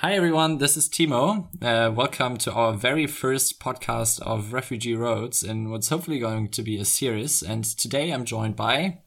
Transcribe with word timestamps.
Hi, 0.00 0.12
everyone. 0.12 0.58
This 0.58 0.76
is 0.76 0.88
Timo. 0.88 1.48
Uh, 1.60 1.90
welcome 1.90 2.36
to 2.36 2.52
our 2.52 2.72
very 2.72 3.08
first 3.08 3.58
podcast 3.58 4.20
of 4.20 4.52
Refugee 4.52 4.94
Roads 4.94 5.42
in 5.42 5.70
what's 5.70 5.88
hopefully 5.88 6.20
going 6.20 6.50
to 6.50 6.62
be 6.62 6.78
a 6.78 6.84
series. 6.84 7.42
And 7.42 7.64
today 7.64 8.12
I'm 8.12 8.24
joined 8.24 8.54
by. 8.54 8.98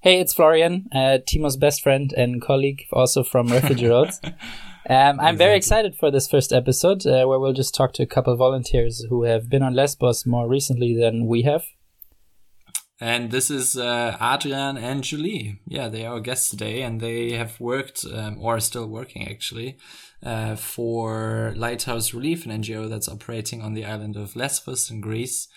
Hey, 0.00 0.18
it's 0.18 0.34
Florian, 0.34 0.88
uh, 0.90 1.18
Timo's 1.24 1.56
best 1.56 1.80
friend 1.80 2.12
and 2.16 2.42
colleague, 2.42 2.82
also 2.92 3.22
from 3.22 3.46
Refugee 3.52 3.86
Roads. 3.86 4.20
Um, 4.90 4.96
I'm 4.96 5.10
exactly. 5.10 5.36
very 5.36 5.56
excited 5.56 5.94
for 5.94 6.10
this 6.10 6.26
first 6.26 6.52
episode 6.52 7.06
uh, 7.06 7.24
where 7.24 7.38
we'll 7.38 7.52
just 7.52 7.72
talk 7.72 7.92
to 7.92 8.02
a 8.02 8.06
couple 8.06 8.34
volunteers 8.34 9.06
who 9.08 9.22
have 9.22 9.48
been 9.48 9.62
on 9.62 9.74
Lesbos 9.74 10.26
more 10.26 10.48
recently 10.48 10.92
than 10.92 11.28
we 11.28 11.42
have. 11.42 11.62
And 13.02 13.32
this 13.32 13.50
is 13.50 13.76
uh, 13.76 14.16
Adrian 14.22 14.76
and 14.78 15.02
Julie. 15.02 15.58
Yeah, 15.66 15.88
they 15.88 16.06
are 16.06 16.14
our 16.14 16.20
guests 16.20 16.48
today, 16.48 16.82
and 16.82 17.00
they 17.00 17.32
have 17.32 17.58
worked 17.58 18.04
um, 18.04 18.38
or 18.40 18.54
are 18.54 18.60
still 18.60 18.86
working 18.86 19.28
actually 19.28 19.76
uh, 20.22 20.54
for 20.54 21.52
Lighthouse 21.56 22.14
Relief, 22.14 22.46
an 22.46 22.52
NGO 22.62 22.88
that's 22.88 23.08
operating 23.08 23.60
on 23.60 23.74
the 23.74 23.84
island 23.84 24.16
of 24.16 24.36
Lesbos 24.36 24.88
in 24.88 25.00
Greece. 25.00 25.48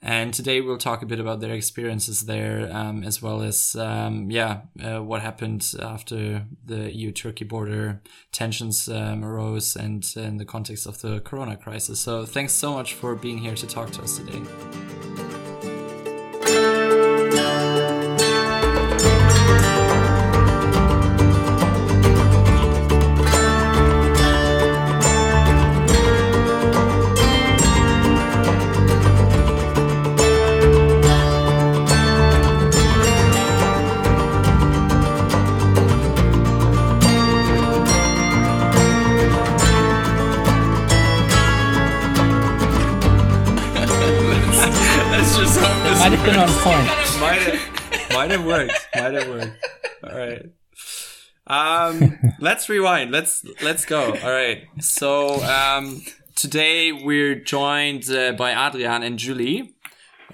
And 0.00 0.32
today 0.32 0.62
we'll 0.62 0.78
talk 0.78 1.02
a 1.02 1.06
bit 1.06 1.20
about 1.20 1.40
their 1.40 1.52
experiences 1.52 2.24
there, 2.24 2.70
um, 2.72 3.04
as 3.04 3.20
well 3.20 3.42
as, 3.42 3.76
um, 3.76 4.30
yeah, 4.30 4.62
uh, 4.82 5.02
what 5.02 5.20
happened 5.20 5.74
after 5.82 6.46
the 6.64 6.90
EU 6.90 7.12
Turkey 7.12 7.44
border 7.44 8.00
tensions 8.32 8.88
um, 8.88 9.22
arose 9.22 9.76
and 9.76 10.10
in 10.16 10.38
the 10.38 10.46
context 10.46 10.86
of 10.86 11.02
the 11.02 11.20
corona 11.20 11.58
crisis. 11.58 12.00
So 12.00 12.24
thanks 12.24 12.54
so 12.54 12.72
much 12.72 12.94
for 12.94 13.14
being 13.14 13.36
here 13.36 13.56
to 13.56 13.66
talk 13.66 13.90
to 13.90 14.02
us 14.02 14.16
today. 14.16 15.43
Might 46.04 46.18
have 46.18 46.26
been 46.26 46.38
on 46.38 46.48
point. 46.48 47.18
might 47.18 47.40
have, 47.40 48.12
might 48.12 48.30
have 48.30 48.44
worked. 48.44 48.88
Might 48.94 49.14
have 49.14 49.26
worked. 49.26 49.66
All 50.04 50.14
right. 50.14 50.50
Um, 51.46 52.18
let's 52.40 52.68
rewind. 52.68 53.10
Let's 53.10 53.42
let's 53.62 53.86
go. 53.86 54.12
All 54.12 54.30
right. 54.30 54.64
So 54.82 55.42
um, 55.42 56.02
today 56.34 56.92
we're 56.92 57.36
joined 57.36 58.10
uh, 58.10 58.32
by 58.32 58.68
Adrian 58.68 59.02
and 59.02 59.18
Julie. 59.18 59.73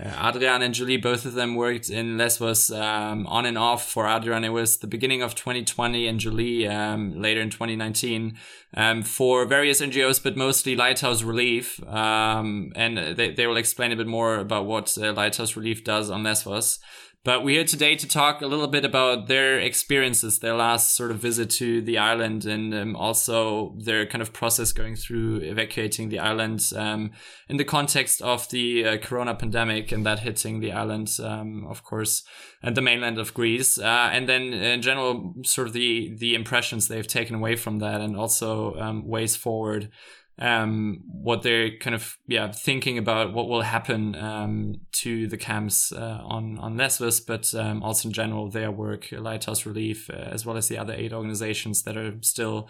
Adrian 0.03 0.63
and 0.63 0.73
Julie, 0.73 0.97
both 0.97 1.25
of 1.27 1.35
them 1.35 1.57
worked 1.57 1.91
in 1.91 2.17
Lesbos 2.17 2.71
um, 2.71 3.27
on 3.27 3.45
and 3.45 3.59
off. 3.59 3.87
For 3.91 4.07
Adrian, 4.07 4.45
it 4.45 4.51
was 4.51 4.79
the 4.79 4.87
beginning 4.87 5.23
of 5.23 5.35
2020, 5.35 6.07
and 6.07 6.19
Julie 6.19 6.67
um, 6.67 7.21
later 7.21 7.41
in 7.41 7.51
2019 7.51 8.37
um, 8.75 9.03
for 9.03 9.45
various 9.45 9.81
NGOs, 9.81 10.23
but 10.23 10.37
mostly 10.37 10.75
Lighthouse 10.75 11.23
Relief. 11.23 11.83
Um, 11.87 12.73
and 12.77 13.17
they, 13.17 13.33
they 13.33 13.47
will 13.47 13.57
explain 13.57 13.93
a 13.93 13.97
bit 13.97 14.07
more 14.07 14.37
about 14.37 14.67
what 14.67 14.97
uh, 14.97 15.13
Lighthouse 15.13 15.57
Relief 15.57 15.85
does 15.85 16.11
on 16.11 16.23
Lesbos. 16.23 16.79
But 17.23 17.45
we're 17.45 17.57
here 17.57 17.65
today 17.67 17.97
to 17.97 18.09
talk 18.09 18.41
a 18.41 18.47
little 18.47 18.67
bit 18.67 18.83
about 18.83 19.27
their 19.27 19.59
experiences, 19.59 20.39
their 20.39 20.55
last 20.55 20.97
sort 20.97 21.11
of 21.11 21.19
visit 21.19 21.51
to 21.51 21.83
the 21.83 21.99
island, 21.99 22.47
and 22.47 22.75
um, 22.75 22.97
also 22.97 23.77
their 23.79 24.07
kind 24.07 24.23
of 24.23 24.33
process 24.33 24.73
going 24.73 24.97
through 24.97 25.41
evacuating 25.43 26.09
the 26.09 26.19
island 26.19 26.73
um, 26.75 27.11
in 27.47 27.59
the 27.59 27.65
context 27.65 28.23
of 28.23 28.49
the 28.49 28.87
uh, 28.87 28.97
corona 28.97 29.35
pandemic 29.35 29.93
and 29.93 30.07
that 30.07 30.21
hitting 30.21 30.61
the 30.61 30.73
island, 30.73 31.11
um, 31.23 31.67
of 31.69 31.85
course, 31.85 32.23
and 32.63 32.75
the 32.75 32.81
mainland 32.81 33.19
of 33.19 33.35
Greece. 33.35 33.77
Uh, 33.77 34.09
and 34.11 34.27
then 34.27 34.55
in 34.55 34.81
general, 34.81 35.35
sort 35.45 35.67
of 35.67 35.75
the, 35.75 36.17
the 36.17 36.35
impressions 36.35 36.89
they've 36.89 37.07
taken 37.07 37.37
away 37.37 37.55
from 37.55 37.81
that 37.81 38.01
and 38.01 38.17
also 38.17 38.75
um, 38.77 39.07
ways 39.07 39.37
forward 39.37 39.91
um, 40.39 41.03
what 41.07 41.43
they're 41.43 41.77
kind 41.79 41.95
of 41.95 42.17
yeah 42.27 42.51
thinking 42.51 42.97
about 42.99 43.33
what 43.33 43.49
will 43.49 43.63
happen 43.63 44.15
um, 44.15 44.81
to 44.93 45.27
the 45.27 45.37
camps 45.37 45.93
uh, 45.93 46.21
on 46.25 46.59
on 46.59 46.77
Lesbos, 46.77 47.21
but 47.21 47.55
um, 47.55 47.83
also 47.83 48.09
in 48.09 48.13
general 48.13 48.49
their 48.49 48.71
work, 48.71 49.09
Lighthouse 49.13 49.67
Relief, 49.67 50.09
uh, 50.11 50.15
as 50.15 50.47
well 50.47 50.57
as 50.57 50.69
the 50.69 50.79
other 50.79 50.95
eight 50.95 51.13
organizations 51.13 51.83
that 51.83 51.97
are 51.97 52.15
still 52.23 52.69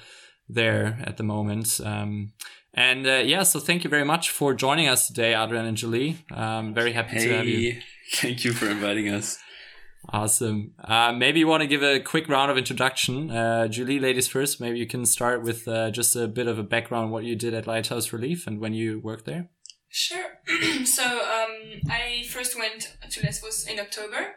there 0.49 0.99
at 1.05 1.17
the 1.17 1.23
moment. 1.23 1.81
Um, 1.85 2.33
and 2.75 3.07
uh, 3.07 3.23
yeah, 3.25 3.43
so 3.43 3.59
thank 3.59 3.85
you 3.85 3.91
very 3.91 4.05
much 4.05 4.31
for 4.31 4.55
joining 4.55 4.89
us 4.89 5.07
today, 5.07 5.35
Adrian 5.35 5.67
and 5.67 5.77
Julie. 5.77 6.25
I'm 6.31 6.73
very 6.75 6.93
happy 6.93 7.17
hey, 7.17 7.27
to 7.27 7.37
have 7.37 7.47
you. 7.47 7.81
Thank 8.13 8.45
you 8.45 8.53
for 8.53 8.69
inviting 8.69 9.09
us. 9.09 9.39
Awesome. 10.09 10.73
Uh, 10.83 11.13
maybe 11.13 11.41
you 11.41 11.47
want 11.47 11.61
to 11.61 11.67
give 11.67 11.83
a 11.83 12.01
quick 12.01 12.29
round 12.29 12.51
of 12.51 12.57
introduction. 12.57 13.31
Uh, 13.31 13.69
Julie, 13.69 14.01
ladies 14.01 14.29
first. 14.29 14.61
Maybe 14.61 14.79
you 14.79 14.87
can 14.87 15.05
start 15.05 15.43
with 15.43 15.69
uh, 15.69 15.91
just 15.91 16.17
a 16.17 16.27
bit 16.27 16.47
of 16.47 16.59
a 16.59 16.63
background 16.63 17.13
what 17.13 17.25
you 17.25 17.37
did 17.37 17.53
at 17.53 17.67
Lighthouse 17.67 18.13
Relief 18.13 18.47
and 18.47 18.61
when 18.61 18.73
you 18.73 18.99
worked 19.01 19.27
there. 19.27 19.51
Sure. 19.91 20.39
so 20.85 21.05
um, 21.05 21.81
I 21.91 22.25
first 22.29 22.59
went 22.59 22.97
to 23.11 23.23
Lesbos 23.23 23.67
in 23.67 23.79
October 23.79 24.37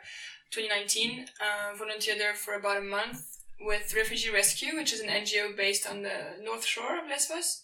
2019. 0.52 1.28
Uh, 1.40 1.78
volunteered 1.78 2.20
there 2.20 2.34
for 2.34 2.56
about 2.56 2.78
a 2.78 2.82
month 2.82 3.38
with 3.62 3.94
Refugee 3.96 4.32
Rescue, 4.32 4.76
which 4.76 4.92
is 4.92 5.00
an 5.00 5.08
NGO 5.08 5.56
based 5.56 5.90
on 5.90 6.02
the 6.02 6.44
north 6.44 6.66
shore 6.66 7.00
of 7.00 7.08
Lesbos. 7.08 7.64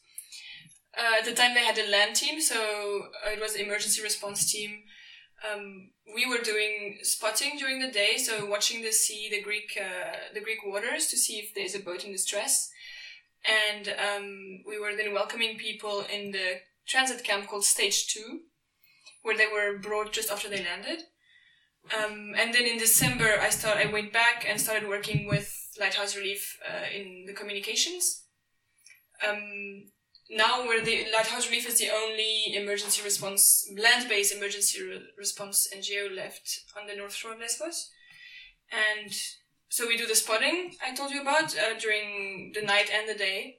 Uh, 0.97 1.19
at 1.19 1.25
the 1.25 1.33
time, 1.33 1.53
they 1.53 1.65
had 1.65 1.77
a 1.77 1.91
land 1.91 2.15
team, 2.15 2.39
so 2.39 3.09
it 3.25 3.39
was 3.39 3.55
emergency 3.55 4.01
response 4.01 4.51
team 4.51 4.83
um, 5.47 5.91
we 6.13 6.25
were 6.25 6.43
doing 6.43 6.97
spotting 7.03 7.57
during 7.57 7.79
the 7.79 7.91
day, 7.91 8.17
so 8.17 8.45
watching 8.45 8.81
the 8.81 8.91
sea, 8.91 9.29
the 9.29 9.41
Greek, 9.41 9.77
uh, 9.79 10.33
the 10.33 10.41
Greek 10.41 10.59
waters, 10.65 11.07
to 11.07 11.17
see 11.17 11.37
if 11.37 11.53
there's 11.53 11.75
a 11.75 11.79
boat 11.79 12.03
in 12.03 12.11
distress, 12.11 12.71
and 13.47 13.89
um, 13.89 14.63
we 14.67 14.79
were 14.79 14.95
then 14.95 15.13
welcoming 15.13 15.57
people 15.57 16.05
in 16.11 16.31
the 16.31 16.61
transit 16.87 17.23
camp 17.23 17.47
called 17.47 17.63
Stage 17.63 18.07
Two, 18.07 18.41
where 19.23 19.37
they 19.37 19.47
were 19.47 19.77
brought 19.77 20.11
just 20.11 20.31
after 20.31 20.49
they 20.49 20.63
landed. 20.63 21.03
Um, 21.97 22.33
and 22.37 22.53
then 22.53 22.65
in 22.65 22.77
December, 22.77 23.39
I 23.39 23.49
start. 23.49 23.77
I 23.77 23.91
went 23.91 24.13
back 24.13 24.45
and 24.47 24.59
started 24.59 24.87
working 24.87 25.27
with 25.27 25.55
Lighthouse 25.79 26.15
Relief 26.15 26.59
uh, 26.67 26.85
in 26.93 27.25
the 27.25 27.33
communications. 27.33 28.23
Um, 29.27 29.85
now 30.29 30.65
where 30.65 30.83
the 30.83 31.07
Lighthouse 31.11 31.49
Relief 31.49 31.67
is 31.67 31.79
the 31.79 31.89
only 31.89 32.53
emergency 32.55 33.01
response, 33.03 33.67
land-based 33.75 34.35
emergency 34.35 34.81
re- 34.83 35.01
response 35.17 35.67
NGO 35.75 36.15
left 36.15 36.61
on 36.79 36.87
the 36.87 36.95
North 36.95 37.15
Shore 37.15 37.33
of 37.33 37.39
Lesbos. 37.39 37.89
And 38.71 39.11
so 39.69 39.87
we 39.87 39.97
do 39.97 40.05
the 40.05 40.15
spotting 40.15 40.75
I 40.85 40.93
told 40.93 41.11
you 41.11 41.21
about 41.21 41.55
uh, 41.57 41.77
during 41.79 42.51
the 42.53 42.61
night 42.61 42.91
and 42.93 43.09
the 43.09 43.17
day. 43.17 43.57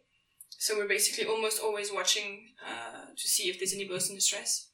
So 0.58 0.76
we're 0.76 0.88
basically 0.88 1.24
almost 1.24 1.60
always 1.60 1.92
watching 1.92 2.52
uh, 2.64 3.06
to 3.16 3.28
see 3.28 3.48
if 3.48 3.58
there's 3.58 3.74
any 3.74 3.88
boats 3.88 4.08
in 4.08 4.14
distress. 4.14 4.68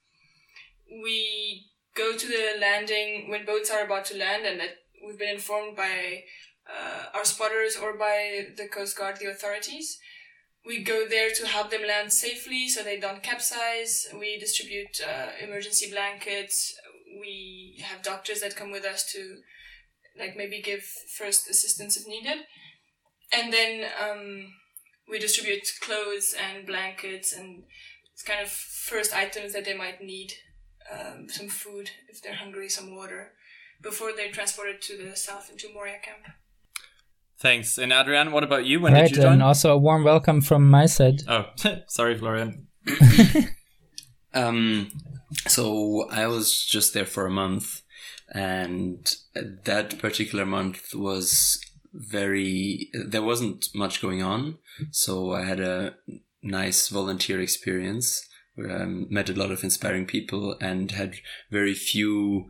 We 0.90 1.70
go 1.94 2.16
to 2.16 2.26
the 2.26 2.60
landing 2.60 3.30
when 3.30 3.46
boats 3.46 3.70
are 3.70 3.84
about 3.84 4.04
to 4.06 4.18
land 4.18 4.44
and 4.44 4.60
that 4.60 4.76
we've 5.06 5.18
been 5.18 5.36
informed 5.36 5.76
by 5.76 6.24
uh, 6.68 7.04
our 7.14 7.24
spotters 7.24 7.76
or 7.80 7.96
by 7.96 8.48
the 8.56 8.68
Coast 8.68 8.98
Guard, 8.98 9.16
the 9.16 9.30
authorities 9.30 9.98
we 10.66 10.82
go 10.82 11.06
there 11.08 11.30
to 11.30 11.46
help 11.46 11.70
them 11.70 11.86
land 11.86 12.12
safely 12.12 12.68
so 12.68 12.82
they 12.82 12.98
don't 12.98 13.22
capsize. 13.22 14.06
We 14.18 14.38
distribute 14.38 15.00
uh, 15.00 15.28
emergency 15.40 15.90
blankets. 15.90 16.74
We 17.20 17.82
have 17.84 18.02
doctors 18.02 18.40
that 18.40 18.56
come 18.56 18.72
with 18.72 18.84
us 18.84 19.10
to, 19.12 19.36
like, 20.18 20.36
maybe 20.36 20.60
give 20.60 20.82
first 21.16 21.48
assistance 21.48 21.96
if 21.96 22.06
needed. 22.06 22.38
And 23.32 23.52
then 23.52 23.86
um, 24.02 24.52
we 25.08 25.18
distribute 25.18 25.66
clothes 25.80 26.34
and 26.34 26.66
blankets 26.66 27.32
and 27.32 27.64
it's 28.12 28.22
kind 28.22 28.40
of 28.40 28.48
first 28.48 29.14
items 29.14 29.52
that 29.52 29.64
they 29.64 29.76
might 29.76 30.02
need. 30.02 30.32
Um, 30.90 31.28
some 31.28 31.48
food 31.48 31.90
if 32.08 32.22
they're 32.22 32.36
hungry, 32.36 32.68
some 32.68 32.94
water, 32.94 33.32
before 33.82 34.12
they're 34.14 34.30
transported 34.30 34.80
to 34.82 34.96
the 34.96 35.16
south 35.16 35.50
into 35.50 35.72
Moria 35.72 35.98
camp. 36.00 36.32
Thanks. 37.38 37.78
And 37.78 37.92
Adrian, 37.92 38.32
what 38.32 38.44
about 38.44 38.64
you? 38.64 38.80
When 38.80 38.94
right, 38.94 39.08
did 39.08 39.16
you 39.16 39.22
join? 39.22 39.34
And 39.34 39.42
also 39.42 39.72
a 39.72 39.78
warm 39.78 40.04
welcome 40.04 40.40
from 40.40 40.70
my 40.70 40.86
side. 40.86 41.22
Oh, 41.28 41.46
sorry, 41.86 42.16
Florian. 42.16 42.68
um, 44.34 44.90
so 45.46 46.08
I 46.10 46.26
was 46.28 46.64
just 46.64 46.94
there 46.94 47.04
for 47.04 47.26
a 47.26 47.30
month, 47.30 47.82
and 48.32 49.14
that 49.64 49.98
particular 49.98 50.46
month 50.46 50.94
was 50.94 51.60
very. 51.92 52.90
There 52.94 53.22
wasn't 53.22 53.68
much 53.74 54.00
going 54.00 54.22
on, 54.22 54.58
so 54.90 55.32
I 55.32 55.44
had 55.44 55.60
a 55.60 55.96
nice 56.42 56.88
volunteer 56.88 57.40
experience 57.40 58.26
where 58.54 58.82
I 58.82 58.86
met 58.86 59.28
a 59.28 59.34
lot 59.34 59.50
of 59.50 59.62
inspiring 59.62 60.06
people 60.06 60.56
and 60.60 60.90
had 60.90 61.16
very 61.50 61.74
few 61.74 62.48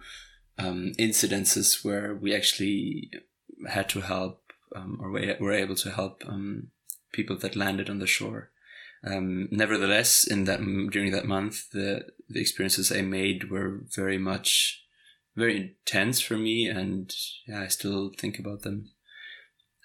um, 0.59 0.93
incidences 0.99 1.85
where 1.85 2.15
we 2.15 2.35
actually 2.35 3.11
had 3.69 3.89
to 3.89 4.01
help 4.03 4.46
um, 4.77 4.99
or 5.01 5.11
we 5.11 5.35
were 5.41 5.53
able 5.53 5.75
to 5.77 5.91
help 5.91 6.23
um, 6.27 6.69
people 7.13 7.37
that 7.39 7.57
landed 7.57 7.89
on 7.89 7.99
the 7.99 8.07
shore. 8.07 8.51
Um, 9.05 9.49
nevertheless, 9.51 10.27
in 10.27 10.45
that 10.45 10.61
during 10.91 11.13
that 11.13 11.27
month, 11.27 11.71
the 11.71 12.07
the 12.29 12.41
experiences 12.41 12.91
I 12.91 13.03
made 13.03 13.51
were 13.51 13.83
very 13.95 14.19
much 14.19 14.83
very 15.35 15.57
intense 15.57 16.21
for 16.21 16.37
me, 16.37 16.67
and 16.67 17.13
yeah, 17.47 17.63
I 17.63 17.69
still 17.69 18.11
think 18.17 18.39
about 18.39 18.63
them. 18.63 18.91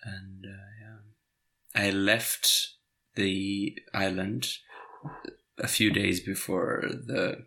And 0.03 0.45
uh, 0.45 0.67
yeah, 0.81 1.87
I 1.87 1.91
left 1.91 2.69
the 3.15 3.77
island 3.94 4.47
a 5.57 5.67
few 5.67 5.91
days 5.91 6.19
before 6.21 6.83
the 6.89 7.45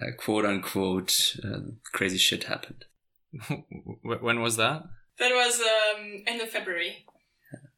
uh, 0.00 0.06
quote 0.18 0.46
unquote 0.46 1.36
uh, 1.44 1.72
crazy 1.92 2.18
shit 2.18 2.44
happened. 2.44 2.86
when 4.02 4.40
was 4.40 4.56
that? 4.56 4.84
That 5.18 5.30
was 5.32 5.60
um, 5.60 6.24
end 6.26 6.40
of 6.40 6.48
February, 6.50 7.06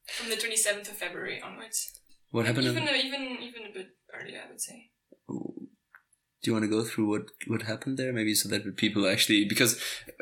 from 0.07 0.31
the 0.31 0.37
twenty 0.37 0.57
seventh 0.57 0.91
of 0.91 0.97
February 0.97 1.41
onwards. 1.43 2.01
What 2.31 2.47
happened? 2.47 2.67
Even 2.67 2.89
even 2.89 3.39
even 3.43 3.67
a 3.71 3.73
bit 3.73 3.89
earlier, 4.13 4.41
I 4.45 4.51
would 4.51 4.61
say. 4.61 4.91
Do 5.29 6.51
you 6.51 6.53
want 6.53 6.65
to 6.65 6.71
go 6.71 6.85
through 6.85 7.09
what 7.09 7.27
what 7.47 7.63
happened 7.63 7.99
there, 7.99 8.13
maybe, 8.13 8.35
so 8.35 8.49
that 8.49 8.77
people 8.77 9.07
actually 9.07 9.45
because 9.45 9.81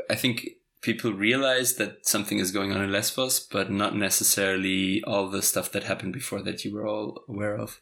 I 0.09 0.14
think 0.14 0.47
people 0.81 1.12
realize 1.12 1.76
that 1.76 2.06
something 2.06 2.38
is 2.38 2.50
going 2.50 2.73
on 2.73 2.82
in 2.82 2.93
Lesbos, 2.93 3.41
but 3.41 3.70
not 3.70 3.97
necessarily 3.97 5.03
all 5.05 5.29
the 5.29 5.43
stuff 5.43 5.70
that 5.73 5.85
happened 5.85 6.12
before 6.12 6.43
that 6.43 6.64
you 6.64 6.75
were 6.75 6.87
all 6.87 7.25
aware 7.29 7.56
of 7.56 7.81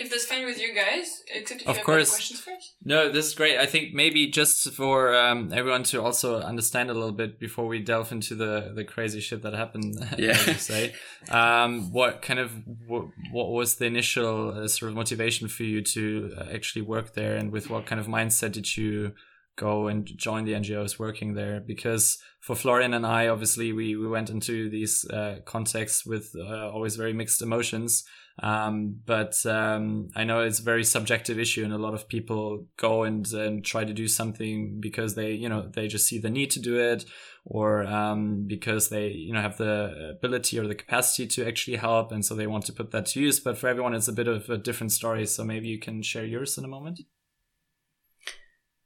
if 0.00 0.08
that's 0.08 0.24
fine 0.24 0.46
with 0.46 0.58
you 0.58 0.74
guys, 0.74 1.22
except 1.32 1.60
if 1.60 1.68
of 1.68 1.74
you 1.74 1.78
have 1.78 1.84
course. 1.84 2.10
questions 2.10 2.40
first. 2.40 2.74
No, 2.84 3.12
this 3.12 3.26
is 3.26 3.34
great. 3.34 3.58
I 3.58 3.66
think 3.66 3.92
maybe 3.92 4.28
just 4.28 4.72
for 4.72 5.14
um, 5.14 5.52
everyone 5.52 5.82
to 5.84 6.02
also 6.02 6.40
understand 6.40 6.88
a 6.90 6.94
little 6.94 7.12
bit 7.12 7.38
before 7.38 7.66
we 7.66 7.80
delve 7.80 8.10
into 8.10 8.34
the 8.34 8.72
the 8.74 8.84
crazy 8.84 9.20
shit 9.20 9.42
that 9.42 9.54
happened. 9.54 9.96
Yeah. 10.18 10.34
say, 10.56 10.94
um, 11.30 11.92
what 11.92 12.20
kind 12.20 12.40
of 12.40 12.52
what, 12.86 13.04
what 13.32 13.50
was 13.50 13.76
the 13.76 13.86
initial 13.86 14.50
uh, 14.50 14.68
sort 14.68 14.90
of 14.90 14.96
motivation 14.96 15.48
for 15.48 15.62
you 15.62 15.82
to 15.82 16.34
uh, 16.36 16.44
actually 16.52 16.82
work 16.82 17.14
there, 17.14 17.36
and 17.36 17.52
with 17.52 17.70
what 17.70 17.86
kind 17.86 18.00
of 18.00 18.06
mindset 18.06 18.52
did 18.52 18.76
you? 18.76 19.12
go 19.56 19.88
and 19.88 20.06
join 20.16 20.44
the 20.44 20.52
NGOs 20.52 20.98
working 20.98 21.34
there 21.34 21.60
because 21.60 22.18
for 22.40 22.56
Florian 22.56 22.94
and 22.94 23.06
I, 23.06 23.28
obviously, 23.28 23.72
we, 23.72 23.94
we 23.94 24.08
went 24.08 24.30
into 24.30 24.70
these 24.70 25.04
uh, 25.10 25.40
contexts 25.44 26.06
with 26.06 26.32
uh, 26.34 26.70
always 26.70 26.96
very 26.96 27.12
mixed 27.12 27.42
emotions. 27.42 28.04
Um, 28.42 29.00
but 29.04 29.44
um, 29.44 30.08
I 30.16 30.24
know 30.24 30.40
it's 30.40 30.60
a 30.60 30.62
very 30.64 30.84
subjective 30.84 31.38
issue, 31.38 31.62
and 31.62 31.74
a 31.74 31.78
lot 31.78 31.92
of 31.92 32.08
people 32.08 32.66
go 32.78 33.02
and, 33.02 33.30
and 33.32 33.62
try 33.62 33.84
to 33.84 33.92
do 33.92 34.08
something 34.08 34.80
because 34.80 35.14
they, 35.14 35.32
you 35.32 35.48
know, 35.48 35.70
they 35.74 35.88
just 35.88 36.06
see 36.06 36.18
the 36.18 36.30
need 36.30 36.50
to 36.52 36.60
do 36.60 36.78
it, 36.78 37.04
or 37.44 37.84
um, 37.84 38.46
because 38.46 38.88
they, 38.88 39.08
you 39.08 39.34
know, 39.34 39.42
have 39.42 39.58
the 39.58 40.14
ability 40.16 40.58
or 40.58 40.66
the 40.66 40.74
capacity 40.74 41.26
to 41.26 41.46
actually 41.46 41.76
help, 41.76 42.12
and 42.12 42.24
so 42.24 42.34
they 42.34 42.46
want 42.46 42.64
to 42.66 42.72
put 42.72 42.92
that 42.92 43.06
to 43.06 43.20
use. 43.20 43.38
But 43.38 43.58
for 43.58 43.68
everyone, 43.68 43.94
it's 43.94 44.08
a 44.08 44.12
bit 44.12 44.28
of 44.28 44.48
a 44.48 44.56
different 44.56 44.92
story. 44.92 45.26
So 45.26 45.44
maybe 45.44 45.68
you 45.68 45.78
can 45.78 46.02
share 46.02 46.24
yours 46.24 46.56
in 46.56 46.64
a 46.64 46.68
moment. 46.68 47.00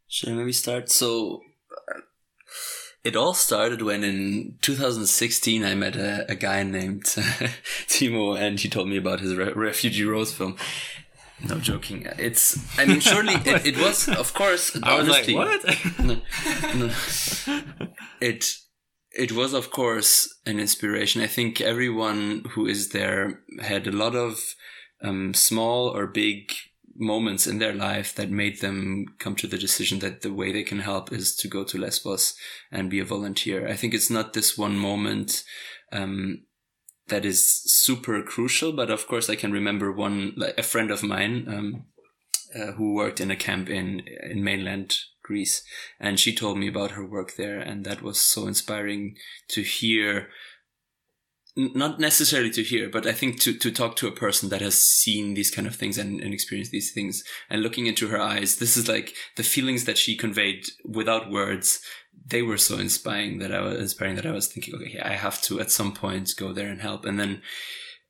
Should 0.08 0.30
I 0.30 0.32
maybe 0.32 0.52
start? 0.52 0.90
So 0.90 1.40
it 3.04 3.16
all 3.16 3.34
started 3.34 3.82
when 3.82 4.02
in 4.02 4.56
2016 4.62 5.62
I 5.62 5.74
met 5.74 5.94
a, 5.94 6.30
a 6.30 6.34
guy 6.34 6.62
named 6.62 7.04
Timo 7.86 8.36
and 8.38 8.58
he 8.58 8.68
told 8.68 8.88
me 8.88 8.96
about 8.96 9.20
his 9.20 9.36
Re- 9.36 9.52
Refugee 9.52 10.04
Roads 10.04 10.32
film. 10.32 10.56
No 11.46 11.58
joking. 11.58 12.06
It's, 12.18 12.58
I 12.78 12.86
mean, 12.86 13.00
surely 13.00 13.34
it, 13.34 13.66
it 13.66 13.78
was, 13.78 14.08
of 14.08 14.32
course, 14.32 14.76
I 14.82 14.98
was 14.98 15.08
like, 15.08 15.28
what? 15.28 15.62
no, 16.02 16.20
no. 16.74 16.90
It, 18.20 18.46
it 19.12 19.32
was, 19.32 19.52
of 19.52 19.70
course, 19.70 20.34
an 20.46 20.58
inspiration. 20.58 21.20
I 21.20 21.26
think 21.26 21.60
everyone 21.60 22.44
who 22.52 22.66
is 22.66 22.90
there 22.90 23.40
had 23.60 23.86
a 23.86 23.92
lot 23.92 24.16
of 24.16 24.40
um, 25.02 25.34
small 25.34 25.88
or 25.88 26.06
big 26.06 26.52
moments 26.96 27.46
in 27.46 27.58
their 27.58 27.74
life 27.74 28.14
that 28.14 28.30
made 28.30 28.60
them 28.60 29.06
come 29.18 29.34
to 29.36 29.46
the 29.46 29.58
decision 29.58 29.98
that 30.00 30.22
the 30.22 30.32
way 30.32 30.52
they 30.52 30.62
can 30.62 30.80
help 30.80 31.12
is 31.12 31.34
to 31.36 31.48
go 31.48 31.64
to 31.64 31.78
Lesbos 31.78 32.34
and 32.70 32.90
be 32.90 33.00
a 33.00 33.04
volunteer. 33.04 33.68
I 33.68 33.74
think 33.74 33.94
it's 33.94 34.10
not 34.10 34.32
this 34.32 34.56
one 34.56 34.76
moment 34.76 35.44
um, 35.92 36.44
that 37.08 37.24
is 37.24 37.46
super 37.46 38.22
crucial, 38.22 38.72
but 38.72 38.90
of 38.90 39.06
course 39.06 39.28
I 39.28 39.36
can 39.36 39.52
remember 39.52 39.92
one, 39.92 40.32
like 40.36 40.58
a 40.58 40.62
friend 40.62 40.90
of 40.90 41.02
mine 41.02 41.46
um, 41.48 41.84
uh, 42.54 42.72
who 42.72 42.94
worked 42.94 43.20
in 43.20 43.30
a 43.30 43.36
camp 43.36 43.68
in 43.68 44.02
in 44.22 44.44
mainland 44.44 44.96
Greece, 45.22 45.64
and 45.98 46.20
she 46.20 46.34
told 46.34 46.58
me 46.58 46.68
about 46.68 46.92
her 46.92 47.04
work 47.04 47.36
there, 47.36 47.58
and 47.58 47.84
that 47.84 48.02
was 48.02 48.20
so 48.20 48.46
inspiring 48.46 49.16
to 49.48 49.62
hear 49.62 50.28
not 51.56 52.00
necessarily 52.00 52.50
to 52.50 52.62
hear, 52.62 52.88
but 52.88 53.06
I 53.06 53.12
think 53.12 53.38
to, 53.40 53.56
to 53.56 53.70
talk 53.70 53.94
to 53.96 54.08
a 54.08 54.12
person 54.12 54.48
that 54.48 54.60
has 54.60 54.78
seen 54.78 55.34
these 55.34 55.50
kind 55.50 55.66
of 55.66 55.76
things 55.76 55.98
and, 55.98 56.20
and 56.20 56.34
experienced 56.34 56.72
these 56.72 56.92
things 56.92 57.22
and 57.48 57.62
looking 57.62 57.86
into 57.86 58.08
her 58.08 58.20
eyes, 58.20 58.56
this 58.56 58.76
is 58.76 58.88
like 58.88 59.14
the 59.36 59.44
feelings 59.44 59.84
that 59.84 59.98
she 59.98 60.16
conveyed 60.16 60.66
without 60.84 61.30
words. 61.30 61.80
They 62.26 62.42
were 62.42 62.58
so 62.58 62.78
inspiring 62.78 63.38
that 63.38 63.54
I 63.54 63.60
was 63.60 63.78
inspiring 63.78 64.16
that 64.16 64.26
I 64.26 64.32
was 64.32 64.48
thinking, 64.48 64.74
okay, 64.74 64.98
I 65.00 65.12
have 65.12 65.40
to 65.42 65.60
at 65.60 65.70
some 65.70 65.92
point 65.92 66.34
go 66.36 66.52
there 66.52 66.68
and 66.68 66.80
help. 66.80 67.04
And 67.04 67.20
then 67.20 67.42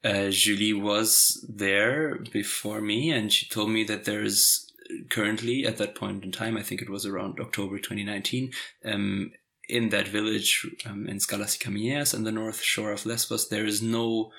uh, 0.02 0.31
Julie 0.31 0.73
was 0.73 1.44
there 1.49 2.19
before 2.32 2.81
me, 2.81 3.11
and 3.11 3.32
she 3.32 3.49
told 3.49 3.70
me 3.70 3.85
that 3.85 4.05
there's 4.05 4.70
currently 5.08 5.67
at 5.67 5.79
that 5.79 5.94
point 5.94 6.25
in 6.25 6.32
time, 6.32 6.56
I 6.56 6.62
think 6.62 6.82
it 6.82 6.91
was 6.91 7.06
around 7.06 7.41
October 7.41 7.79
2019, 7.79 8.52
um, 8.85 9.32
in 9.69 9.88
that 9.90 10.08
village 10.08 10.66
um, 10.87 11.06
in 11.08 11.19
Skalas 11.19 11.58
Kamieas 11.58 12.14
on 12.14 12.25
the 12.25 12.32
north 12.32 12.61
shore 12.61 12.93
of 12.93 13.06
Lesbos, 13.06 13.49
there 13.49 13.66
is 13.66 13.82
no 13.82 14.31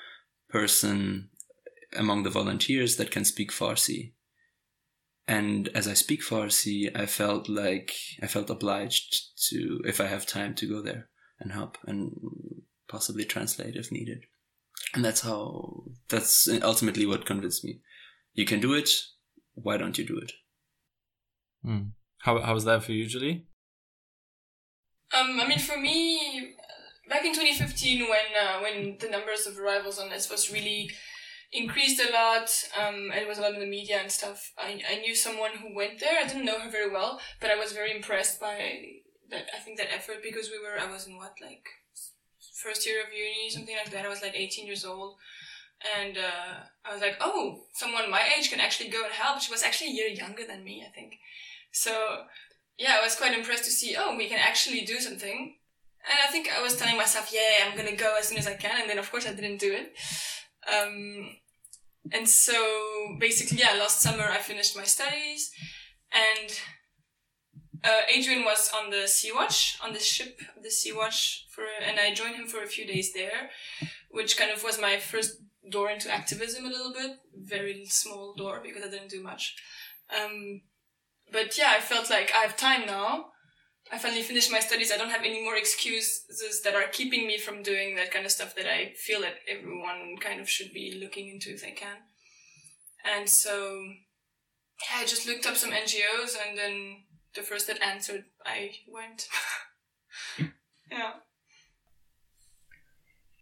person 0.48 1.30
among 1.96 2.22
the 2.22 2.30
volunteers 2.30 2.96
that 2.96 3.10
can 3.10 3.24
speak 3.24 3.50
Farsi. 3.50 4.12
And 5.28 5.68
as 5.74 5.88
I 5.88 5.94
speak 5.94 6.22
Farsi, 6.22 6.88
I 6.94 7.06
felt 7.06 7.48
like 7.48 7.92
I 8.22 8.26
felt 8.26 8.50
obliged 8.50 9.38
to, 9.48 9.80
if 9.84 10.00
I 10.00 10.06
have 10.06 10.26
time, 10.26 10.54
to 10.54 10.68
go 10.68 10.80
there 10.80 11.08
and 11.40 11.52
help 11.52 11.78
and 11.86 12.12
possibly 12.88 13.24
translate 13.24 13.74
if 13.74 13.90
needed. 13.90 14.24
And 14.94 15.04
that's 15.04 15.22
how, 15.22 15.84
that's 16.08 16.48
ultimately 16.62 17.06
what 17.06 17.26
convinced 17.26 17.64
me. 17.64 17.80
You 18.34 18.44
can 18.44 18.60
do 18.60 18.74
it. 18.74 18.90
Why 19.54 19.76
don't 19.76 19.98
you 19.98 20.06
do 20.06 20.18
it? 20.18 20.32
Mm. 21.64 21.90
How, 22.18 22.40
how 22.40 22.54
was 22.54 22.64
that 22.64 22.84
for 22.84 22.92
you, 22.92 23.06
Julie? 23.06 23.46
Um, 25.16 25.40
I 25.40 25.46
mean, 25.46 25.58
for 25.58 25.78
me, 25.78 26.54
back 27.08 27.24
in 27.24 27.32
2015, 27.32 28.08
when 28.08 28.18
uh, 28.40 28.60
when 28.60 28.98
the 29.00 29.08
numbers 29.08 29.46
of 29.46 29.58
arrivals 29.58 29.98
on 29.98 30.10
Lesbos 30.10 30.52
really 30.52 30.90
increased 31.52 32.00
a 32.00 32.12
lot, 32.12 32.50
um, 32.76 33.10
and 33.12 33.20
it 33.20 33.28
was 33.28 33.38
a 33.38 33.42
lot 33.42 33.54
in 33.54 33.60
the 33.60 33.66
media 33.66 33.98
and 34.00 34.10
stuff. 34.10 34.52
I, 34.58 34.82
I 34.90 34.98
knew 34.98 35.14
someone 35.14 35.52
who 35.52 35.74
went 35.74 36.00
there. 36.00 36.18
I 36.22 36.26
didn't 36.26 36.44
know 36.44 36.58
her 36.58 36.70
very 36.70 36.90
well, 36.90 37.20
but 37.40 37.50
I 37.50 37.56
was 37.56 37.72
very 37.72 37.94
impressed 37.94 38.40
by 38.40 38.56
that. 39.30 39.46
I 39.56 39.60
think 39.60 39.78
that 39.78 39.92
effort 39.94 40.22
because 40.22 40.50
we 40.50 40.58
were. 40.58 40.78
I 40.78 40.90
was 40.90 41.06
in 41.06 41.16
what 41.16 41.34
like 41.40 41.64
first 42.54 42.86
year 42.86 43.02
of 43.02 43.12
uni, 43.12 43.50
something 43.50 43.76
like 43.76 43.92
that. 43.92 44.04
I 44.04 44.08
was 44.08 44.22
like 44.22 44.34
18 44.34 44.66
years 44.66 44.84
old. 44.84 45.16
And 45.98 46.16
uh, 46.16 46.64
I 46.86 46.92
was 46.92 47.02
like, 47.02 47.18
oh, 47.20 47.66
someone 47.74 48.10
my 48.10 48.22
age 48.36 48.50
can 48.50 48.60
actually 48.60 48.88
go 48.88 49.04
and 49.04 49.12
help. 49.12 49.40
She 49.40 49.52
was 49.52 49.62
actually 49.62 49.90
a 49.90 49.94
year 49.94 50.08
younger 50.08 50.46
than 50.46 50.64
me, 50.64 50.82
I 50.86 50.90
think. 50.90 51.18
So 51.70 52.24
yeah, 52.78 52.96
I 53.00 53.04
was 53.04 53.16
quite 53.16 53.36
impressed 53.36 53.64
to 53.64 53.70
see, 53.70 53.96
oh, 53.98 54.16
we 54.16 54.28
can 54.28 54.38
actually 54.38 54.82
do 54.82 54.98
something. 54.98 55.56
And 56.08 56.18
I 56.26 56.30
think 56.30 56.48
I 56.56 56.62
was 56.62 56.76
telling 56.76 56.96
myself, 56.96 57.32
yeah, 57.32 57.66
I'm 57.66 57.76
gonna 57.76 57.96
go 57.96 58.16
as 58.18 58.28
soon 58.28 58.38
as 58.38 58.46
I 58.46 58.54
can. 58.54 58.80
And 58.80 58.88
then, 58.88 58.98
of 58.98 59.10
course, 59.10 59.26
I 59.26 59.32
didn't 59.32 59.58
do 59.58 59.72
it. 59.72 59.92
Um, 60.72 61.36
and 62.12 62.28
so 62.28 63.16
basically, 63.18 63.58
yeah, 63.58 63.78
last 63.78 64.00
summer 64.00 64.24
I 64.24 64.38
finished 64.38 64.76
my 64.76 64.84
studies 64.84 65.50
and 66.12 66.52
uh, 67.84 68.02
Adrian 68.08 68.44
was 68.44 68.70
on 68.72 68.90
the 68.90 69.06
Sea 69.06 69.32
Watch, 69.34 69.78
on 69.82 69.92
the 69.92 69.98
ship, 69.98 70.40
the 70.62 70.70
Sea 70.70 70.92
Watch, 70.92 71.46
for, 71.50 71.64
and 71.84 71.98
I 71.98 72.14
joined 72.14 72.36
him 72.36 72.46
for 72.46 72.62
a 72.62 72.66
few 72.68 72.86
days 72.86 73.12
there, 73.12 73.50
which 74.10 74.36
kind 74.36 74.50
of 74.50 74.62
was 74.64 74.80
my 74.80 74.98
first 74.98 75.36
door 75.70 75.90
into 75.90 76.12
activism 76.12 76.64
a 76.64 76.68
little 76.68 76.92
bit. 76.92 77.18
Very 77.34 77.84
small 77.86 78.34
door 78.34 78.60
because 78.62 78.82
I 78.82 78.90
didn't 78.90 79.10
do 79.10 79.22
much. 79.22 79.56
Um, 80.14 80.62
but 81.32 81.56
yeah, 81.58 81.72
I 81.76 81.80
felt 81.80 82.10
like 82.10 82.32
I 82.34 82.42
have 82.42 82.56
time 82.56 82.86
now. 82.86 83.26
I 83.92 83.98
finally 83.98 84.22
finished 84.22 84.50
my 84.50 84.58
studies. 84.58 84.90
I 84.92 84.96
don't 84.96 85.10
have 85.10 85.24
any 85.24 85.44
more 85.44 85.56
excuses 85.56 86.60
that 86.64 86.74
are 86.74 86.88
keeping 86.90 87.26
me 87.26 87.38
from 87.38 87.62
doing 87.62 87.94
that 87.96 88.10
kind 88.10 88.24
of 88.26 88.32
stuff 88.32 88.54
that 88.56 88.66
I 88.66 88.94
feel 88.96 89.20
that 89.20 89.36
everyone 89.48 90.16
kind 90.20 90.40
of 90.40 90.50
should 90.50 90.72
be 90.72 90.98
looking 91.00 91.28
into 91.28 91.50
if 91.50 91.62
they 91.62 91.70
can. 91.70 91.98
And 93.04 93.28
so, 93.28 93.82
yeah, 94.82 95.02
I 95.02 95.06
just 95.06 95.26
looked 95.26 95.46
up 95.46 95.56
some 95.56 95.70
NGOs 95.70 96.34
and 96.48 96.58
then 96.58 96.96
the 97.36 97.42
first 97.42 97.68
that 97.68 97.80
answered, 97.80 98.24
I 98.44 98.72
went. 98.88 99.28
yeah. 100.90 101.12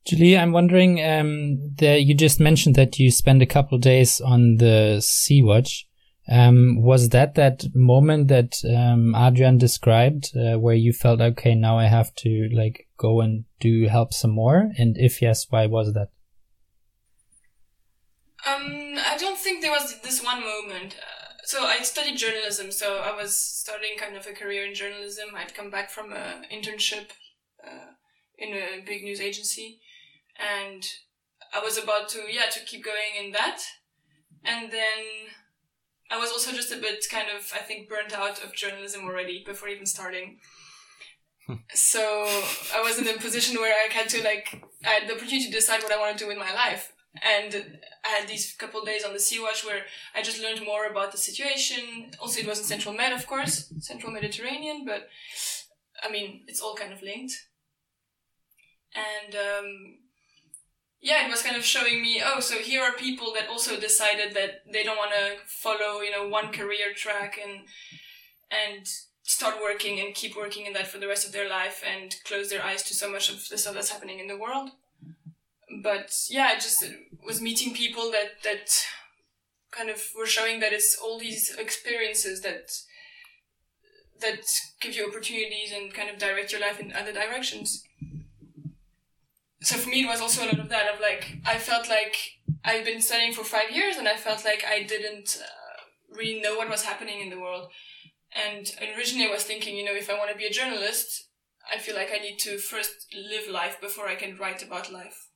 Julie, 0.07 0.37
I'm 0.37 0.53
wondering, 0.53 1.03
um, 1.03 1.75
that 1.77 2.03
you 2.03 2.15
just 2.15 2.39
mentioned 2.39 2.75
that 2.75 2.99
you 2.99 3.11
spent 3.11 3.41
a 3.41 3.47
couple 3.47 3.79
days 3.79 4.21
on 4.21 4.57
the 4.57 5.01
Sea 5.01 5.43
Watch. 5.43 5.89
Um, 6.27 6.81
was 6.81 7.11
that 7.11 7.35
that 7.35 7.65
moment 7.75 8.29
that 8.29 8.57
um, 8.65 9.15
Adrian 9.15 9.59
described 9.59 10.35
uh, 10.35 10.59
where 10.59 10.75
you 10.75 10.93
felt 10.95 11.21
okay 11.21 11.55
now 11.55 11.79
I 11.79 11.85
have 11.85 12.15
to 12.17 12.49
like 12.51 12.89
go 12.97 13.21
and 13.21 13.45
do 13.61 13.89
help 13.89 14.15
some 14.15 14.31
more 14.31 14.71
and 14.79 14.97
if 14.97 15.21
yes 15.21 15.47
why 15.51 15.67
was 15.67 15.93
that 15.93 16.09
Um, 18.47 18.97
I 18.99 19.17
don't 19.19 19.39
think 19.39 19.63
there 19.63 19.71
was 19.71 20.01
this 20.01 20.23
one 20.23 20.41
moment. 20.41 20.97
Uh, 20.99 21.33
so 21.45 21.65
I 21.65 21.79
studied 21.83 22.19
journalism, 22.19 22.71
so 22.73 22.99
I 22.99 23.15
was 23.17 23.37
starting 23.37 23.97
kind 23.99 24.17
of 24.17 24.27
a 24.27 24.33
career 24.33 24.67
in 24.67 24.75
journalism. 24.75 25.31
I'd 25.35 25.55
come 25.55 25.71
back 25.71 25.91
from 25.91 26.13
an 26.13 26.45
internship 26.53 27.11
uh, 27.67 27.93
in 28.39 28.55
a 28.55 28.83
big 28.85 29.03
news 29.03 29.21
agency, 29.21 29.81
and 30.39 30.87
I 31.55 31.61
was 31.61 31.79
about 31.79 32.09
to 32.11 32.23
yeah 32.31 32.51
to 32.51 32.61
keep 32.61 32.85
going 32.85 33.25
in 33.25 33.33
that, 33.33 33.63
and 34.45 34.71
then 34.71 35.33
I 36.15 36.19
was 36.19 36.31
also 36.31 36.53
just 36.53 36.73
a 36.73 36.77
bit 36.77 37.05
kind 37.11 37.27
of 37.37 37.53
I 37.53 37.59
think 37.59 37.89
burnt 37.89 38.17
out 38.17 38.43
of 38.45 38.55
journalism 38.55 39.05
already 39.05 39.43
before 39.45 39.69
even 39.69 39.87
starting. 39.87 40.39
so 41.75 42.01
I 42.75 42.81
was 42.83 42.99
in 42.99 43.09
a 43.09 43.19
position 43.19 43.57
where 43.57 43.75
I 43.75 43.93
had 43.93 44.09
to 44.11 44.23
like 44.23 44.63
I 44.85 44.91
had 44.91 45.09
the 45.09 45.15
opportunity 45.15 45.47
to 45.47 45.51
decide 45.51 45.83
what 45.83 45.93
I 45.93 45.99
want 45.99 46.17
to 46.17 46.25
do 46.25 46.29
with 46.29 46.39
my 46.39 46.55
life, 46.55 46.93
and 47.23 47.81
I 48.05 48.09
had 48.09 48.29
these 48.29 48.55
couple 48.55 48.85
days 48.85 49.05
on 49.05 49.13
the 49.13 49.19
Sea 49.19 49.41
Watch 49.41 49.65
where 49.65 49.83
I 50.15 50.23
just 50.23 50.41
learned 50.41 50.65
more 50.65 50.87
about 50.87 51.11
the 51.11 51.19
situation. 51.19 52.13
Also, 52.21 52.41
it 52.41 52.47
was 52.47 52.61
in 52.61 52.65
Central 52.65 52.95
Med, 52.95 53.13
of 53.13 53.27
course, 53.27 53.73
Central 53.81 54.13
Mediterranean, 54.13 54.85
but 54.85 55.09
I 56.03 56.11
mean, 56.11 56.43
it's 56.47 56.61
all 56.61 56.77
kind 56.77 56.93
of 56.93 57.03
linked. 57.03 57.35
And 58.95 59.35
um, 59.35 59.99
yeah, 61.05 61.27
it 61.27 61.31
was 61.31 61.43
kind 61.43 61.57
of 61.57 61.65
showing 61.65 62.03
me, 62.03 62.21
oh, 62.25 62.41
so 62.41 62.57
here 62.57 62.83
are 62.83 62.93
people 62.93 63.33
that 63.35 63.49
also 63.49 63.79
decided 63.79 64.35
that 64.35 64.63
they 64.71 64.83
don't 64.83 64.97
want 64.97 65.13
to 65.13 65.37
follow, 65.47 66.01
you 66.01 66.11
know, 66.11 66.27
one 66.27 66.51
career 66.53 66.93
track 66.97 67.39
and 67.43 67.61
and 68.51 68.89
start 69.23 69.57
working 69.63 70.01
and 70.01 70.15
keep 70.15 70.37
working 70.37 70.67
in 70.67 70.73
that 70.75 70.87
for 70.87 70.99
the 70.99 71.09
rest 71.09 71.27
of 71.27 71.33
their 71.33 71.49
life 71.49 71.83
and 71.83 72.17
close 72.25 72.51
their 72.51 72.63
eyes 72.63 72.83
to 72.83 72.95
so 72.95 73.11
much 73.11 73.31
of 73.31 73.49
the 73.49 73.57
stuff 73.57 73.75
that's 73.75 73.91
happening 73.91 74.19
in 74.19 74.29
the 74.29 74.37
world 74.37 74.71
but 75.83 76.13
yeah, 76.29 76.51
I 76.53 76.55
just 76.55 76.85
was 77.25 77.41
meeting 77.41 77.75
people 77.75 78.11
that 78.13 78.43
that 78.43 78.71
kind 79.71 79.91
of 79.91 80.03
were 80.17 80.27
showing 80.27 80.61
that 80.61 80.73
it's 80.73 80.97
all 80.97 81.19
these 81.19 81.55
experiences 81.59 82.43
that 82.43 82.71
that 84.21 84.45
give 84.81 84.95
you 84.95 85.09
opportunities 85.09 85.73
and 85.75 85.93
kind 85.93 86.09
of 86.09 86.19
direct 86.19 86.53
your 86.53 86.61
life 86.61 86.79
in 86.81 86.93
other 86.93 87.13
directions. 87.13 87.83
So 89.65 89.79
for 89.79 89.89
me, 89.89 90.05
it 90.05 90.09
was 90.09 90.21
also 90.21 90.45
a 90.45 90.47
lot 90.47 90.59
of 90.59 90.69
that. 90.69 90.93
Of 90.93 91.01
like, 91.01 91.39
I 91.47 91.59
felt 91.59 91.89
like 91.89 92.17
I've 92.65 92.85
been 92.85 93.01
studying 93.01 93.33
for 93.33 93.45
five 93.45 93.71
years, 93.71 93.97
and 93.97 94.07
I 94.07 94.17
felt 94.17 94.45
like 94.45 94.65
I 94.69 94.83
didn't 94.83 95.41
uh, 95.43 96.17
really 96.17 96.41
know 96.41 96.57
what 96.57 96.69
was 96.69 96.85
happening 96.85 97.21
in 97.21 97.31
the 97.31 97.41
world. 97.41 97.69
And 98.35 98.71
originally, 98.97 99.27
I 99.27 99.33
was 99.33 99.45
thinking, 99.45 99.77
you 99.77 99.85
know, 99.85 99.95
if 99.95 100.11
I 100.11 100.19
want 100.19 100.31
to 100.31 100.37
be 100.37 100.45
a 100.45 100.51
journalist, 100.51 101.29
I 101.73 101.79
feel 101.79 101.95
like 101.95 102.11
I 102.13 102.19
need 102.19 102.39
to 102.41 102.59
first 102.59 103.07
live 103.15 103.51
life 103.51 103.81
before 103.81 104.07
I 104.07 104.17
can 104.17 104.37
write 104.37 104.63
about 104.63 104.93
life. 104.93 105.29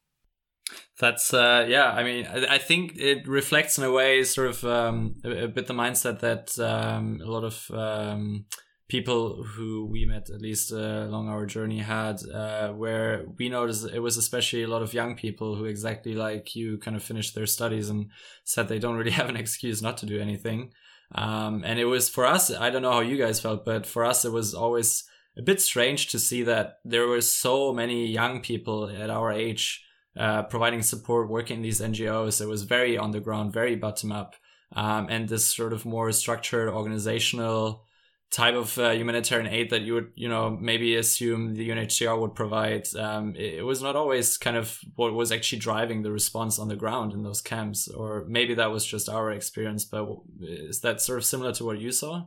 That's 1.00 1.32
uh, 1.32 1.64
yeah. 1.66 1.90
I 1.90 2.02
mean, 2.04 2.26
I, 2.26 2.58
think 2.58 2.92
it 2.96 3.26
reflects 3.26 3.78
in 3.78 3.84
a 3.84 3.92
way 3.92 4.22
sort 4.24 4.48
of 4.48 4.64
um, 4.64 5.14
a, 5.24 5.44
a, 5.44 5.48
bit 5.48 5.66
the 5.66 5.72
mindset 5.72 6.20
that 6.20 6.58
um, 6.58 7.20
a 7.24 7.30
lot 7.30 7.44
of 7.44 7.70
um, 7.72 8.44
people 8.88 9.42
who 9.42 9.84
we 9.84 10.06
met 10.06 10.30
at 10.30 10.40
least 10.40 10.72
uh, 10.72 10.76
along 10.76 11.28
our 11.28 11.44
journey 11.44 11.78
had, 11.78 12.20
uh, 12.32 12.70
where 12.70 13.26
we 13.38 13.48
noticed 13.48 13.86
it 13.86 14.00
was 14.00 14.16
especially 14.16 14.62
a 14.62 14.68
lot 14.68 14.82
of 14.82 14.94
young 14.94 15.14
people 15.14 15.54
who 15.54 15.66
exactly 15.66 16.14
like 16.14 16.56
you 16.56 16.78
kind 16.78 16.96
of 16.96 17.02
finished 17.02 17.34
their 17.34 17.46
studies 17.46 17.90
and 17.90 18.10
said 18.44 18.68
they 18.68 18.78
don't 18.78 18.96
really 18.96 19.10
have 19.20 19.28
an 19.28 19.36
excuse 19.36 19.82
not 19.82 19.98
to 19.98 20.06
do 20.06 20.20
anything. 20.20 20.72
Um, 21.14 21.62
and 21.64 21.78
it 21.78 21.84
was 21.84 22.08
for 22.08 22.26
us. 22.26 22.50
I 22.50 22.70
don't 22.70 22.82
know 22.82 22.92
how 22.92 23.00
you 23.00 23.18
guys 23.18 23.40
felt, 23.40 23.64
but 23.64 23.86
for 23.86 24.04
us, 24.04 24.24
it 24.24 24.32
was 24.32 24.54
always 24.54 25.04
a 25.36 25.42
bit 25.42 25.60
strange 25.60 26.08
to 26.08 26.18
see 26.18 26.42
that 26.42 26.78
there 26.84 27.06
were 27.06 27.20
so 27.20 27.72
many 27.72 28.06
young 28.06 28.40
people 28.40 28.88
at 28.88 29.08
our 29.10 29.32
age 29.32 29.84
uh, 30.18 30.42
providing 30.44 30.82
support, 30.82 31.30
working 31.30 31.58
in 31.58 31.62
these 31.62 31.80
NGOs. 31.80 32.40
It 32.40 32.48
was 32.48 32.64
very 32.64 32.98
on 32.98 33.12
the 33.12 33.20
ground, 33.20 33.52
very 33.52 33.76
bottom 33.76 34.12
up, 34.12 34.34
um, 34.74 35.06
and 35.08 35.28
this 35.28 35.46
sort 35.46 35.72
of 35.72 35.86
more 35.86 36.10
structured 36.12 36.68
organizational 36.68 37.84
type 38.30 38.54
of 38.54 38.76
uh, 38.78 38.90
humanitarian 38.90 39.46
aid 39.52 39.70
that 39.70 39.82
you 39.82 39.94
would, 39.94 40.12
you 40.14 40.28
know, 40.28 40.50
maybe 40.50 40.96
assume 40.96 41.54
the 41.54 41.68
UNHCR 41.68 42.20
would 42.20 42.34
provide. 42.34 42.86
Um, 42.94 43.34
it, 43.36 43.54
it, 43.54 43.62
was 43.62 43.82
not 43.82 43.96
always 43.96 44.36
kind 44.36 44.56
of 44.56 44.78
what 44.96 45.14
was 45.14 45.32
actually 45.32 45.60
driving 45.60 46.02
the 46.02 46.12
response 46.12 46.58
on 46.58 46.68
the 46.68 46.76
ground 46.76 47.12
in 47.12 47.22
those 47.22 47.40
camps, 47.40 47.88
or 47.88 48.26
maybe 48.28 48.54
that 48.54 48.70
was 48.70 48.84
just 48.84 49.08
our 49.08 49.32
experience. 49.32 49.84
But 49.84 50.08
is 50.40 50.80
that 50.80 51.00
sort 51.00 51.18
of 51.18 51.24
similar 51.24 51.52
to 51.54 51.64
what 51.64 51.80
you 51.80 51.90
saw? 51.90 52.26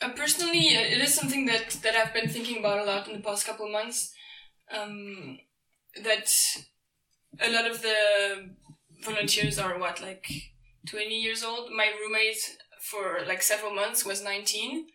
Uh, 0.00 0.10
personally, 0.10 0.68
it 0.68 1.00
is 1.00 1.14
something 1.14 1.46
that 1.46 1.70
that 1.82 1.96
I've 1.96 2.14
been 2.14 2.28
thinking 2.28 2.58
about 2.58 2.80
a 2.80 2.84
lot 2.84 3.08
in 3.08 3.14
the 3.14 3.22
past 3.22 3.46
couple 3.46 3.66
of 3.66 3.72
months. 3.72 4.12
Um, 4.70 5.38
that 6.04 6.30
a 7.40 7.50
lot 7.50 7.68
of 7.68 7.82
the 7.82 8.50
volunteers 9.02 9.58
are 9.58 9.78
what 9.78 10.02
like 10.02 10.26
20 10.88 11.14
years 11.14 11.42
old 11.44 11.70
my 11.70 11.90
roommate 12.00 12.56
for 12.90 13.20
like 13.26 13.42
several 13.42 13.74
months 13.74 14.04
was 14.04 14.22
19 14.22 14.86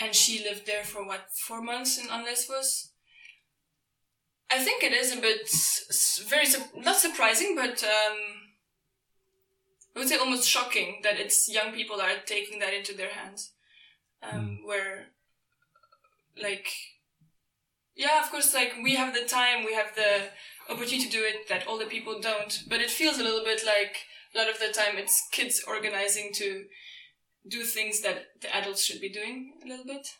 and 0.00 0.14
she 0.14 0.44
lived 0.44 0.66
there 0.66 0.84
for 0.84 1.06
what 1.06 1.30
four 1.46 1.62
months 1.62 1.98
in 1.98 2.08
on 2.08 2.24
lesbos 2.24 2.92
i 4.50 4.58
think 4.58 4.82
it 4.82 4.92
is 4.92 5.12
a 5.12 5.20
bit 5.20 5.48
very 6.28 6.46
not 6.76 6.96
surprising 6.96 7.54
but 7.54 7.82
um 7.84 8.18
i 9.94 9.98
would 9.98 10.08
say 10.08 10.16
almost 10.16 10.48
shocking 10.48 11.00
that 11.02 11.18
it's 11.18 11.48
young 11.48 11.72
people 11.72 12.00
are 12.00 12.16
taking 12.26 12.58
that 12.60 12.74
into 12.74 12.94
their 12.94 13.10
hands 13.10 13.52
um, 14.22 14.40
mm. 14.40 14.66
where 14.66 15.08
like 16.40 16.68
yeah, 17.94 18.22
of 18.22 18.30
course, 18.30 18.54
like 18.54 18.74
we 18.82 18.94
have 18.94 19.14
the 19.14 19.24
time, 19.24 19.64
we 19.64 19.74
have 19.74 19.94
the 19.94 20.28
opportunity 20.72 21.04
to 21.06 21.10
do 21.10 21.22
it 21.24 21.48
that 21.48 21.68
older 21.68 21.86
people 21.86 22.20
don't. 22.20 22.62
But 22.68 22.80
it 22.80 22.90
feels 22.90 23.18
a 23.18 23.22
little 23.22 23.44
bit 23.44 23.62
like 23.66 23.96
a 24.34 24.38
lot 24.38 24.48
of 24.48 24.58
the 24.58 24.72
time 24.72 24.96
it's 24.96 25.28
kids 25.30 25.62
organizing 25.66 26.30
to 26.34 26.64
do 27.48 27.62
things 27.62 28.00
that 28.02 28.26
the 28.40 28.54
adults 28.54 28.84
should 28.84 29.00
be 29.00 29.08
doing 29.08 29.54
a 29.64 29.68
little 29.68 29.84
bit. 29.84 30.08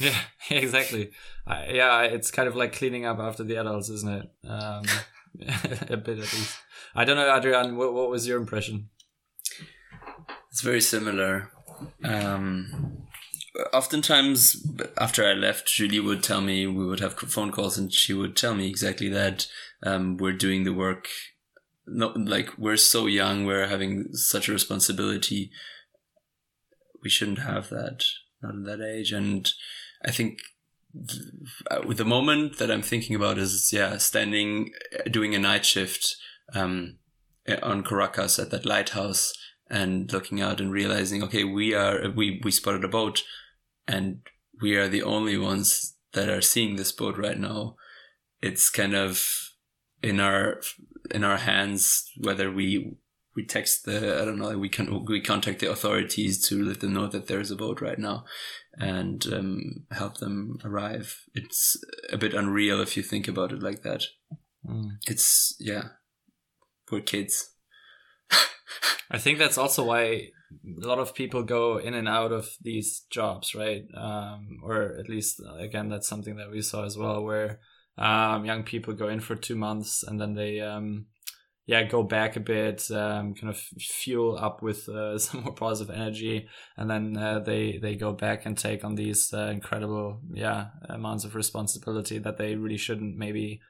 Yeah, 0.00 0.18
exactly. 0.50 1.10
Uh, 1.46 1.64
yeah, 1.68 2.00
it's 2.02 2.30
kind 2.30 2.48
of 2.48 2.56
like 2.56 2.72
cleaning 2.72 3.04
up 3.04 3.18
after 3.18 3.44
the 3.44 3.56
adults, 3.56 3.90
isn't 3.90 4.10
it? 4.10 4.30
Um, 4.48 4.84
a 5.90 5.96
bit 5.98 6.18
at 6.18 6.32
least. 6.32 6.58
I 6.94 7.04
don't 7.04 7.16
know, 7.16 7.32
Adrian. 7.32 7.76
What, 7.76 7.92
what 7.92 8.10
was 8.10 8.26
your 8.26 8.38
impression? 8.38 8.88
It's 10.50 10.62
very 10.62 10.80
similar. 10.80 11.52
Um, 12.02 13.06
oftentimes 13.72 14.66
after 14.98 15.24
I 15.24 15.34
left, 15.34 15.68
Julie 15.68 16.00
would 16.00 16.22
tell 16.22 16.40
me 16.40 16.66
we 16.66 16.86
would 16.86 17.00
have 17.00 17.14
phone 17.14 17.52
calls, 17.52 17.78
and 17.78 17.92
she 17.92 18.12
would 18.12 18.36
tell 18.36 18.54
me 18.54 18.68
exactly 18.68 19.08
that 19.10 19.46
um, 19.82 20.16
we're 20.16 20.32
doing 20.32 20.64
the 20.64 20.72
work. 20.72 21.08
Not 21.86 22.18
like 22.18 22.56
we're 22.58 22.76
so 22.76 23.06
young, 23.06 23.44
we're 23.44 23.66
having 23.66 24.12
such 24.14 24.48
a 24.48 24.52
responsibility. 24.52 25.50
We 27.02 27.10
shouldn't 27.10 27.38
have 27.38 27.68
that, 27.70 28.04
not 28.42 28.54
at 28.56 28.64
that 28.64 28.80
age. 28.80 29.12
And 29.12 29.50
I 30.04 30.10
think 30.10 30.40
uh, 31.70 31.80
with 31.86 31.98
the 31.98 32.04
moment 32.04 32.58
that 32.58 32.70
I'm 32.70 32.82
thinking 32.82 33.16
about 33.16 33.38
is 33.38 33.72
yeah, 33.72 33.96
standing 33.98 34.72
uh, 34.98 35.08
doing 35.10 35.34
a 35.34 35.38
night 35.38 35.64
shift 35.64 36.16
um, 36.54 36.98
uh, 37.48 37.56
on 37.62 37.82
Korakas 37.82 38.40
at 38.40 38.50
that 38.50 38.66
lighthouse 38.66 39.32
and 39.70 40.12
looking 40.12 40.40
out 40.40 40.60
and 40.60 40.70
realizing, 40.70 41.22
okay, 41.22 41.44
we 41.44 41.74
are 41.74 42.10
we 42.10 42.40
we 42.44 42.50
spotted 42.50 42.84
a 42.84 42.88
boat 42.88 43.22
and 43.88 44.20
we 44.60 44.76
are 44.76 44.88
the 44.88 45.02
only 45.02 45.38
ones 45.38 45.96
that 46.12 46.28
are 46.28 46.42
seeing 46.42 46.76
this 46.76 46.92
boat 46.92 47.16
right 47.16 47.38
now. 47.38 47.76
It's 48.42 48.68
kind 48.68 48.94
of 48.94 49.24
in 50.02 50.20
our 50.20 50.60
in 51.10 51.24
our 51.24 51.38
hands 51.38 52.10
whether 52.18 52.50
we 52.50 52.96
we 53.34 53.44
text 53.44 53.84
the 53.84 54.20
I 54.20 54.24
don't 54.24 54.38
know 54.38 54.58
we 54.58 54.68
can 54.68 55.04
we 55.04 55.20
contact 55.20 55.60
the 55.60 55.70
authorities 55.70 56.46
to 56.48 56.62
let 56.62 56.80
them 56.80 56.92
know 56.92 57.06
that 57.06 57.26
there's 57.26 57.50
a 57.50 57.56
boat 57.56 57.80
right 57.80 57.98
now 57.98 58.24
and 58.74 59.26
um, 59.32 59.84
help 59.90 60.18
them 60.18 60.58
arrive. 60.64 61.24
It's 61.34 61.76
a 62.10 62.16
bit 62.16 62.34
unreal 62.34 62.80
if 62.80 62.96
you 62.96 63.02
think 63.02 63.28
about 63.28 63.52
it 63.52 63.62
like 63.62 63.82
that. 63.82 64.04
Mm. 64.66 64.98
It's 65.06 65.56
yeah, 65.58 65.88
poor 66.88 67.00
kids. 67.00 67.54
I 69.10 69.18
think 69.18 69.38
that's 69.38 69.58
also 69.58 69.84
why 69.84 70.02
a 70.02 70.86
lot 70.86 70.98
of 70.98 71.14
people 71.14 71.42
go 71.42 71.78
in 71.78 71.94
and 71.94 72.08
out 72.08 72.32
of 72.32 72.48
these 72.60 73.04
jobs, 73.10 73.54
right? 73.54 73.84
Um, 73.96 74.60
or 74.62 74.96
at 74.98 75.08
least, 75.08 75.40
again, 75.58 75.88
that's 75.88 76.08
something 76.08 76.36
that 76.36 76.50
we 76.50 76.62
saw 76.62 76.84
as 76.84 76.96
well, 76.96 77.22
where 77.22 77.60
um, 77.98 78.44
young 78.44 78.62
people 78.62 78.94
go 78.94 79.08
in 79.08 79.20
for 79.20 79.36
two 79.36 79.56
months 79.56 80.02
and 80.02 80.20
then 80.20 80.34
they, 80.34 80.60
um, 80.60 81.06
yeah, 81.66 81.84
go 81.84 82.02
back 82.02 82.36
a 82.36 82.40
bit, 82.40 82.90
um, 82.90 83.34
kind 83.34 83.48
of 83.50 83.56
fuel 83.58 84.36
up 84.36 84.62
with 84.62 84.88
uh, 84.88 85.18
some 85.18 85.42
more 85.44 85.54
positive 85.54 85.94
energy, 85.94 86.48
and 86.76 86.90
then 86.90 87.16
uh, 87.16 87.38
they 87.40 87.78
they 87.80 87.94
go 87.94 88.12
back 88.12 88.46
and 88.46 88.58
take 88.58 88.84
on 88.84 88.94
these 88.94 89.32
uh, 89.32 89.46
incredible, 89.52 90.20
yeah, 90.32 90.66
amounts 90.88 91.24
of 91.24 91.34
responsibility 91.34 92.18
that 92.18 92.38
they 92.38 92.56
really 92.56 92.76
shouldn't 92.76 93.16
maybe 93.16 93.60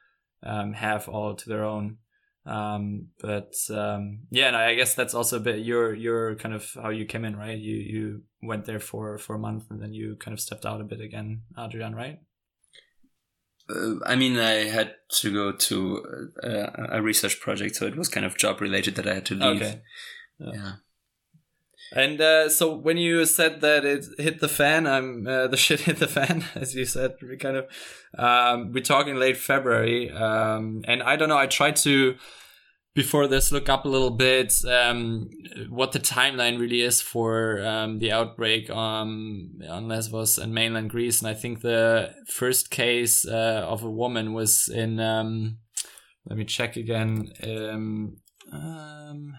um, 0.43 0.73
have 0.73 1.07
all 1.07 1.35
to 1.35 1.49
their 1.49 1.63
own. 1.63 1.97
Um, 2.45 3.07
but 3.21 3.53
um, 3.69 4.23
yeah, 4.29 4.47
and 4.47 4.57
I 4.57 4.75
guess 4.75 4.95
that's 4.95 5.13
also 5.13 5.37
a 5.37 5.41
bit 5.41 5.59
your 5.59 5.93
your 5.93 6.35
kind 6.35 6.53
of 6.53 6.69
how 6.75 6.89
you 6.89 7.05
came 7.05 7.23
in, 7.25 7.37
right? 7.37 7.57
You 7.57 7.75
you 7.75 8.21
went 8.41 8.65
there 8.65 8.79
for 8.79 9.17
for 9.17 9.35
a 9.35 9.39
month 9.39 9.65
and 9.69 9.81
then 9.81 9.93
you 9.93 10.17
kind 10.17 10.33
of 10.33 10.41
stepped 10.41 10.65
out 10.65 10.81
a 10.81 10.83
bit 10.83 10.99
again, 10.99 11.43
Adrian, 11.57 11.95
right? 11.95 12.19
Uh, 13.69 13.95
I 14.05 14.15
mean, 14.15 14.37
I 14.37 14.65
had 14.65 14.95
to 15.19 15.33
go 15.33 15.51
to 15.51 16.29
uh, 16.43 16.67
a 16.89 17.01
research 17.01 17.39
project, 17.39 17.75
so 17.75 17.85
it 17.85 17.95
was 17.95 18.09
kind 18.09 18.25
of 18.25 18.37
job 18.37 18.61
related 18.61 18.95
that 18.95 19.07
I 19.07 19.15
had 19.15 19.25
to 19.27 19.35
leave. 19.35 19.61
Okay. 19.61 19.81
Yeah. 20.39 20.73
And 21.95 22.19
uh, 22.19 22.49
so 22.49 22.73
when 22.75 22.97
you 22.97 23.25
said 23.25 23.61
that 23.61 23.85
it 23.85 24.05
hit 24.17 24.39
the 24.39 24.47
fan, 24.47 24.87
I'm 24.87 25.27
uh, 25.27 25.47
the 25.53 25.57
shit 25.57 25.81
hit 25.81 25.97
the 25.97 26.07
fan, 26.07 26.45
as 26.55 26.75
you 26.75 26.85
said. 26.85 27.15
We 27.21 27.37
kind 27.37 27.57
of 27.57 27.67
um, 28.17 28.71
we're 28.73 28.83
talking 28.83 29.15
late 29.15 29.37
February, 29.37 30.11
um, 30.11 30.81
and 30.87 31.03
I 31.03 31.15
don't 31.15 31.29
know. 31.29 31.37
I 31.37 31.47
tried 31.47 31.75
to 31.77 32.15
before 32.95 33.27
this 33.27 33.51
look 33.51 33.69
up 33.69 33.85
a 33.85 33.89
little 33.89 34.11
bit 34.11 34.53
um, 34.65 35.29
what 35.69 35.91
the 35.93 35.99
timeline 35.99 36.59
really 36.59 36.81
is 36.81 37.01
for 37.01 37.63
um, 37.65 37.99
the 37.99 38.11
outbreak 38.11 38.69
um, 38.69 39.59
on 39.67 39.87
Lesbos 39.87 40.37
and 40.37 40.53
mainland 40.53 40.89
Greece, 40.89 41.21
and 41.21 41.29
I 41.29 41.33
think 41.33 41.61
the 41.61 42.13
first 42.27 42.69
case 42.69 43.27
uh, 43.27 43.65
of 43.67 43.83
a 43.83 43.91
woman 43.91 44.33
was 44.33 44.67
in. 44.67 44.99
Um, 44.99 45.57
let 46.25 46.37
me 46.37 46.45
check 46.45 46.77
again. 46.77 47.33
Um, 47.43 48.17
um, 48.51 49.33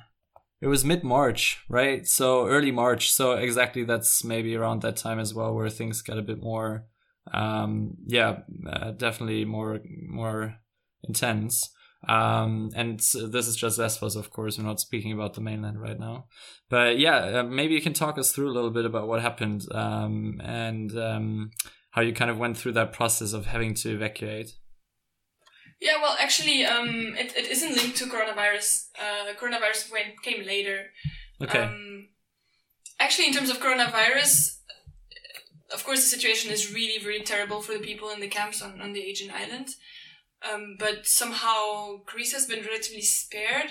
it 0.61 0.67
was 0.67 0.85
mid 0.85 1.03
March, 1.03 1.65
right? 1.69 2.07
So 2.07 2.47
early 2.47 2.71
March. 2.71 3.11
So 3.11 3.33
exactly, 3.33 3.85
that's 3.85 4.23
maybe 4.23 4.55
around 4.55 4.83
that 4.83 4.97
time 4.97 5.19
as 5.19 5.33
well, 5.33 5.55
where 5.55 5.71
things 5.71 6.03
get 6.03 6.19
a 6.19 6.23
bit 6.23 6.43
more, 6.43 6.87
yeah, 7.33 8.41
uh, 8.71 8.91
definitely 8.91 9.45
more 9.45 9.81
more 10.09 10.57
intense. 11.05 11.71
Um, 12.09 12.71
and 12.75 12.99
this 12.99 13.47
is 13.47 13.57
just 13.57 13.79
Lesbos, 13.79 14.17
of 14.17 14.31
course. 14.31 14.59
We're 14.59 14.65
not 14.65 14.81
speaking 14.81 15.13
about 15.13 15.35
the 15.35 15.41
mainland 15.41 15.81
right 15.81 15.99
now, 15.99 16.27
but 16.69 16.99
yeah, 16.99 17.41
uh, 17.41 17.43
maybe 17.43 17.75
you 17.75 17.81
can 17.81 17.93
talk 17.93 18.19
us 18.19 18.33
through 18.33 18.51
a 18.51 18.55
little 18.55 18.71
bit 18.71 18.85
about 18.85 19.09
what 19.09 19.23
happened 19.23 19.67
um, 19.73 20.41
and 20.45 20.97
um, 20.99 21.51
how 21.91 22.03
you 22.03 22.13
kind 22.13 22.31
of 22.31 22.39
went 22.39 22.57
through 22.57 22.73
that 22.73 22.93
process 22.93 23.33
of 23.33 23.47
having 23.47 23.75
to 23.75 23.95
evacuate. 23.95 24.53
Yeah, 25.81 26.01
well, 26.01 26.17
actually, 26.21 26.65
um, 26.65 27.15
it, 27.17 27.37
it 27.37 27.51
isn't 27.51 27.77
linked 27.77 27.97
to 27.99 28.05
coronavirus. 28.05 28.89
Uh, 28.99 29.35
coronavirus 29.35 29.93
went, 29.93 30.23
came 30.23 30.47
later. 30.47 30.87
Okay. 31.43 31.63
Um, 31.63 32.09
actually, 33.01 33.27
in 33.29 33.35
terms 33.35 33.51
of 33.51 33.59
coronavirus, 33.59 34.59
of 35.73 35.85
course, 35.85 36.01
the 36.01 36.17
situation 36.17 36.51
is 36.51 36.73
really, 36.73 37.05
really 37.05 37.25
terrible 37.25 37.61
for 37.61 37.73
the 37.73 37.81
people 37.81 38.11
in 38.11 38.21
the 38.21 38.29
camps 38.29 38.63
on, 38.63 38.81
on 38.81 38.93
the 38.93 39.01
Aegean 39.01 39.31
island. 39.31 39.69
Um, 40.53 40.77
but 40.79 41.07
somehow 41.07 42.03
Greece 42.05 42.33
has 42.33 42.47
been 42.47 42.65
relatively 42.65 43.03
spared. 43.03 43.71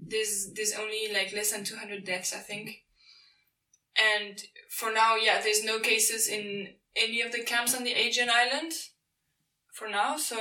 There's 0.00 0.52
there's 0.54 0.72
only 0.72 1.08
like 1.12 1.32
less 1.32 1.52
than 1.52 1.64
200 1.64 2.04
deaths, 2.04 2.32
I 2.32 2.38
think. 2.38 2.84
And 3.96 4.40
for 4.70 4.92
now, 4.92 5.16
yeah, 5.16 5.40
there's 5.40 5.64
no 5.64 5.78
cases 5.78 6.28
in 6.28 6.68
any 6.96 7.20
of 7.20 7.32
the 7.32 7.42
camps 7.42 7.74
on 7.74 7.84
the 7.84 7.92
Aegean 7.92 8.28
island. 8.30 8.72
For 9.72 9.88
now, 9.88 10.16
so 10.16 10.38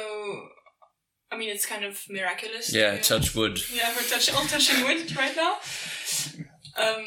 I 1.31 1.37
mean, 1.37 1.49
it's 1.49 1.65
kind 1.65 1.83
of 1.83 1.99
miraculous. 2.09 2.73
Yeah, 2.73 2.97
touch 2.97 3.33
wood. 3.33 3.59
Yeah, 3.73 3.91
we're 3.95 4.07
touch, 4.07 4.31
all 4.31 4.45
touching 4.45 4.83
wood 4.83 5.15
right 5.17 5.35
now. 5.35 5.55
Um, 6.77 7.05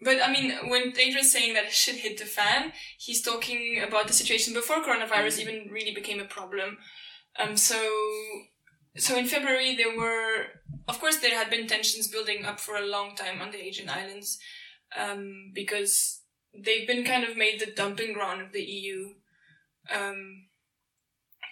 but 0.00 0.16
I 0.22 0.30
mean, 0.32 0.52
when 0.68 0.88
Adrian's 0.88 1.30
saying 1.30 1.54
that 1.54 1.72
shit 1.72 1.96
hit 1.96 2.18
the 2.18 2.24
fan, 2.24 2.72
he's 2.98 3.22
talking 3.22 3.82
about 3.86 4.08
the 4.08 4.12
situation 4.12 4.52
before 4.52 4.82
coronavirus 4.82 5.38
even 5.40 5.68
really 5.70 5.94
became 5.94 6.20
a 6.20 6.24
problem. 6.24 6.78
Um, 7.38 7.56
so, 7.56 7.88
so 8.96 9.16
in 9.16 9.26
February 9.26 9.76
there 9.76 9.96
were, 9.96 10.46
of 10.88 11.00
course, 11.00 11.18
there 11.18 11.36
had 11.36 11.50
been 11.50 11.66
tensions 11.66 12.08
building 12.08 12.44
up 12.44 12.60
for 12.60 12.76
a 12.76 12.86
long 12.86 13.16
time 13.16 13.40
on 13.40 13.50
the 13.50 13.58
Aegean 13.58 13.88
Islands, 13.88 14.38
um, 14.98 15.50
because 15.54 16.20
they've 16.56 16.86
been 16.86 17.04
kind 17.04 17.24
of 17.24 17.36
made 17.36 17.60
the 17.60 17.72
dumping 17.72 18.12
ground 18.12 18.40
of 18.40 18.52
the 18.52 18.62
EU. 18.62 19.14
Um, 19.94 20.46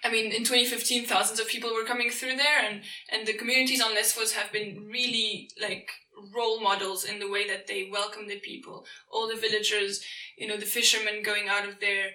I 0.04 0.10
mean, 0.10 0.32
in 0.32 0.44
2015, 0.44 1.06
thousands 1.06 1.38
of 1.38 1.46
people 1.48 1.72
were 1.74 1.84
coming 1.84 2.10
through 2.10 2.36
there, 2.36 2.64
and 2.68 2.82
and 3.10 3.26
the 3.26 3.34
communities 3.34 3.82
on 3.82 3.94
Lesbos 3.94 4.32
have 4.32 4.52
been 4.52 4.88
really 4.90 5.50
like 5.60 5.90
role 6.34 6.60
models 6.60 7.04
in 7.04 7.18
the 7.18 7.30
way 7.30 7.46
that 7.48 7.66
they 7.66 7.88
welcome 7.90 8.26
the 8.26 8.38
people. 8.40 8.84
All 9.10 9.28
the 9.28 9.40
villagers, 9.40 10.04
you 10.36 10.46
know, 10.46 10.56
the 10.56 10.66
fishermen 10.66 11.22
going 11.22 11.48
out 11.48 11.68
of 11.68 11.80
there, 11.80 12.10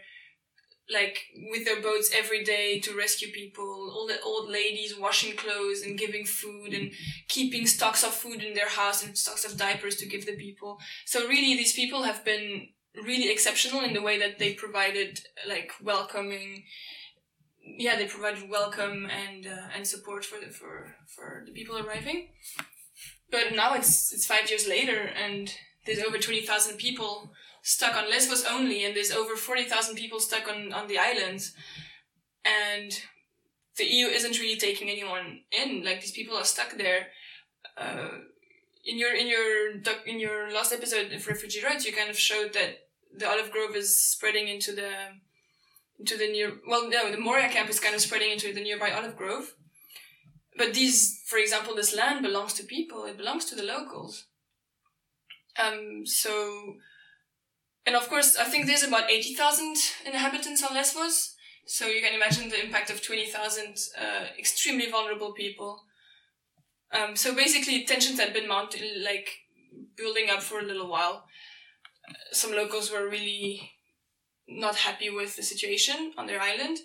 like 0.94 1.26
with 1.52 1.66
their 1.66 1.82
boats 1.82 2.12
every 2.16 2.44
day 2.44 2.80
to 2.80 2.98
rescue 2.98 3.32
people. 3.32 3.92
All 3.94 4.08
the 4.08 4.22
old 4.22 4.50
ladies 4.50 4.98
washing 4.98 5.36
clothes 5.36 5.82
and 5.82 5.98
giving 5.98 6.26
food 6.26 6.74
and 6.74 6.92
keeping 7.28 7.68
stocks 7.68 8.04
of 8.04 8.14
food 8.14 8.44
in 8.44 8.54
their 8.54 8.70
house 8.70 9.04
and 9.04 9.18
stocks 9.18 9.46
of 9.46 9.58
diapers 9.58 9.96
to 9.98 10.06
give 10.08 10.26
the 10.26 10.36
people. 10.36 10.80
So 11.06 11.28
really, 11.28 11.56
these 11.56 11.74
people 11.74 12.04
have 12.04 12.24
been 12.24 12.70
really 12.96 13.30
exceptional 13.32 13.84
in 13.84 13.94
the 13.94 14.02
way 14.02 14.18
that 14.18 14.40
they 14.40 14.54
provided 14.54 15.20
like 15.48 15.72
welcoming 15.84 16.64
yeah, 17.78 17.98
they 17.98 18.06
provided 18.06 18.50
welcome 18.50 19.10
and 19.10 19.46
uh, 19.46 19.68
and 19.76 19.86
support 19.86 20.24
for 20.24 20.40
the 20.40 20.52
for 20.52 20.96
for 21.08 21.44
the 21.46 21.52
people 21.52 21.78
arriving. 21.78 22.30
But 23.30 23.54
now 23.56 23.74
it's 23.74 24.14
it's 24.14 24.26
five 24.26 24.50
years 24.50 24.68
later, 24.68 24.98
and 24.98 25.54
there's 25.86 26.00
over 26.00 26.18
twenty 26.18 26.46
thousand 26.46 26.78
people 26.78 27.32
stuck 27.68 27.98
on 27.98 28.10
Lesbos 28.10 28.46
only, 28.46 28.86
and 28.86 28.96
there's 28.96 29.12
over 29.12 29.36
forty 29.36 29.66
thousand 29.66 29.96
people 29.96 30.22
stuck 30.22 30.48
on 30.48 30.72
on 30.72 30.88
the 30.88 30.98
islands, 30.98 31.54
and 32.46 32.92
the 33.78 33.84
EU 33.86 34.08
isn't 34.08 34.40
really 34.40 34.58
taking 34.58 34.90
anyone 34.90 35.42
in. 35.52 35.84
Like 35.84 36.00
these 36.00 36.12
people 36.20 36.38
are 36.38 36.46
stuck 36.46 36.78
there. 36.78 37.08
Uh, 37.78 38.20
in 38.86 38.98
your 38.98 39.14
in 39.14 39.28
your 39.28 39.72
in 40.06 40.18
your 40.18 40.52
last 40.52 40.72
episode 40.72 41.12
of 41.12 41.28
Refugee 41.28 41.64
Roads, 41.64 41.86
you 41.86 41.92
kind 41.92 42.10
of 42.10 42.18
showed 42.18 42.54
that 42.54 42.88
the 43.14 43.30
olive 43.30 43.52
grove 43.52 43.76
is 43.76 44.00
spreading 44.00 44.48
into 44.48 44.72
the 44.72 44.92
into 46.00 46.16
the 46.16 46.32
near 46.32 46.54
well 46.70 46.90
no 46.90 47.12
the 47.12 47.20
Moria 47.20 47.50
camp 47.50 47.70
is 47.70 47.82
kind 47.82 47.96
of 47.96 48.02
spreading 48.02 48.32
into 48.32 48.54
the 48.54 48.64
nearby 48.64 48.92
olive 48.92 49.18
grove. 49.18 49.54
But 50.58 50.74
these, 50.74 51.22
for 51.28 51.38
example, 51.38 51.76
this 51.76 51.96
land 51.96 52.24
belongs 52.24 52.54
to 52.54 52.64
people. 52.64 53.04
It 53.06 53.18
belongs 53.18 53.46
to 53.46 53.56
the 53.56 53.64
locals. 53.76 54.26
Um. 55.60 56.06
So, 56.06 56.78
and 57.88 57.96
of 57.96 58.08
course, 58.08 58.36
I 58.36 58.44
think 58.44 58.68
there's 58.68 58.84
about 58.84 59.10
eighty 59.10 59.34
thousand 59.34 59.78
inhabitants 60.06 60.64
on 60.64 60.76
Lesbos. 60.76 61.34
So 61.66 61.88
you 61.88 62.02
can 62.02 62.14
imagine 62.14 62.50
the 62.50 62.64
impact 62.64 62.92
of 62.92 63.02
twenty 63.02 63.26
thousand 63.26 63.78
uh, 64.00 64.26
extremely 64.38 64.92
vulnerable 64.92 65.34
people. 65.34 65.72
Um. 66.92 67.16
So 67.16 67.34
basically, 67.34 67.86
tensions 67.86 68.20
had 68.20 68.34
been 68.34 68.48
mounting, 68.48 68.84
like 69.04 69.30
building 69.96 70.30
up 70.30 70.44
for 70.44 70.60
a 70.60 70.66
little 70.66 70.90
while. 70.90 71.26
Some 72.32 72.52
locals 72.52 72.92
were 72.92 73.10
really 73.10 73.72
not 74.48 74.76
happy 74.76 75.10
with 75.10 75.36
the 75.36 75.44
situation 75.44 76.14
on 76.18 76.28
their 76.28 76.42
island. 76.42 76.78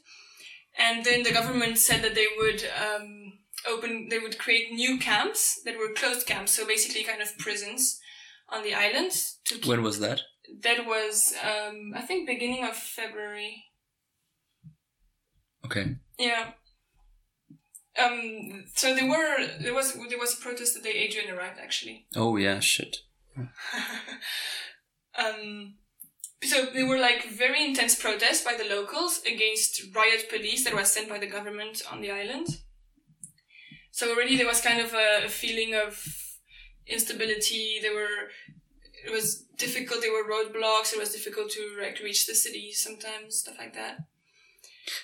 And 0.77 1.05
then 1.05 1.23
the 1.23 1.33
government 1.33 1.79
said 1.79 2.03
that 2.03 2.15
they 2.15 2.27
would 2.37 2.65
um, 2.65 3.35
open, 3.69 4.09
they 4.11 4.19
would 4.19 4.39
create 4.39 4.73
new 4.73 4.99
camps 4.99 5.61
that 5.65 5.79
were 5.79 5.95
closed 5.95 6.27
camps, 6.27 6.53
so 6.53 6.67
basically 6.67 7.05
kind 7.05 7.23
of 7.23 7.37
prisons 7.39 8.01
on 8.49 8.63
the 8.63 8.75
island. 8.75 9.13
To 9.45 9.55
keep, 9.55 9.67
When 9.67 9.83
was 9.83 10.01
that? 10.01 10.23
That 10.63 10.87
was, 10.87 11.35
um, 11.43 11.93
I 11.95 12.03
think, 12.03 12.27
beginning 12.27 12.65
of 12.65 12.77
February. 12.77 13.65
Okay. 15.65 15.97
Yeah. 16.19 16.53
Um. 17.99 18.65
So 18.75 18.95
there 18.95 19.09
were 19.09 19.47
there 19.61 19.75
was 19.75 19.95
there 20.09 20.19
was 20.19 20.35
a 20.35 20.43
protest 20.43 20.75
the 20.75 20.81
day 20.81 20.97
Adrian 20.97 21.31
arrived 21.31 21.59
actually. 21.63 22.07
Oh 22.17 22.37
yeah, 22.37 22.61
shit. 22.61 22.99
um. 25.19 25.75
So 26.43 26.67
there 26.73 26.89
were 26.89 26.99
like 26.99 27.29
very 27.29 27.65
intense 27.65 27.95
protests 27.95 28.43
by 28.43 28.57
the 28.57 28.65
locals 28.65 29.21
against 29.25 29.95
riot 29.95 30.29
police 30.29 30.65
that 30.65 30.75
was 30.75 30.91
sent 30.91 31.09
by 31.09 31.19
the 31.19 31.29
government 31.29 31.83
on 31.91 32.01
the 32.01 32.11
island. 32.11 32.49
So 33.93 34.11
already 34.11 34.37
there 34.37 34.47
was 34.47 34.61
kind 34.61 34.81
of 34.81 34.93
a, 34.95 35.27
a 35.27 35.29
feeling 35.29 35.75
of 35.75 36.03
instability. 36.87 37.79
There 37.81 37.95
were 37.95 38.31
it 39.05 39.13
was 39.13 39.45
difficult. 39.57 40.01
There 40.01 40.13
were 40.13 40.29
roadblocks. 40.29 40.93
It 40.93 40.99
was 40.99 41.13
difficult 41.13 41.51
to 41.53 41.77
like 41.81 42.01
reach 42.03 42.27
the 42.27 42.35
city 42.35 42.73
sometimes, 42.73 43.39
stuff 43.39 43.57
like 43.59 43.75
that. 43.75 43.99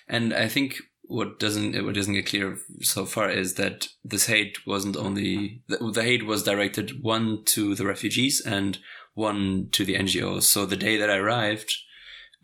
And 0.09 0.35
I 0.35 0.49
think 0.49 0.77
what 1.03 1.39
doesn't 1.39 1.85
what 1.85 1.95
doesn't 1.95 2.15
get 2.15 2.27
clear 2.27 2.59
so 2.83 3.07
far 3.07 3.31
is 3.31 3.55
that 3.55 3.89
this 4.05 4.27
hate 4.27 4.67
wasn't 4.67 4.97
only 4.97 5.63
the, 5.69 5.79
the 5.93 6.03
hate 6.03 6.27
was 6.27 6.43
directed 6.43 7.03
one 7.03 7.45
to 7.47 7.75
the 7.75 7.87
refugees 7.87 8.41
and 8.41 8.79
one 9.15 9.69
to 9.73 9.85
the 9.85 9.95
NGOs. 9.95 10.43
So 10.43 10.67
the 10.67 10.77
day 10.77 10.97
that 10.97 11.11
I 11.11 11.17
arrived, 11.17 11.73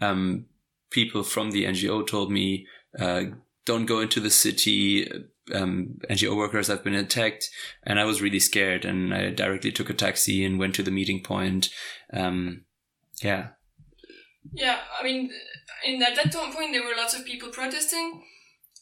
um, 0.01 0.47
people 0.91 1.23
from 1.23 1.51
the 1.51 1.65
NGO 1.65 2.07
told 2.07 2.33
me, 2.33 2.67
uh, 2.99 3.25
"Don't 3.65 3.87
go 3.87 4.01
into 4.01 4.21
the 4.21 4.31
city. 4.31 5.09
Um, 5.53 5.99
NGO 6.09 6.37
workers 6.37 6.69
have 6.69 6.85
been 6.85 6.95
attacked," 6.95 7.51
and 7.83 8.01
I 8.01 8.05
was 8.05 8.23
really 8.23 8.41
scared. 8.41 8.85
And 8.85 9.13
I 9.15 9.31
directly 9.31 9.73
took 9.73 9.91
a 9.91 9.95
taxi 9.95 10.45
and 10.45 10.59
went 10.59 10.75
to 10.77 10.83
the 10.83 10.91
meeting 10.91 11.23
point. 11.23 11.71
Um, 12.13 12.65
yeah, 13.23 13.49
Yeah, 14.53 14.79
I 15.01 15.05
mean, 15.05 15.31
in 15.85 16.03
at 16.03 16.17
that 16.17 16.33
point 16.33 16.73
there 16.73 16.83
were 16.83 16.97
lots 16.97 17.15
of 17.15 17.25
people 17.25 17.49
protesting, 17.51 18.25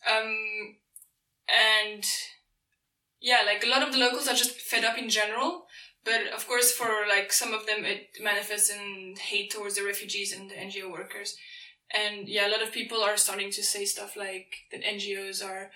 um, 0.09 0.77
and 1.49 2.05
yeah, 3.21 3.41
like 3.47 3.65
a 3.65 3.69
lot 3.69 3.83
of 3.83 3.93
the 3.93 3.99
locals 3.99 4.29
are 4.29 4.35
just 4.35 4.61
fed 4.61 4.85
up 4.85 4.99
in 4.99 5.09
general. 5.09 5.67
But 6.05 6.33
of 6.35 6.49
course, 6.49 6.73
for 6.73 7.07
like 7.09 7.33
some 7.33 7.55
of 7.55 7.67
them, 7.67 7.85
it 7.85 8.09
manifests 8.21 8.71
in 8.71 9.15
hate 9.21 9.53
towards 9.53 9.77
the 9.77 9.85
refugees 9.85 10.33
and 10.33 10.51
the 10.51 10.55
NGO 10.55 10.91
workers. 10.91 11.37
and 11.95 12.29
yeah, 12.29 12.49
a 12.49 12.51
lot 12.51 12.63
of 12.63 12.73
people 12.73 13.03
are 13.03 13.17
starting 13.17 13.51
to 13.51 13.63
say 13.63 13.85
stuff 13.85 14.17
like 14.17 14.55
that 14.71 14.83
NGOs 14.83 15.45
are 15.45 15.71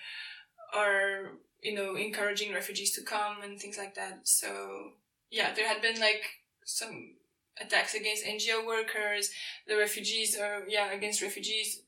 are 0.73 1.33
you 1.61 1.73
know 1.73 1.95
encouraging 1.95 2.53
refugees 2.53 2.91
to 2.95 3.01
come 3.01 3.41
and 3.43 3.59
things 3.59 3.77
like 3.77 3.95
that. 3.95 4.27
So 4.27 4.91
yeah, 5.29 5.53
there 5.53 5.67
had 5.67 5.81
been 5.81 5.99
like 5.99 6.23
some 6.63 7.15
attacks 7.59 7.93
against 7.93 8.25
NGO 8.25 8.65
workers, 8.65 9.31
the 9.67 9.77
refugees, 9.77 10.37
or 10.37 10.65
yeah, 10.67 10.91
against 10.91 11.21
refugees, 11.21 11.81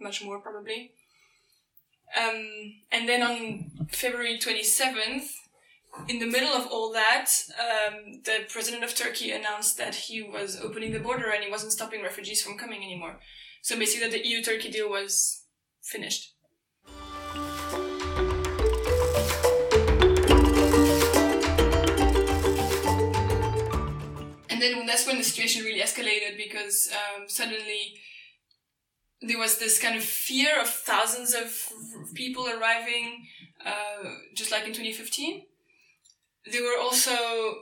much 0.00 0.24
more 0.24 0.40
probably. 0.40 0.92
Um, 2.16 2.74
and 2.92 3.08
then 3.08 3.22
on 3.22 3.70
February 3.90 4.38
27th, 4.38 5.28
in 6.08 6.18
the 6.18 6.26
middle 6.26 6.52
of 6.52 6.66
all 6.68 6.92
that, 6.92 7.30
um, 7.58 8.20
the 8.24 8.44
president 8.48 8.84
of 8.84 8.94
Turkey 8.94 9.32
announced 9.32 9.78
that 9.78 9.94
he 9.94 10.22
was 10.22 10.60
opening 10.60 10.92
the 10.92 11.00
border 11.00 11.30
and 11.30 11.42
he 11.42 11.50
wasn't 11.50 11.72
stopping 11.72 12.02
refugees 12.02 12.42
from 12.42 12.58
coming 12.58 12.82
anymore. 12.82 13.16
So 13.62 13.78
basically, 13.78 14.10
the 14.10 14.26
EU 14.26 14.42
Turkey 14.42 14.70
deal 14.70 14.88
was 14.88 15.42
finished. 15.82 16.34
And 24.66 24.78
then 24.80 24.86
that's 24.86 25.06
when 25.06 25.18
the 25.18 25.24
situation 25.24 25.64
really 25.64 25.80
escalated 25.80 26.36
because 26.36 26.90
um, 26.92 27.28
suddenly 27.28 27.94
there 29.22 29.38
was 29.38 29.58
this 29.58 29.78
kind 29.78 29.96
of 29.96 30.02
fear 30.02 30.60
of 30.60 30.68
thousands 30.68 31.34
of 31.34 31.56
people 32.14 32.48
arriving, 32.48 33.26
uh, 33.64 34.10
just 34.34 34.50
like 34.50 34.62
in 34.62 34.72
2015. 34.72 35.42
There 36.50 36.62
were 36.62 36.80
also 36.80 37.56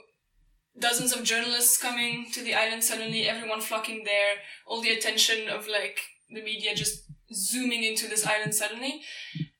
dozens 0.78 1.12
of 1.12 1.22
journalists 1.22 1.80
coming 1.80 2.26
to 2.32 2.42
the 2.42 2.54
island 2.54 2.82
suddenly, 2.82 3.28
everyone 3.28 3.60
flocking 3.60 4.02
there, 4.04 4.36
all 4.66 4.82
the 4.82 4.90
attention 4.90 5.48
of 5.48 5.68
like 5.68 6.00
the 6.30 6.42
media 6.42 6.74
just 6.74 7.04
zooming 7.32 7.84
into 7.84 8.08
this 8.08 8.26
island 8.26 8.54
suddenly. 8.54 9.02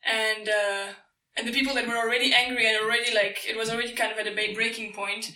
And, 0.04 0.48
uh, 0.48 0.86
and 1.36 1.46
the 1.48 1.52
people 1.52 1.74
that 1.74 1.88
were 1.88 1.96
already 1.96 2.32
angry 2.32 2.66
and 2.66 2.76
already 2.84 3.12
like, 3.14 3.44
it 3.48 3.56
was 3.56 3.70
already 3.70 3.92
kind 3.92 4.12
of 4.12 4.18
at 4.18 4.26
a 4.26 4.54
breaking 4.54 4.92
point, 4.92 5.32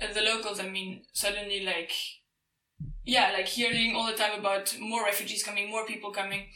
uh, 0.00 0.12
the 0.12 0.22
locals, 0.22 0.58
I 0.58 0.68
mean, 0.68 1.02
suddenly 1.12 1.64
like, 1.64 1.92
yeah, 3.04 3.30
like 3.32 3.48
hearing 3.48 3.94
all 3.94 4.06
the 4.06 4.14
time 4.16 4.38
about 4.38 4.74
more 4.80 5.04
refugees 5.04 5.42
coming, 5.42 5.70
more 5.70 5.86
people 5.86 6.10
coming. 6.10 6.46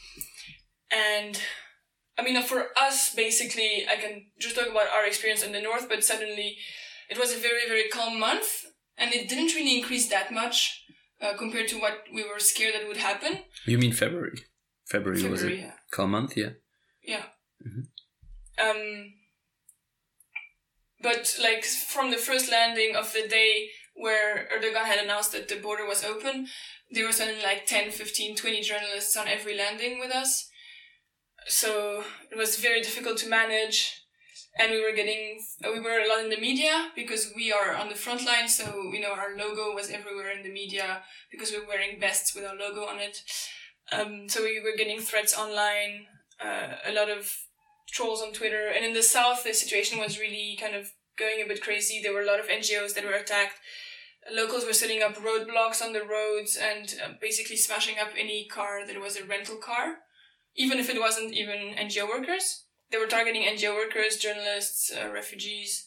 And 0.91 1.39
I 2.17 2.23
mean, 2.23 2.41
for 2.41 2.67
us, 2.75 3.13
basically, 3.13 3.85
I 3.89 3.95
can 3.97 4.25
just 4.39 4.55
talk 4.55 4.67
about 4.67 4.89
our 4.89 5.05
experience 5.05 5.43
in 5.43 5.51
the 5.51 5.61
north, 5.61 5.87
but 5.87 6.03
suddenly 6.03 6.57
it 7.09 7.19
was 7.19 7.31
a 7.31 7.37
very, 7.37 7.67
very 7.67 7.89
calm 7.89 8.19
month 8.19 8.65
and 8.97 9.13
it 9.13 9.29
didn't 9.29 9.55
really 9.55 9.77
increase 9.77 10.09
that 10.09 10.31
much 10.31 10.83
uh, 11.21 11.33
compared 11.37 11.67
to 11.67 11.79
what 11.79 12.05
we 12.13 12.23
were 12.23 12.39
scared 12.39 12.73
that 12.73 12.87
would 12.87 12.97
happen. 12.97 13.39
You 13.65 13.77
mean 13.77 13.91
February? 13.91 14.45
February, 14.87 15.21
February 15.21 15.31
was 15.31 15.43
it? 15.43 15.59
yeah. 15.59 15.73
Calm 15.91 16.11
month, 16.11 16.35
yeah. 16.35 16.49
Yeah. 17.03 17.23
Um, 18.59 19.13
but 21.01 21.37
like 21.41 21.63
from 21.63 22.11
the 22.11 22.17
first 22.17 22.51
landing 22.51 22.95
of 22.95 23.13
the 23.13 23.27
day 23.27 23.69
where 23.95 24.47
Erdogan 24.53 24.85
had 24.85 25.03
announced 25.03 25.31
that 25.31 25.47
the 25.47 25.55
border 25.55 25.85
was 25.85 26.03
open, 26.03 26.47
there 26.91 27.05
were 27.05 27.11
suddenly 27.11 27.43
like 27.43 27.65
10, 27.65 27.91
15, 27.91 28.35
20 28.35 28.61
journalists 28.61 29.15
on 29.15 29.27
every 29.27 29.55
landing 29.57 29.99
with 29.99 30.11
us. 30.11 30.49
So 31.47 32.03
it 32.31 32.37
was 32.37 32.57
very 32.57 32.81
difficult 32.81 33.17
to 33.19 33.29
manage. 33.29 34.03
And 34.57 34.71
we 34.71 34.81
were 34.81 34.95
getting, 34.95 35.39
we 35.63 35.79
were 35.79 35.99
a 35.99 36.09
lot 36.09 36.23
in 36.23 36.29
the 36.29 36.39
media 36.39 36.89
because 36.95 37.31
we 37.35 37.51
are 37.51 37.75
on 37.75 37.87
the 37.87 37.95
front 37.95 38.25
line. 38.25 38.47
So, 38.49 38.91
you 38.91 38.99
know, 38.99 39.13
our 39.13 39.37
logo 39.37 39.73
was 39.73 39.89
everywhere 39.89 40.31
in 40.31 40.43
the 40.43 40.51
media 40.51 41.03
because 41.31 41.51
we 41.51 41.59
were 41.59 41.67
wearing 41.67 41.99
vests 41.99 42.35
with 42.35 42.43
our 42.45 42.55
logo 42.55 42.81
on 42.81 42.99
it. 42.99 43.21
Um, 43.91 44.27
so 44.27 44.43
we 44.43 44.59
were 44.59 44.77
getting 44.77 44.99
threats 44.99 45.37
online, 45.37 46.07
uh, 46.43 46.75
a 46.85 46.91
lot 46.91 47.09
of 47.09 47.31
trolls 47.91 48.21
on 48.21 48.33
Twitter. 48.33 48.67
And 48.67 48.85
in 48.85 48.93
the 48.93 49.03
south, 49.03 49.43
the 49.43 49.53
situation 49.53 49.99
was 49.99 50.19
really 50.19 50.57
kind 50.59 50.75
of 50.75 50.91
going 51.17 51.41
a 51.43 51.47
bit 51.47 51.61
crazy. 51.61 52.01
There 52.01 52.13
were 52.13 52.21
a 52.21 52.27
lot 52.27 52.39
of 52.39 52.47
NGOs 52.47 52.93
that 52.95 53.05
were 53.05 53.13
attacked. 53.13 53.59
Locals 54.31 54.65
were 54.65 54.73
setting 54.73 55.01
up 55.01 55.15
roadblocks 55.15 55.81
on 55.81 55.93
the 55.93 56.03
roads 56.03 56.57
and 56.57 56.95
uh, 57.03 57.13
basically 57.21 57.57
smashing 57.57 57.95
up 57.99 58.09
any 58.17 58.47
car 58.47 58.85
that 58.85 58.99
was 58.99 59.15
a 59.15 59.23
rental 59.23 59.57
car, 59.57 59.97
even 60.55 60.77
if 60.77 60.89
it 60.89 60.99
wasn't 60.99 61.33
even 61.33 61.75
NGO 61.75 62.07
workers. 62.07 62.63
They 62.91 62.97
were 62.97 63.07
targeting 63.07 63.43
NGO 63.43 63.75
workers, 63.75 64.17
journalists, 64.17 64.91
uh, 64.91 65.11
refugees. 65.11 65.85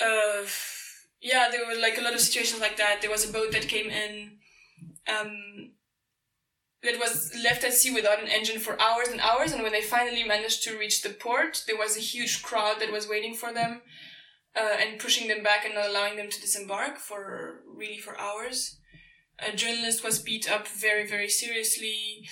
Uh, 0.00 0.44
yeah, 1.20 1.48
there 1.50 1.66
were 1.66 1.80
like 1.80 1.98
a 1.98 2.02
lot 2.02 2.14
of 2.14 2.20
situations 2.20 2.60
like 2.60 2.76
that. 2.78 2.98
There 3.00 3.10
was 3.10 3.28
a 3.28 3.32
boat 3.32 3.52
that 3.52 3.68
came 3.68 3.90
in. 3.90 4.38
Um, 5.08 5.72
that 6.82 6.98
was 6.98 7.32
left 7.42 7.64
at 7.64 7.74
sea 7.74 7.92
without 7.92 8.22
an 8.22 8.28
engine 8.28 8.58
for 8.58 8.80
hours 8.80 9.08
and 9.08 9.20
hours. 9.20 9.52
And 9.52 9.62
when 9.62 9.72
they 9.72 9.82
finally 9.82 10.24
managed 10.24 10.62
to 10.64 10.78
reach 10.78 11.02
the 11.02 11.10
port, 11.10 11.64
there 11.66 11.76
was 11.76 11.96
a 11.96 12.00
huge 12.00 12.42
crowd 12.42 12.80
that 12.80 12.92
was 12.92 13.08
waiting 13.08 13.34
for 13.34 13.52
them 13.52 13.82
uh, 14.56 14.76
and 14.80 14.98
pushing 14.98 15.28
them 15.28 15.42
back 15.42 15.64
and 15.64 15.74
not 15.74 15.88
allowing 15.88 16.16
them 16.16 16.30
to 16.30 16.40
disembark 16.40 16.98
for 16.98 17.60
really 17.66 17.98
for 17.98 18.18
hours. 18.18 18.78
A 19.38 19.54
journalist 19.54 20.04
was 20.04 20.18
beat 20.18 20.50
up 20.50 20.68
very, 20.68 21.06
very 21.06 21.28
seriously. 21.28 22.28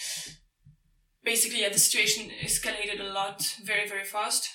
Basically, 1.24 1.62
yeah, 1.62 1.70
the 1.70 1.78
situation 1.78 2.30
escalated 2.42 3.00
a 3.00 3.12
lot, 3.12 3.56
very, 3.62 3.88
very 3.88 4.04
fast. 4.04 4.48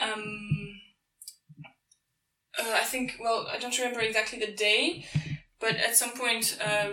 Um, 0.00 0.80
uh, 2.58 2.72
I 2.74 2.84
think, 2.84 3.16
well, 3.20 3.46
I 3.50 3.58
don't 3.58 3.76
remember 3.78 4.00
exactly 4.00 4.38
the 4.38 4.52
day, 4.52 5.06
but 5.60 5.76
at 5.76 5.96
some 5.96 6.10
point, 6.10 6.58
uh, 6.64 6.90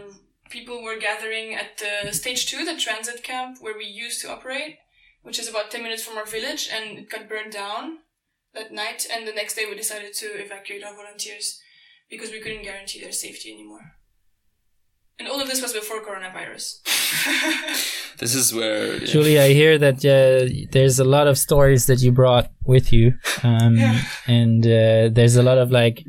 people 0.50 0.84
were 0.84 0.98
gathering 0.98 1.54
at 1.54 1.82
the 2.04 2.14
stage 2.14 2.46
two, 2.48 2.66
the 2.66 2.76
transit 2.78 3.24
camp 3.24 3.58
where 3.62 3.78
we 3.78 3.86
used 3.86 4.22
to 4.22 4.32
operate, 4.32 4.78
which 5.24 5.40
is 5.40 5.48
about 5.50 5.72
10 5.72 5.84
minutes 5.84 6.04
from 6.04 6.18
our 6.18 6.26
village, 6.26 6.70
and 6.72 6.98
it 7.00 7.10
got 7.10 7.28
burned 7.30 7.54
down 7.54 8.00
that 8.54 8.72
night. 8.72 9.06
And 9.12 9.28
the 9.28 9.34
next 9.34 9.56
day, 9.56 9.66
we 9.70 9.76
decided 9.76 10.14
to 10.16 10.26
evacuate 10.26 10.84
our 10.84 10.96
volunteers 10.96 11.60
because 12.10 12.32
we 12.32 12.40
couldn't 12.40 12.64
guarantee 12.64 13.02
their 13.02 13.12
safety 13.12 13.52
anymore. 13.54 13.94
And 15.20 15.28
all 15.28 15.42
of 15.42 15.48
this 15.48 15.62
was 15.62 15.74
before 15.74 16.02
coronavirus. 16.04 16.82
This 18.20 18.34
is 18.34 18.52
where 18.52 18.98
Julie, 19.00 19.40
I 19.40 19.50
hear 19.54 19.78
that 19.78 19.98
uh, 20.04 20.52
there's 20.72 20.98
a 20.98 21.04
lot 21.04 21.28
of 21.28 21.38
stories 21.38 21.86
that 21.86 22.02
you 22.02 22.12
brought 22.12 22.50
with 22.66 22.92
you, 22.92 23.14
um, 23.44 23.76
Yeah. 23.78 24.02
and 24.26 24.66
uh, 24.66 25.10
there's 25.12 25.36
a 25.36 25.44
lot 25.44 25.60
of 25.60 25.70
like 25.70 26.04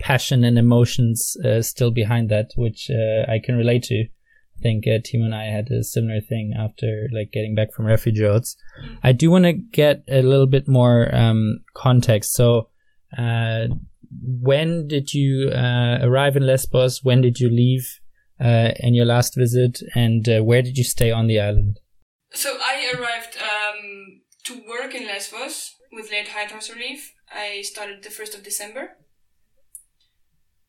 passion 0.00 0.44
and 0.44 0.58
emotions 0.58 1.36
uh, 1.44 1.62
still 1.62 1.90
behind 1.90 2.28
that, 2.30 2.50
which 2.56 2.90
uh, 2.90 3.30
I 3.30 3.40
can 3.42 3.56
relate 3.56 3.84
to. 3.84 4.04
I 4.04 4.60
think 4.62 4.86
uh, 4.86 4.98
Timo 5.00 5.24
and 5.24 5.34
I 5.34 5.44
had 5.44 5.70
a 5.70 5.82
similar 5.82 6.20
thing 6.20 6.54
after 6.56 7.08
like 7.12 7.32
getting 7.32 7.54
back 7.54 7.72
from 7.72 7.86
refugee 7.86 8.22
roads. 8.22 8.56
I 9.02 9.12
do 9.12 9.30
want 9.30 9.44
to 9.44 9.52
get 9.52 10.04
a 10.08 10.22
little 10.22 10.46
bit 10.46 10.68
more 10.68 11.14
um, 11.14 11.60
context. 11.74 12.34
So, 12.34 12.68
uh, 13.16 13.66
when 14.20 14.86
did 14.86 15.12
you 15.12 15.50
uh, 15.50 15.98
arrive 16.02 16.36
in 16.36 16.46
Lesbos? 16.46 17.02
When 17.02 17.20
did 17.20 17.40
you 17.40 17.50
leave? 17.50 18.00
Uh, 18.40 18.72
in 18.80 18.94
your 18.94 19.04
last 19.04 19.36
visit, 19.36 19.80
and 19.94 20.28
uh, 20.28 20.42
where 20.42 20.60
did 20.60 20.76
you 20.76 20.82
stay 20.82 21.12
on 21.12 21.28
the 21.28 21.38
island? 21.38 21.78
So 22.32 22.58
I 22.60 22.92
arrived 22.92 23.38
um, 23.38 24.22
to 24.42 24.60
work 24.68 24.92
in 24.92 25.06
Lesbos 25.06 25.76
with 25.92 26.10
Lighthouse 26.10 26.68
Relief. 26.68 27.14
I 27.32 27.62
started 27.62 28.02
the 28.02 28.08
1st 28.08 28.34
of 28.34 28.42
December. 28.42 28.96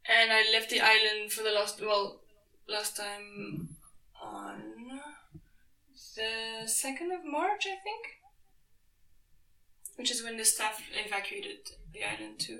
And 0.07 0.31
I 0.31 0.43
left 0.51 0.69
the 0.69 0.81
island 0.81 1.31
for 1.31 1.43
the 1.43 1.51
last, 1.51 1.81
well, 1.81 2.21
last 2.69 2.97
time 2.97 3.69
on 4.21 5.01
the 6.15 6.65
2nd 6.65 7.13
of 7.13 7.25
March, 7.25 7.65
I 7.65 7.77
think. 7.83 8.05
Which 9.97 10.11
is 10.11 10.23
when 10.23 10.37
the 10.37 10.45
staff 10.45 10.81
evacuated 10.93 11.59
the 11.93 12.03
island 12.03 12.39
too. 12.39 12.59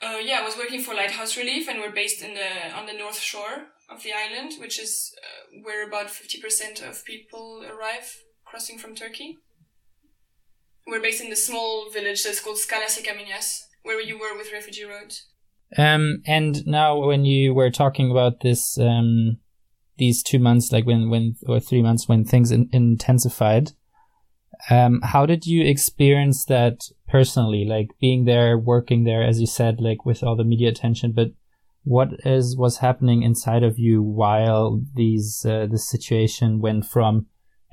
Uh, 0.00 0.18
yeah, 0.18 0.40
I 0.40 0.44
was 0.44 0.56
working 0.56 0.80
for 0.80 0.94
Lighthouse 0.94 1.36
Relief, 1.36 1.68
and 1.68 1.80
we're 1.80 1.90
based 1.90 2.22
in 2.22 2.34
the 2.34 2.76
on 2.76 2.86
the 2.86 2.92
north 2.92 3.18
shore 3.18 3.68
of 3.88 4.02
the 4.02 4.12
island, 4.12 4.60
which 4.60 4.78
is 4.78 5.14
uh, 5.22 5.60
where 5.62 5.86
about 5.86 6.10
fifty 6.10 6.40
percent 6.40 6.82
of 6.82 7.04
people 7.04 7.64
arrive 7.66 8.22
crossing 8.44 8.78
from 8.78 8.94
Turkey. 8.94 9.38
We're 10.86 11.00
based 11.00 11.22
in 11.22 11.30
the 11.30 11.36
small 11.36 11.90
village 11.90 12.22
that's 12.22 12.40
called 12.40 12.58
Skalas 12.58 13.02
Kamenias, 13.02 13.62
where 13.82 14.00
you 14.00 14.18
were 14.18 14.36
with 14.36 14.52
Refugee 14.52 14.84
Road. 14.84 15.14
Um, 15.76 16.22
and 16.26 16.66
now 16.66 16.98
when 16.98 17.24
you 17.24 17.52
were 17.52 17.70
talking 17.70 18.10
about 18.10 18.40
this, 18.40 18.78
um, 18.78 19.38
these 19.98 20.22
two 20.22 20.38
months, 20.38 20.72
like 20.72 20.86
when, 20.86 21.10
when, 21.10 21.36
or 21.46 21.60
three 21.60 21.82
months 21.82 22.08
when 22.08 22.24
things 22.24 22.50
in, 22.50 22.68
intensified, 22.72 23.72
um, 24.70 25.00
how 25.02 25.26
did 25.26 25.46
you 25.46 25.64
experience 25.64 26.44
that 26.46 26.84
personally? 27.08 27.64
Like 27.64 27.88
being 28.00 28.24
there, 28.24 28.56
working 28.56 29.04
there, 29.04 29.22
as 29.22 29.40
you 29.40 29.46
said, 29.46 29.80
like 29.80 30.04
with 30.04 30.22
all 30.22 30.36
the 30.36 30.44
media 30.44 30.68
attention, 30.68 31.12
but 31.12 31.32
what 31.82 32.08
is, 32.24 32.56
was 32.56 32.78
happening 32.78 33.22
inside 33.22 33.62
of 33.62 33.78
you 33.78 34.02
while 34.02 34.80
these, 34.94 35.44
uh, 35.44 35.66
the 35.70 35.78
situation 35.78 36.60
went 36.60 36.86
from, 36.86 37.26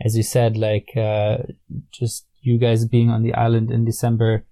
as 0.03 0.17
you 0.17 0.23
said, 0.23 0.57
like, 0.57 0.89
uh, 0.97 1.37
just 1.91 2.25
you 2.41 2.57
guys 2.57 2.85
being 2.85 3.09
on 3.09 3.21
the 3.21 3.33
island 3.35 3.71
in 3.71 3.85
December, 3.85 4.45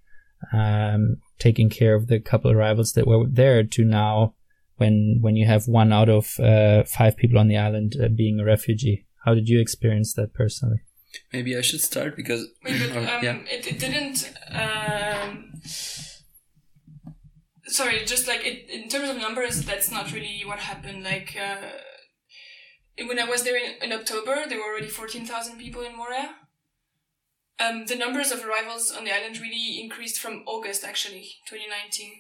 um, 0.53 1.17
taking 1.39 1.69
care 1.69 1.95
of 1.95 2.08
the 2.08 2.19
couple 2.19 2.52
of 2.52 2.58
arrivals 2.58 2.93
that 2.93 3.08
were 3.08 3.25
there 3.28 3.63
to 3.63 3.84
now 3.86 4.36
when 4.78 5.17
when 5.21 5.36
you 5.36 5.45
have 5.45 5.67
one 5.67 5.91
out 5.91 6.10
of 6.10 6.39
uh, 6.39 6.84
five 6.84 7.17
people 7.17 7.39
on 7.39 7.47
the 7.47 7.58
island 7.58 7.95
uh, 8.02 8.08
being 8.08 8.39
a 8.39 8.45
refugee. 8.45 9.06
How 9.25 9.34
did 9.34 9.49
you 9.49 9.60
experience 9.60 10.13
that 10.13 10.34
personally? 10.34 10.82
Maybe 11.34 11.58
I 11.58 11.62
should 11.62 11.82
start 11.82 12.15
because 12.15 12.47
Wait, 12.63 12.80
but 12.80 12.97
Oh, 12.97 12.99
um, 13.17 13.23
yeah. 13.23 13.38
it, 13.49 13.65
it 13.67 13.80
didn't. 13.80 14.32
Um, 14.52 15.54
sorry, 17.65 18.06
just 18.06 18.28
like 18.28 18.45
it, 18.45 18.69
in 18.69 18.89
terms 18.89 19.10
of 19.10 19.17
numbers, 19.17 19.63
that's 19.63 19.91
not 19.91 20.12
really 20.13 20.43
what 20.45 20.60
happened. 20.60 21.04
Like 21.04 21.36
uh, 21.39 21.58
when 23.08 23.19
I 23.19 23.25
was 23.25 23.43
there 23.43 23.58
in, 23.58 23.71
in 23.82 23.91
October, 23.91 24.43
there 24.47 24.58
were 24.60 24.65
already 24.71 24.88
fourteen 24.88 25.25
thousand 25.25 25.58
people 25.58 25.82
in 25.82 25.95
Moria. 25.97 26.36
Um, 27.60 27.86
the 27.86 27.95
numbers 27.95 28.32
of 28.32 28.45
arrivals 28.45 28.91
on 28.91 29.04
the 29.04 29.13
island 29.13 29.39
really 29.39 29.82
increased 29.82 30.19
from 30.19 30.43
August, 30.48 30.84
actually, 30.86 31.36
2019. 31.45 32.13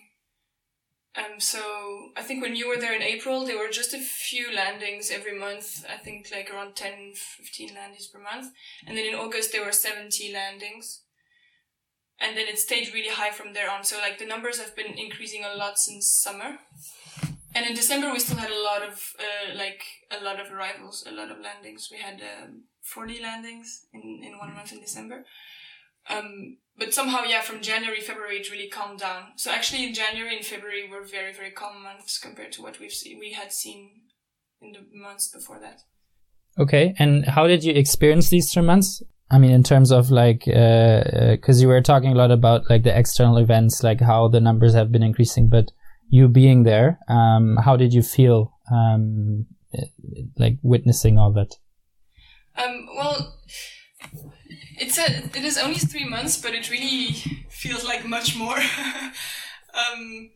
Um, 1.15 1.39
so 1.39 2.11
I 2.15 2.21
think 2.21 2.41
when 2.41 2.55
you 2.55 2.67
were 2.67 2.77
there 2.77 2.93
in 2.93 3.01
April, 3.01 3.45
there 3.45 3.57
were 3.57 3.71
just 3.71 3.93
a 3.93 3.99
few 3.99 4.53
landings 4.53 5.09
every 5.09 5.37
month. 5.37 5.85
I 5.89 5.97
think 5.97 6.27
like 6.31 6.53
around 6.53 6.75
10, 6.75 7.13
15 7.15 7.73
landings 7.73 8.07
per 8.07 8.19
month. 8.19 8.53
And 8.85 8.97
then 8.97 9.05
in 9.05 9.15
August, 9.15 9.51
there 9.51 9.65
were 9.65 9.71
70 9.71 10.31
landings. 10.33 11.01
And 12.21 12.37
then 12.37 12.47
it 12.47 12.59
stayed 12.59 12.93
really 12.93 13.09
high 13.09 13.31
from 13.31 13.53
there 13.53 13.71
on. 13.71 13.83
So 13.83 13.97
like 13.97 14.19
the 14.19 14.25
numbers 14.25 14.59
have 14.59 14.75
been 14.75 14.97
increasing 14.97 15.43
a 15.43 15.55
lot 15.55 15.79
since 15.79 16.09
summer. 16.11 16.59
And 17.55 17.65
in 17.65 17.73
December, 17.73 18.11
we 18.11 18.19
still 18.19 18.37
had 18.37 18.51
a 18.51 18.61
lot 18.61 18.83
of, 18.83 19.01
uh, 19.17 19.57
like 19.57 19.81
a 20.11 20.23
lot 20.23 20.39
of 20.39 20.51
arrivals, 20.51 21.03
a 21.07 21.11
lot 21.11 21.31
of 21.31 21.39
landings. 21.39 21.89
We 21.91 21.97
had, 21.97 22.21
um, 22.21 22.65
40 22.93 23.21
landings 23.21 23.87
in, 23.93 24.21
in 24.23 24.37
one 24.37 24.53
month 24.53 24.71
in 24.71 24.79
December. 24.79 25.25
Um, 26.09 26.57
but 26.77 26.93
somehow, 26.93 27.23
yeah, 27.23 27.41
from 27.41 27.61
January, 27.61 27.99
February, 27.99 28.37
it 28.37 28.51
really 28.51 28.69
calmed 28.69 28.99
down. 28.99 29.33
So 29.35 29.51
actually, 29.51 29.85
in 29.85 29.93
January 29.93 30.35
and 30.35 30.45
February 30.45 30.89
were 30.89 31.03
very, 31.03 31.33
very 31.33 31.51
calm 31.51 31.83
months 31.83 32.17
compared 32.17 32.51
to 32.53 32.61
what 32.61 32.79
we've 32.79 32.91
seen, 32.91 33.19
we 33.19 33.33
had 33.33 33.51
seen 33.51 34.01
in 34.61 34.71
the 34.71 34.79
months 34.93 35.27
before 35.27 35.59
that. 35.59 35.81
Okay, 36.57 36.93
and 36.97 37.25
how 37.25 37.47
did 37.47 37.63
you 37.63 37.73
experience 37.73 38.29
these 38.29 38.51
three 38.51 38.63
months? 38.63 39.03
I 39.31 39.37
mean, 39.37 39.51
in 39.51 39.63
terms 39.63 39.91
of 39.91 40.09
like, 40.09 40.45
because 40.45 41.61
you 41.61 41.67
were 41.67 41.81
talking 41.81 42.11
a 42.11 42.15
lot 42.15 42.31
about 42.31 42.69
like 42.69 42.83
the 42.83 42.97
external 42.97 43.37
events, 43.37 43.83
like 43.83 44.01
how 44.01 44.27
the 44.27 44.41
numbers 44.41 44.73
have 44.73 44.91
been 44.91 45.03
increasing, 45.03 45.49
but 45.49 45.71
you 46.09 46.27
being 46.27 46.63
there, 46.63 46.99
um, 47.07 47.57
how 47.63 47.77
did 47.77 47.93
you 47.93 48.01
feel, 48.01 48.51
um, 48.71 49.45
eh, 49.73 49.85
like 50.37 50.57
witnessing 50.63 51.19
all 51.19 51.31
that? 51.33 51.55
Um, 52.59 52.87
well, 52.95 53.37
it's 54.77 54.97
a, 54.97 55.23
it 55.37 55.43
is 55.43 55.57
only 55.57 55.79
three 55.79 56.07
months, 56.07 56.41
but 56.41 56.53
it 56.53 56.69
really 56.69 57.13
feels 57.49 57.85
like 57.85 58.05
much 58.05 58.35
more. 58.37 58.57
um, 59.73 60.31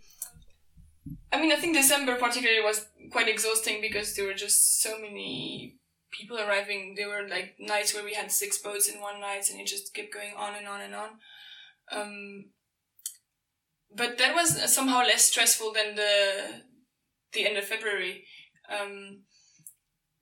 I 1.32 1.42
mean, 1.42 1.52
I 1.52 1.56
think 1.56 1.76
December 1.76 2.16
particularly 2.16 2.62
was 2.62 2.86
quite 3.12 3.28
exhausting 3.28 3.82
because 3.82 4.16
there 4.16 4.26
were 4.26 4.34
just 4.34 4.82
so 4.82 5.00
many 5.00 5.78
people 6.12 6.40
arriving. 6.40 6.96
There 6.96 7.10
were 7.10 7.28
like 7.28 7.56
nights 7.60 7.94
where 7.94 8.04
we 8.04 8.14
had 8.14 8.32
six 8.32 8.58
boats 8.58 8.88
in 8.88 9.02
one 9.02 9.20
night, 9.20 9.50
and 9.50 9.60
it 9.60 9.68
just 9.68 9.94
kept 9.94 10.14
going 10.14 10.34
on 10.38 10.56
and 10.56 10.68
on 10.68 10.82
and 10.82 10.96
on. 10.96 11.10
Um, 11.92 12.46
but 13.96 14.18
that 14.18 14.34
was 14.34 14.74
somehow 14.74 15.00
less 15.00 15.26
stressful 15.26 15.74
than 15.74 15.96
the 15.96 16.64
the 17.34 17.48
end 17.48 17.58
of 17.58 17.66
February. 17.66 18.26
Um, 18.70 19.24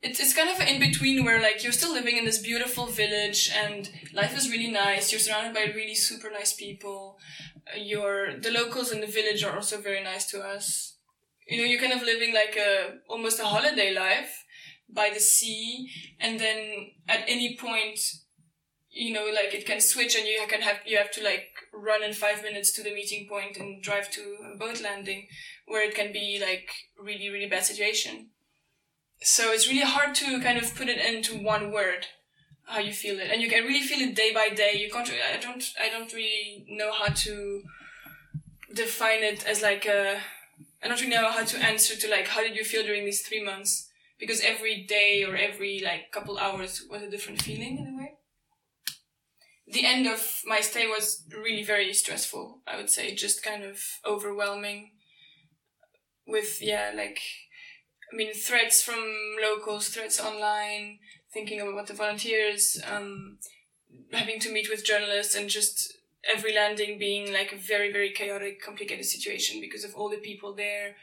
it's 0.01 0.19
it's 0.19 0.33
kind 0.33 0.49
of 0.49 0.59
in 0.67 0.79
between 0.79 1.23
where 1.23 1.41
like 1.41 1.63
you're 1.63 1.71
still 1.71 1.93
living 1.93 2.17
in 2.17 2.25
this 2.25 2.41
beautiful 2.41 2.87
village 2.87 3.51
and 3.55 3.91
life 4.13 4.35
is 4.35 4.49
really 4.49 4.71
nice. 4.71 5.11
You're 5.11 5.19
surrounded 5.19 5.53
by 5.53 5.71
really 5.75 5.95
super 5.95 6.31
nice 6.31 6.53
people. 6.53 7.17
You're 7.77 8.39
the 8.39 8.51
locals 8.51 8.91
in 8.91 9.01
the 9.01 9.07
village 9.07 9.43
are 9.43 9.55
also 9.55 9.79
very 9.79 10.03
nice 10.03 10.25
to 10.31 10.41
us. 10.41 10.97
You 11.47 11.59
know, 11.59 11.65
you're 11.65 11.81
kind 11.81 11.93
of 11.93 12.01
living 12.01 12.33
like 12.33 12.57
a 12.57 12.99
almost 13.07 13.39
a 13.39 13.45
holiday 13.45 13.93
life 13.93 14.43
by 14.89 15.11
the 15.13 15.19
sea, 15.19 15.89
and 16.19 16.39
then 16.39 16.91
at 17.07 17.23
any 17.27 17.55
point, 17.55 17.99
you 18.89 19.13
know, 19.13 19.25
like 19.25 19.53
it 19.53 19.65
can 19.65 19.79
switch, 19.79 20.15
and 20.15 20.27
you 20.27 20.41
can 20.47 20.61
have 20.61 20.77
you 20.85 20.97
have 20.97 21.11
to 21.11 21.23
like 21.23 21.49
run 21.73 22.03
in 22.03 22.13
five 22.13 22.41
minutes 22.41 22.71
to 22.73 22.83
the 22.83 22.93
meeting 22.93 23.27
point 23.29 23.57
and 23.57 23.83
drive 23.83 24.09
to 24.11 24.37
a 24.53 24.57
boat 24.57 24.81
landing, 24.81 25.27
where 25.67 25.87
it 25.87 25.93
can 25.93 26.11
be 26.11 26.41
like 26.41 26.71
really 26.97 27.29
really 27.29 27.47
bad 27.47 27.63
situation 27.63 28.30
so 29.21 29.51
it's 29.51 29.67
really 29.67 29.85
hard 29.85 30.15
to 30.15 30.39
kind 30.41 30.57
of 30.57 30.75
put 30.75 30.89
it 30.89 30.97
into 30.97 31.35
one 31.35 31.71
word 31.71 32.07
how 32.71 32.79
you 32.79 32.93
feel 32.93 33.19
it. 33.19 33.29
And 33.31 33.41
you 33.41 33.49
can 33.49 33.65
really 33.65 33.81
feel 33.81 33.99
it 33.99 34.15
day 34.15 34.33
by 34.33 34.49
day. 34.49 34.73
You 34.75 34.89
can't 34.89 35.09
i 35.09 35.37
don't 35.37 35.63
i 35.79 35.89
don't 35.89 36.13
really 36.13 36.65
know 36.69 36.91
how 36.91 37.07
to 37.25 37.63
define 38.73 39.23
it 39.23 39.45
as 39.45 39.61
like 39.61 39.85
a 39.85 40.17
i 40.81 40.87
don't 40.87 41.01
really 41.01 41.13
know 41.13 41.29
how 41.29 41.43
to 41.43 41.57
answer 41.57 41.95
to 41.97 42.09
like 42.09 42.27
how 42.27 42.41
did 42.41 42.55
you 42.55 42.63
feel 42.63 42.83
during 42.83 43.05
these 43.05 43.21
three 43.21 43.43
months? 43.43 43.89
Because 44.17 44.41
every 44.41 44.83
day 44.83 45.25
or 45.27 45.35
every 45.35 45.81
like 45.83 46.11
couple 46.11 46.37
hours 46.37 46.83
was 46.89 47.01
a 47.01 47.09
different 47.09 47.41
feeling 47.41 47.77
in 47.79 47.87
a 47.93 47.97
way. 47.97 48.13
The 49.67 49.85
end 49.85 50.05
of 50.05 50.41
my 50.45 50.61
stay 50.61 50.85
was 50.87 51.23
really 51.29 51.63
very 51.63 51.93
stressful 51.93 52.61
i 52.65 52.77
would 52.77 52.89
say. 52.89 53.13
Just 53.13 53.43
kind 53.43 53.63
of 53.63 53.77
overwhelming 54.05 54.91
with 56.25 56.61
yeah 56.61 56.93
like 56.95 57.19
I 58.11 58.15
mean, 58.15 58.33
threats 58.33 58.81
from 58.81 59.03
locals, 59.41 59.89
threats 59.89 60.19
online, 60.19 60.99
thinking 61.33 61.61
about 61.61 61.87
the 61.87 61.93
volunteers, 61.93 62.81
um, 62.91 63.37
having 64.11 64.39
to 64.41 64.51
meet 64.51 64.69
with 64.69 64.85
journalists, 64.85 65.35
and 65.35 65.49
just 65.49 65.93
every 66.23 66.53
landing 66.53 66.99
being 66.99 67.31
like 67.31 67.51
a 67.51 67.57
very, 67.57 67.91
very 67.91 68.11
chaotic, 68.11 68.61
complicated 68.61 69.05
situation 69.05 69.61
because 69.61 69.83
of 69.83 69.95
all 69.95 70.09
the 70.09 70.17
people 70.17 70.53
there. 70.53 70.95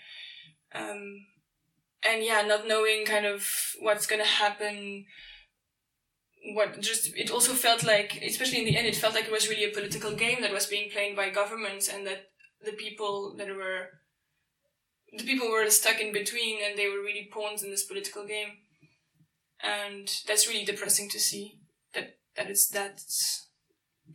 Um, 0.74 1.26
and 2.08 2.22
yeah, 2.22 2.42
not 2.42 2.68
knowing 2.68 3.04
kind 3.04 3.26
of 3.26 3.74
what's 3.80 4.06
gonna 4.06 4.24
happen. 4.24 5.06
What 6.54 6.80
just, 6.80 7.16
it 7.16 7.30
also 7.30 7.52
felt 7.52 7.84
like, 7.84 8.22
especially 8.22 8.60
in 8.60 8.64
the 8.64 8.76
end, 8.76 8.86
it 8.86 8.96
felt 8.96 9.14
like 9.14 9.24
it 9.24 9.32
was 9.32 9.48
really 9.48 9.64
a 9.64 9.74
political 9.74 10.12
game 10.12 10.40
that 10.42 10.52
was 10.52 10.66
being 10.66 10.90
played 10.90 11.16
by 11.16 11.30
governments 11.30 11.88
and 11.88 12.06
that 12.06 12.30
the 12.64 12.72
people 12.72 13.34
that 13.36 13.48
were 13.48 13.88
the 15.16 15.24
people 15.24 15.50
were 15.50 15.68
stuck 15.70 16.00
in 16.00 16.12
between 16.12 16.58
and 16.64 16.78
they 16.78 16.88
were 16.88 17.02
really 17.02 17.28
pawns 17.32 17.62
in 17.62 17.70
this 17.70 17.84
political 17.84 18.26
game. 18.26 18.58
And 19.60 20.08
that's 20.26 20.48
really 20.48 20.64
depressing 20.64 21.08
to 21.10 21.18
see 21.18 21.58
that 21.94 22.18
that 22.36 22.48
it's 22.48 22.68
that 22.68 23.02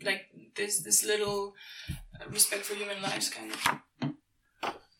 like 0.03 0.27
this 0.56 0.82
this 0.82 1.06
little 1.06 1.53
respect 2.29 2.63
for 2.63 2.75
human 2.75 3.01
lives 3.01 3.29
kind 3.29 3.51
of 3.51 3.67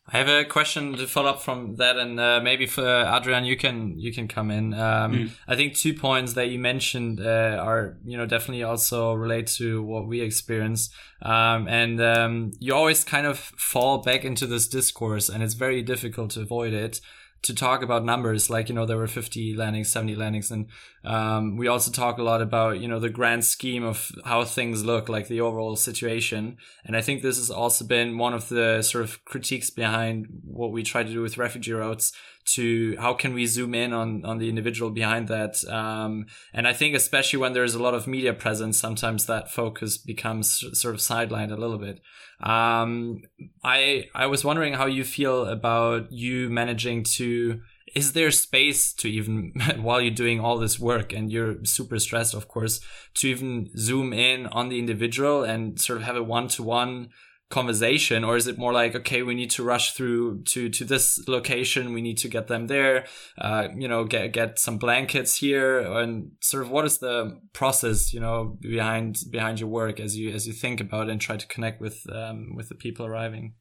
I 0.06 0.18
have 0.18 0.28
a 0.28 0.44
question 0.44 0.94
to 0.96 1.06
follow 1.06 1.30
up 1.30 1.40
from 1.40 1.76
that, 1.76 1.96
and 1.96 2.20
uh, 2.20 2.38
maybe 2.42 2.66
for 2.66 2.86
Adrian, 2.86 3.46
you 3.46 3.56
can 3.56 3.98
you 3.98 4.12
can 4.12 4.28
come 4.28 4.50
in. 4.50 4.74
Um, 4.74 5.32
I 5.48 5.56
think 5.56 5.74
two 5.74 5.94
points 5.94 6.34
that 6.34 6.50
you 6.50 6.58
mentioned 6.58 7.20
uh, 7.20 7.58
are 7.58 7.96
you 8.04 8.18
know 8.18 8.26
definitely 8.26 8.64
also 8.64 9.14
relate 9.14 9.46
to 9.58 9.82
what 9.82 10.06
we 10.06 10.20
experience, 10.20 10.90
um, 11.22 11.66
and 11.68 12.02
um, 12.02 12.52
you 12.58 12.74
always 12.74 13.02
kind 13.02 13.26
of 13.26 13.38
fall 13.38 13.98
back 13.98 14.26
into 14.26 14.46
this 14.46 14.68
discourse, 14.68 15.30
and 15.30 15.42
it's 15.42 15.54
very 15.54 15.80
difficult 15.82 16.32
to 16.32 16.42
avoid 16.42 16.74
it. 16.74 17.00
To 17.44 17.54
talk 17.54 17.82
about 17.82 18.04
numbers, 18.04 18.48
like 18.48 18.68
you 18.68 18.74
know, 18.74 18.86
there 18.86 18.96
were 18.96 19.06
50 19.06 19.54
landings, 19.54 19.90
70 19.90 20.16
landings, 20.16 20.50
and 20.50 20.66
um, 21.04 21.56
we 21.56 21.68
also 21.68 21.90
talk 21.90 22.18
a 22.18 22.22
lot 22.22 22.40
about 22.40 22.80
you 22.80 22.88
know 22.88 22.98
the 22.98 23.10
grand 23.10 23.44
scheme 23.44 23.84
of 23.84 24.12
how 24.24 24.44
things 24.44 24.84
look, 24.84 25.08
like 25.08 25.28
the 25.28 25.40
overall 25.40 25.76
situation. 25.76 26.56
And 26.84 26.96
I 26.96 27.02
think 27.02 27.22
this 27.22 27.36
has 27.36 27.50
also 27.50 27.84
been 27.84 28.18
one 28.18 28.34
of 28.34 28.48
the 28.48 28.82
sort 28.82 29.04
of 29.04 29.24
critiques 29.24 29.70
behind 29.70 30.26
what 30.42 30.72
we 30.72 30.82
try 30.82 31.02
to 31.02 31.12
do 31.12 31.22
with 31.22 31.38
Refugee 31.38 31.72
Roads 31.72 32.12
to 32.46 32.96
how 32.98 33.14
can 33.14 33.34
we 33.34 33.46
zoom 33.46 33.74
in 33.74 33.92
on 33.92 34.24
on 34.24 34.38
the 34.38 34.48
individual 34.48 34.90
behind 34.90 35.28
that? 35.28 35.64
Um, 35.68 36.26
and 36.52 36.66
i 36.68 36.72
think 36.72 36.94
especially 36.94 37.38
when 37.38 37.52
there's 37.52 37.74
a 37.74 37.82
lot 37.82 37.94
of 37.94 38.06
media 38.06 38.32
presence 38.32 38.78
sometimes 38.78 39.26
that 39.26 39.50
focus 39.50 39.98
becomes 39.98 40.64
sort 40.78 40.94
of 40.94 41.00
sidelined 41.00 41.52
a 41.52 41.56
little 41.56 41.78
bit. 41.78 42.00
Um, 42.40 43.22
i 43.62 44.06
i 44.14 44.26
was 44.26 44.44
wondering 44.44 44.74
how 44.74 44.86
you 44.86 45.04
feel 45.04 45.46
about 45.46 46.12
you 46.12 46.50
managing 46.50 47.04
to 47.18 47.60
is 47.94 48.12
there 48.12 48.30
space 48.30 48.92
to 48.92 49.08
even 49.08 49.52
while 49.76 50.00
you're 50.00 50.14
doing 50.14 50.40
all 50.40 50.58
this 50.58 50.78
work 50.78 51.12
and 51.12 51.32
you're 51.32 51.64
super 51.64 51.98
stressed 51.98 52.34
of 52.34 52.48
course 52.48 52.80
to 53.14 53.28
even 53.28 53.70
zoom 53.76 54.12
in 54.12 54.46
on 54.48 54.68
the 54.68 54.78
individual 54.78 55.44
and 55.44 55.80
sort 55.80 55.98
of 55.98 56.04
have 56.04 56.16
a 56.16 56.22
one-to-one 56.22 57.08
conversation 57.54 58.24
or 58.24 58.36
is 58.36 58.48
it 58.48 58.58
more 58.58 58.72
like 58.72 58.96
okay 58.96 59.22
we 59.22 59.32
need 59.32 59.50
to 59.50 59.62
rush 59.62 59.92
through 59.92 60.42
to 60.42 60.68
to 60.68 60.84
this 60.84 61.04
location 61.28 61.92
we 61.92 62.02
need 62.02 62.18
to 62.18 62.28
get 62.28 62.48
them 62.48 62.66
there 62.66 63.06
uh, 63.38 63.68
you 63.76 63.86
know 63.86 64.02
get 64.04 64.32
get 64.32 64.58
some 64.58 64.76
blankets 64.76 65.36
here 65.36 65.78
and 65.78 66.32
sort 66.40 66.64
of 66.64 66.68
what 66.68 66.84
is 66.84 66.98
the 66.98 67.16
process 67.52 68.12
you 68.12 68.18
know 68.18 68.58
behind 68.60 69.18
behind 69.30 69.60
your 69.60 69.68
work 69.68 70.00
as 70.00 70.16
you 70.18 70.30
as 70.30 70.48
you 70.48 70.52
think 70.52 70.80
about 70.80 71.08
and 71.08 71.20
try 71.20 71.36
to 71.36 71.46
connect 71.46 71.80
with 71.80 71.98
um, 72.20 72.56
with 72.56 72.68
the 72.68 72.74
people 72.74 73.06
arriving? 73.06 73.54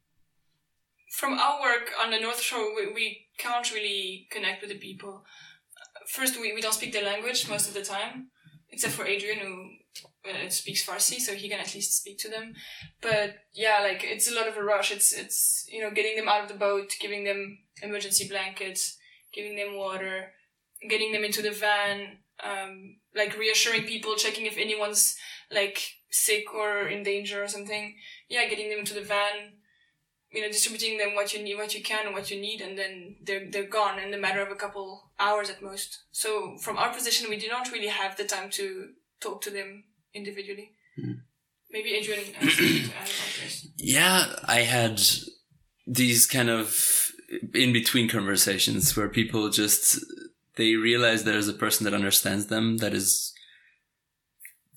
From 1.12 1.34
our 1.38 1.62
work 1.62 1.92
on 2.02 2.10
the 2.10 2.20
north 2.20 2.42
shore 2.42 2.76
we, 2.76 2.92
we 2.92 3.28
can't 3.38 3.72
really 3.72 4.28
connect 4.32 4.62
with 4.62 4.72
the 4.72 4.80
people. 4.88 5.24
First 6.08 6.42
we, 6.42 6.52
we 6.52 6.62
don't 6.62 6.74
speak 6.74 6.94
the 6.94 7.02
language 7.02 7.48
most 7.48 7.68
of 7.68 7.76
the 7.76 7.84
time 7.84 8.32
except 8.74 8.94
for 8.94 9.06
adrian 9.06 9.40
who 9.40 9.54
uh, 10.26 10.50
speaks 10.50 10.86
Farsi, 10.86 11.20
so 11.20 11.34
he 11.34 11.50
can 11.50 11.60
at 11.60 11.74
least 11.74 11.98
speak 11.98 12.18
to 12.20 12.30
them. 12.30 12.54
But 13.02 13.36
yeah, 13.54 13.80
like 13.82 14.04
it's 14.04 14.32
a 14.32 14.36
lot 14.36 14.48
of 14.48 14.58
a 14.58 14.64
rush. 14.64 14.92
It's 14.92 15.14
it's 15.14 15.68
you 15.72 15.82
know 15.82 15.92
getting 15.92 16.16
them 16.16 16.30
out 16.30 16.44
of 16.44 16.50
the 16.50 16.58
boat, 16.58 16.96
giving 17.00 17.24
them 17.24 17.60
emergency 17.82 18.28
blankets, 18.28 18.98
giving 19.34 19.56
them 19.56 19.78
water, 19.78 20.32
getting 20.90 21.12
them 21.12 21.24
into 21.24 21.42
the 21.42 21.52
van, 21.52 22.18
um, 22.44 22.98
like 23.16 23.38
reassuring 23.38 23.84
people, 23.84 24.16
checking 24.16 24.46
if 24.46 24.58
anyone's 24.58 25.18
like 25.52 25.80
sick 26.10 26.54
or 26.54 26.88
in 26.88 27.04
danger 27.04 27.44
or 27.44 27.48
something. 27.48 27.96
Yeah, 28.30 28.48
getting 28.48 28.70
them 28.70 28.80
into 28.80 28.94
the 28.94 29.02
van, 29.02 29.54
you 30.32 30.42
know, 30.42 30.48
distributing 30.48 30.98
them 30.98 31.16
what 31.16 31.34
you 31.34 31.44
need, 31.44 31.58
what 31.58 31.76
you 31.76 31.84
can, 31.84 32.06
and 32.06 32.16
what 32.16 32.32
you 32.32 32.40
need, 32.40 32.62
and 32.62 32.78
then 32.78 33.16
they're 33.22 33.50
they're 33.50 33.68
gone 33.68 34.00
in 34.00 34.12
the 34.12 34.18
matter 34.18 34.42
of 34.42 34.52
a 34.52 34.56
couple 34.56 35.12
hours 35.20 35.50
at 35.50 35.62
most. 35.62 36.04
So 36.12 36.58
from 36.58 36.78
our 36.78 36.94
position, 36.94 37.30
we 37.30 37.38
do 37.38 37.48
not 37.48 37.72
really 37.72 37.88
have 37.88 38.18
the 38.18 38.24
time 38.24 38.50
to 38.52 38.90
talk 39.24 39.42
to 39.42 39.50
them 39.50 39.86
individually. 40.14 40.72
Hmm. 40.96 41.14
Maybe 41.72 41.94
Adrian 41.94 42.34
has 42.36 42.56
to 42.56 42.66
add 42.66 42.86
about 42.86 43.08
this. 43.42 43.68
Yeah, 43.78 44.36
I 44.46 44.60
had 44.60 45.02
these 45.88 46.28
kind 46.28 46.50
of 46.50 47.12
in 47.54 47.74
between 47.74 48.08
conversations 48.08 48.96
where 48.96 49.10
people 49.10 49.50
just 49.50 50.00
they 50.56 50.76
realize 50.76 51.24
there's 51.24 51.48
a 51.48 51.54
person 51.54 51.84
that 51.84 51.94
understands 51.96 52.48
them 52.48 52.78
that 52.78 52.94
is 52.94 53.34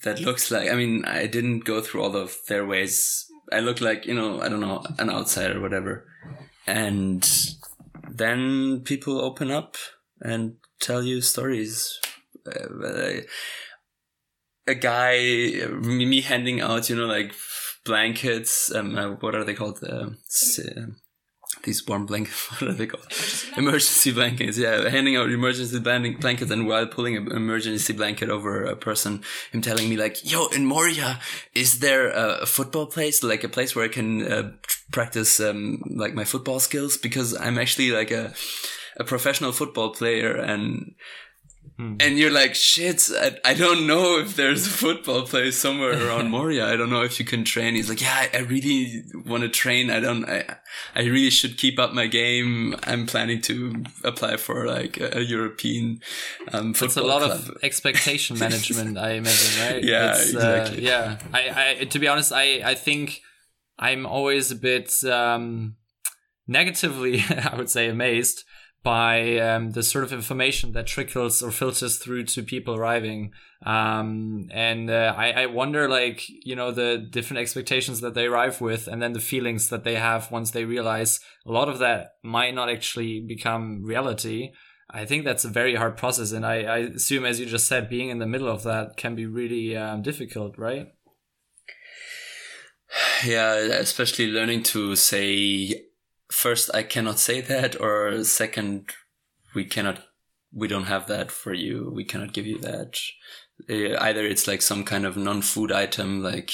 that 0.04 0.20
looks 0.20 0.50
like 0.50 0.70
I 0.70 0.74
mean 0.74 1.04
I 1.04 1.26
didn't 1.26 1.64
go 1.64 1.82
through 1.82 2.02
all 2.02 2.16
of 2.16 2.36
their 2.48 2.66
ways. 2.66 3.26
I 3.52 3.60
look 3.60 3.80
like, 3.80 4.06
you 4.06 4.14
know, 4.14 4.40
I 4.40 4.48
don't 4.48 4.60
know, 4.60 4.84
an 4.98 5.10
outsider 5.10 5.58
or 5.58 5.60
whatever. 5.60 6.06
And 6.66 7.28
then 8.10 8.80
people 8.80 9.20
open 9.20 9.50
up 9.50 9.76
and 10.20 10.56
tell 10.80 11.02
you 11.02 11.20
stories. 11.20 12.00
A 14.68 14.74
guy, 14.74 15.18
me 15.80 16.20
handing 16.22 16.60
out, 16.60 16.90
you 16.90 16.96
know, 16.96 17.06
like 17.06 17.32
blankets. 17.84 18.74
Um, 18.74 18.96
uh, 18.96 19.10
what 19.20 19.34
are 19.34 19.44
they 19.44 19.54
called? 19.54 19.82
Uh, 19.82 20.10
uh, 20.58 20.86
these 21.62 21.86
warm 21.86 22.06
blankets. 22.06 22.48
What 22.60 22.70
are 22.70 22.74
they 22.74 22.86
called? 22.86 23.06
Emergency 23.56 24.12
blankets. 24.12 24.58
Yeah, 24.58 24.88
handing 24.88 25.16
out 25.16 25.30
emergency 25.30 25.78
blank- 25.78 26.20
blankets, 26.20 26.50
and 26.50 26.66
while 26.66 26.86
pulling 26.86 27.16
an 27.16 27.30
emergency 27.32 27.92
blanket 27.92 28.28
over 28.28 28.64
a 28.64 28.76
person, 28.76 29.22
him 29.52 29.62
telling 29.62 29.88
me 29.88 29.96
like, 29.96 30.30
"Yo, 30.30 30.46
in 30.48 30.66
Moria, 30.66 31.20
is 31.54 31.78
there 31.78 32.08
a, 32.10 32.40
a 32.42 32.46
football 32.46 32.86
place, 32.86 33.22
like 33.22 33.44
a 33.44 33.48
place 33.48 33.74
where 33.74 33.84
I 33.84 33.88
can 33.88 34.22
uh, 34.30 34.52
practice 34.92 35.40
um, 35.40 35.82
like 35.96 36.14
my 36.14 36.24
football 36.24 36.60
skills? 36.60 36.96
Because 36.96 37.36
I'm 37.36 37.58
actually 37.58 37.90
like 37.90 38.10
a 38.10 38.34
a 38.98 39.04
professional 39.04 39.52
football 39.52 39.90
player 39.90 40.36
and." 40.36 40.94
And 41.78 42.18
you're 42.18 42.30
like, 42.30 42.54
shit, 42.54 43.10
I, 43.14 43.36
I 43.44 43.52
don't 43.52 43.86
know 43.86 44.18
if 44.18 44.34
there's 44.34 44.66
a 44.66 44.70
football 44.70 45.22
place 45.26 45.58
somewhere 45.58 45.92
around 46.08 46.30
Moria. 46.36 46.66
I 46.72 46.74
don't 46.76 46.88
know 46.88 47.02
if 47.02 47.18
you 47.18 47.26
can 47.26 47.44
train. 47.44 47.74
He's 47.74 47.90
like, 47.90 48.00
yeah, 48.00 48.28
I, 48.32 48.38
I 48.38 48.40
really 48.40 49.02
want 49.26 49.42
to 49.42 49.50
train. 49.50 49.90
I 49.90 50.00
don't, 50.00 50.24
I, 50.24 50.56
I 50.94 51.02
really 51.02 51.28
should 51.28 51.58
keep 51.58 51.78
up 51.78 51.92
my 51.92 52.06
game. 52.06 52.76
I'm 52.84 53.04
planning 53.06 53.42
to 53.42 53.84
apply 54.04 54.38
for 54.38 54.66
like 54.66 54.98
a, 54.98 55.18
a 55.18 55.20
European, 55.20 56.00
um, 56.50 56.72
football 56.72 56.86
It's 56.86 56.96
a 56.96 57.02
lot 57.02 57.22
club. 57.22 57.40
of 57.40 57.58
expectation 57.62 58.38
management, 58.38 58.96
I 58.96 59.10
imagine, 59.12 59.60
right? 59.74 59.84
Yeah, 59.84 60.12
It's, 60.12 60.32
exactly. 60.32 60.78
Uh, 60.78 60.90
yeah, 60.90 61.18
I, 61.34 61.76
I, 61.80 61.84
to 61.84 61.98
be 61.98 62.08
honest, 62.08 62.32
I, 62.32 62.62
I 62.64 62.74
think 62.74 63.20
I'm 63.78 64.06
always 64.06 64.50
a 64.50 64.56
bit 64.56 65.04
um, 65.04 65.76
negatively, 66.46 67.22
I 67.28 67.54
would 67.54 67.68
say, 67.68 67.88
amazed 67.90 68.44
by 68.86 69.36
um, 69.38 69.72
the 69.72 69.82
sort 69.82 70.04
of 70.04 70.12
information 70.12 70.70
that 70.70 70.86
trickles 70.86 71.42
or 71.42 71.50
filters 71.50 71.98
through 71.98 72.22
to 72.22 72.40
people 72.40 72.76
arriving. 72.76 73.32
Um, 73.64 74.48
and 74.52 74.88
uh, 74.88 75.12
I, 75.16 75.32
I 75.32 75.46
wonder, 75.46 75.88
like, 75.88 76.22
you 76.28 76.54
know, 76.54 76.70
the 76.70 76.96
different 76.96 77.40
expectations 77.40 78.00
that 78.02 78.14
they 78.14 78.26
arrive 78.26 78.60
with, 78.60 78.86
and 78.86 79.02
then 79.02 79.12
the 79.12 79.18
feelings 79.18 79.70
that 79.70 79.82
they 79.82 79.96
have 79.96 80.30
once 80.30 80.52
they 80.52 80.64
realize 80.64 81.18
a 81.44 81.50
lot 81.50 81.68
of 81.68 81.80
that 81.80 82.12
might 82.22 82.54
not 82.54 82.70
actually 82.70 83.18
become 83.18 83.82
reality. 83.82 84.52
I 84.88 85.04
think 85.04 85.24
that's 85.24 85.44
a 85.44 85.48
very 85.48 85.74
hard 85.74 85.96
process, 85.96 86.30
and 86.30 86.46
I, 86.46 86.62
I 86.62 86.78
assume, 86.94 87.24
as 87.24 87.40
you 87.40 87.46
just 87.46 87.66
said, 87.66 87.90
being 87.90 88.10
in 88.10 88.20
the 88.20 88.24
middle 88.24 88.48
of 88.48 88.62
that 88.62 88.96
can 88.96 89.16
be 89.16 89.26
really 89.26 89.76
um, 89.76 90.02
difficult, 90.02 90.56
right? 90.58 90.92
Yeah, 93.24 93.54
especially 93.54 94.28
learning 94.28 94.62
to 94.64 94.94
say 94.94 95.85
first 96.30 96.70
I 96.74 96.82
cannot 96.82 97.18
say 97.18 97.40
that 97.40 97.80
or 97.80 98.24
second 98.24 98.90
we 99.54 99.64
cannot 99.64 100.04
we 100.52 100.68
don't 100.68 100.84
have 100.84 101.06
that 101.08 101.30
for 101.30 101.52
you. 101.52 101.90
We 101.94 102.04
cannot 102.04 102.32
give 102.32 102.46
you 102.46 102.58
that. 102.60 102.98
Uh, 103.68 103.98
Either 104.00 104.24
it's 104.26 104.46
like 104.46 104.62
some 104.62 104.84
kind 104.84 105.04
of 105.04 105.16
non-food 105.16 105.72
item 105.72 106.22
like 106.22 106.52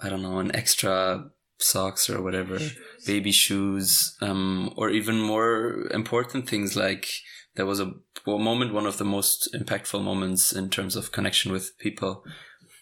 I 0.00 0.08
don't 0.08 0.22
know, 0.22 0.38
an 0.38 0.54
extra 0.54 1.30
socks 1.58 2.10
or 2.10 2.22
whatever, 2.22 2.58
baby 3.06 3.32
shoes, 3.32 4.16
um, 4.20 4.72
or 4.76 4.90
even 4.90 5.20
more 5.20 5.88
important 5.90 6.48
things 6.48 6.76
like 6.76 7.08
there 7.54 7.66
was 7.66 7.80
a, 7.80 7.94
a 8.26 8.38
moment, 8.38 8.74
one 8.74 8.86
of 8.86 8.98
the 8.98 9.04
most 9.04 9.48
impactful 9.54 10.02
moments 10.02 10.52
in 10.52 10.68
terms 10.68 10.96
of 10.96 11.12
connection 11.12 11.50
with 11.50 11.78
people, 11.78 12.24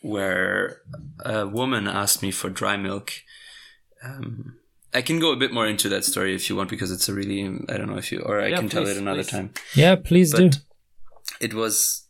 where 0.03 0.83
a 1.25 1.47
woman 1.47 1.87
asked 1.87 2.23
me 2.23 2.31
for 2.33 2.51
dry 2.51 2.77
milk. 2.77 3.12
Um, 4.03 4.59
I 4.94 5.02
can 5.02 5.18
go 5.18 5.33
a 5.33 5.37
bit 5.37 5.52
more 5.52 5.66
into 5.66 5.88
that 5.88 6.04
story 6.04 6.35
if 6.35 6.48
you 6.48 6.57
want, 6.57 6.70
because 6.70 6.90
it's 6.92 7.09
a 7.09 7.14
really, 7.14 7.42
I 7.68 7.76
don't 7.76 7.90
know 7.90 7.98
if 7.98 8.12
you, 8.12 8.20
or 8.20 8.40
I 8.40 8.48
Yeah, 8.48 8.59
can 8.61 8.68
tell 8.68 8.87
it 8.87 8.96
another 8.96 9.22
please. 9.24 9.30
time 9.30 9.50
Yeah, 9.74 9.96
please 9.96 10.33
do. 10.33 10.50
It 11.40 11.54
was 11.54 12.00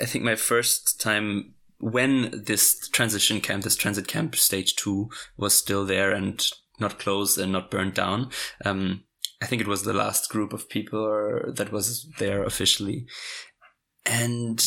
i 0.00 0.04
think 0.04 0.24
my 0.24 0.36
first 0.36 1.00
time 1.00 1.54
when 1.80 2.30
this 2.46 2.88
transition 2.90 3.40
camp 3.40 3.64
this 3.64 3.76
transit 3.76 4.06
camp 4.06 4.36
stage 4.36 4.76
two 4.76 5.08
was 5.36 5.54
still 5.54 5.84
there 5.84 6.12
and 6.12 6.50
not 6.78 6.98
closed 6.98 7.36
and 7.38 7.50
not 7.52 7.70
burned 7.70 7.94
down 7.94 8.30
um 8.64 9.02
i 9.42 9.46
think 9.46 9.60
it 9.60 9.68
was 9.68 9.82
the 9.82 9.92
last 9.92 10.28
group 10.30 10.52
of 10.52 10.68
people 10.68 11.00
or, 11.00 11.52
that 11.58 11.72
was 11.72 12.06
there 12.18 12.44
officially 12.44 13.06
and 14.06 14.58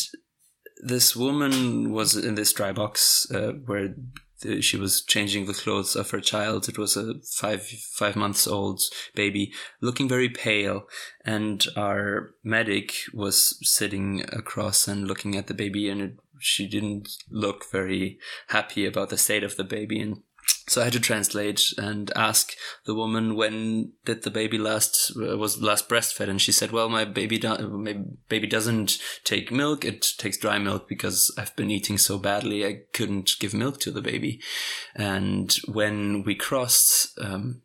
this 0.84 1.14
woman 1.16 1.92
was 1.92 2.16
in 2.16 2.34
this 2.34 2.52
dry 2.52 2.72
box 2.72 3.26
uh, 3.30 3.52
where 3.66 3.88
the, 3.88 4.04
Uh, 4.44 4.60
she 4.60 4.76
was 4.76 5.02
changing 5.02 5.46
the 5.46 5.54
clothes 5.54 5.96
of 5.96 6.10
her 6.10 6.20
child. 6.20 6.68
It 6.68 6.78
was 6.78 6.96
a 6.96 7.14
five 7.24 7.62
five 7.62 8.16
months 8.16 8.46
old 8.46 8.80
baby 9.14 9.52
looking 9.80 10.08
very 10.08 10.28
pale. 10.28 10.84
And 11.24 11.64
our 11.76 12.34
medic 12.42 12.94
was 13.12 13.58
sitting 13.62 14.24
across 14.32 14.88
and 14.88 15.06
looking 15.06 15.36
at 15.36 15.46
the 15.46 15.54
baby 15.54 15.88
and 15.88 16.00
it, 16.00 16.12
she 16.38 16.66
didn't 16.66 17.08
look 17.30 17.70
very 17.70 18.18
happy 18.48 18.84
about 18.84 19.10
the 19.10 19.18
state 19.18 19.44
of 19.44 19.56
the 19.56 19.64
baby. 19.64 20.00
And 20.00 20.22
so 20.68 20.80
I 20.80 20.84
had 20.84 20.92
to 20.94 21.00
translate 21.00 21.62
and 21.76 22.10
ask 22.16 22.52
the 22.86 22.94
woman 22.94 23.34
when 23.36 23.92
did 24.04 24.22
the 24.22 24.30
baby 24.30 24.58
last 24.58 25.12
uh, 25.16 25.36
was 25.36 25.60
last 25.60 25.88
breastfed, 25.88 26.28
and 26.28 26.40
she 26.40 26.52
said, 26.52 26.70
"Well, 26.70 26.88
my 26.88 27.04
baby 27.04 27.38
do- 27.38 27.68
my 27.68 27.96
baby 28.28 28.46
doesn't 28.46 28.98
take 29.24 29.52
milk; 29.52 29.84
it 29.84 30.06
takes 30.18 30.38
dry 30.38 30.58
milk 30.58 30.88
because 30.88 31.34
I've 31.36 31.54
been 31.56 31.70
eating 31.70 31.98
so 31.98 32.18
badly. 32.18 32.64
I 32.66 32.82
couldn't 32.92 33.32
give 33.38 33.54
milk 33.54 33.80
to 33.80 33.90
the 33.90 34.02
baby." 34.02 34.40
And 34.94 35.52
when 35.66 36.22
we 36.24 36.34
crossed, 36.34 37.18
um, 37.20 37.62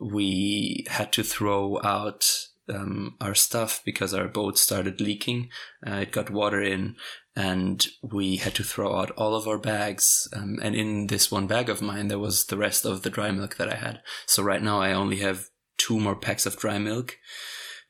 we 0.00 0.84
had 0.88 1.12
to 1.12 1.22
throw 1.22 1.80
out 1.82 2.48
um, 2.68 3.16
our 3.20 3.34
stuff 3.34 3.82
because 3.84 4.14
our 4.14 4.28
boat 4.28 4.58
started 4.58 5.00
leaking. 5.00 5.50
Uh, 5.86 5.96
it 5.96 6.12
got 6.12 6.30
water 6.30 6.62
in, 6.62 6.96
and 7.38 7.86
we 8.02 8.38
had 8.38 8.52
to 8.56 8.64
throw 8.64 8.96
out 8.96 9.12
all 9.12 9.36
of 9.36 9.46
our 9.46 9.58
bags. 9.58 10.26
Um, 10.34 10.58
and 10.60 10.74
in 10.74 11.06
this 11.06 11.30
one 11.30 11.46
bag 11.46 11.68
of 11.68 11.80
mine, 11.80 12.08
there 12.08 12.18
was 12.18 12.46
the 12.46 12.56
rest 12.56 12.84
of 12.84 13.02
the 13.02 13.10
dry 13.10 13.30
milk 13.30 13.58
that 13.58 13.72
I 13.72 13.76
had. 13.76 14.00
So 14.26 14.42
right 14.42 14.60
now, 14.60 14.80
I 14.80 14.92
only 14.92 15.18
have 15.18 15.46
two 15.76 16.00
more 16.00 16.16
packs 16.16 16.46
of 16.46 16.56
dry 16.56 16.80
milk, 16.80 17.16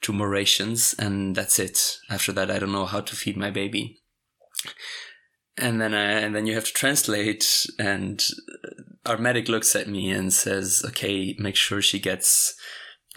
two 0.03 0.13
more 0.13 0.29
rations, 0.29 0.95
and 0.99 1.35
that's 1.35 1.59
it. 1.59 1.97
After 2.11 2.31
that, 2.33 2.51
I 2.51 2.59
don't 2.59 2.73
know 2.73 2.85
how 2.85 3.01
to 3.01 3.17
feed 3.17 3.39
my 3.39 3.51
baby. 3.51 4.03
And 5.57 5.81
then, 5.81 5.95
I, 5.95 6.21
and 6.21 6.37
then 6.37 6.45
you 6.45 6.55
have 6.55 6.67
to 6.67 6.73
translate, 6.75 7.67
and 7.79 8.23
our 9.07 9.17
medic 9.17 9.49
looks 9.49 9.75
at 9.75 9.89
me 9.89 10.11
and 10.11 10.31
says, 10.31 10.83
"Okay, 10.89 11.35
make 11.39 11.57
sure 11.57 11.81
she 11.81 11.99
gets 11.99 12.55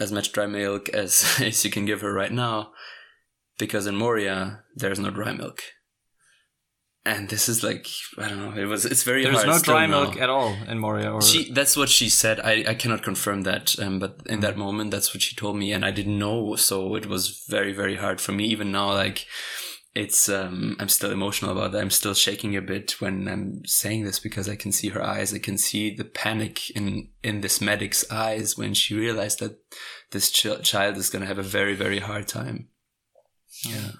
as 0.00 0.10
much 0.10 0.32
dry 0.32 0.46
milk 0.46 0.88
as 0.88 1.36
as 1.42 1.62
you 1.62 1.70
can 1.70 1.84
give 1.84 2.00
her 2.00 2.14
right 2.14 2.32
now, 2.32 2.72
because 3.58 3.86
in 3.86 3.96
Moria 3.96 4.62
there's 4.74 4.98
no 4.98 5.10
dry 5.10 5.32
milk." 5.32 5.62
And 7.04 7.28
this 7.28 7.48
is 7.48 7.64
like 7.64 7.88
I 8.16 8.28
don't 8.28 8.38
know. 8.38 8.60
It 8.60 8.66
was 8.66 8.84
it's 8.84 9.02
very 9.02 9.24
There's 9.24 9.44
no 9.44 9.58
dry 9.58 9.86
now. 9.86 10.02
milk 10.02 10.16
at 10.20 10.30
all 10.30 10.54
in 10.68 10.78
Moria. 10.78 11.12
Or 11.12 11.20
She 11.20 11.50
that's 11.52 11.76
what 11.76 11.88
she 11.88 12.08
said. 12.08 12.38
I, 12.38 12.64
I 12.68 12.74
cannot 12.74 13.02
confirm 13.02 13.42
that, 13.42 13.76
um, 13.80 13.98
but 13.98 14.20
in 14.26 14.38
that 14.40 14.56
moment, 14.56 14.92
that's 14.92 15.12
what 15.12 15.22
she 15.22 15.34
told 15.34 15.56
me, 15.56 15.72
and 15.72 15.84
I 15.84 15.90
didn't 15.90 16.18
know. 16.18 16.54
So 16.54 16.94
it 16.94 17.06
was 17.06 17.44
very 17.48 17.72
very 17.72 17.96
hard 17.96 18.20
for 18.20 18.30
me. 18.30 18.44
Even 18.44 18.70
now, 18.70 18.90
like 18.92 19.26
it's 19.94 20.28
um, 20.28 20.76
I'm 20.78 20.88
still 20.88 21.10
emotional 21.10 21.50
about 21.50 21.72
that. 21.72 21.82
I'm 21.82 21.90
still 21.90 22.14
shaking 22.14 22.56
a 22.56 22.62
bit 22.62 23.00
when 23.00 23.28
I'm 23.28 23.64
saying 23.66 24.04
this 24.04 24.18
because 24.20 24.48
I 24.48 24.56
can 24.56 24.72
see 24.72 24.88
her 24.90 25.02
eyes. 25.02 25.34
I 25.34 25.38
can 25.38 25.58
see 25.58 25.94
the 25.94 26.04
panic 26.04 26.70
in 26.70 27.08
in 27.22 27.40
this 27.40 27.60
medic's 27.60 28.08
eyes 28.10 28.56
when 28.56 28.74
she 28.74 28.94
realized 28.94 29.40
that 29.40 29.58
this 30.12 30.30
ch- 30.30 30.62
child 30.62 30.96
is 30.96 31.10
going 31.10 31.22
to 31.22 31.28
have 31.28 31.38
a 31.38 31.42
very 31.42 31.74
very 31.74 31.98
hard 31.98 32.28
time. 32.28 32.68
Yeah. 33.64 33.90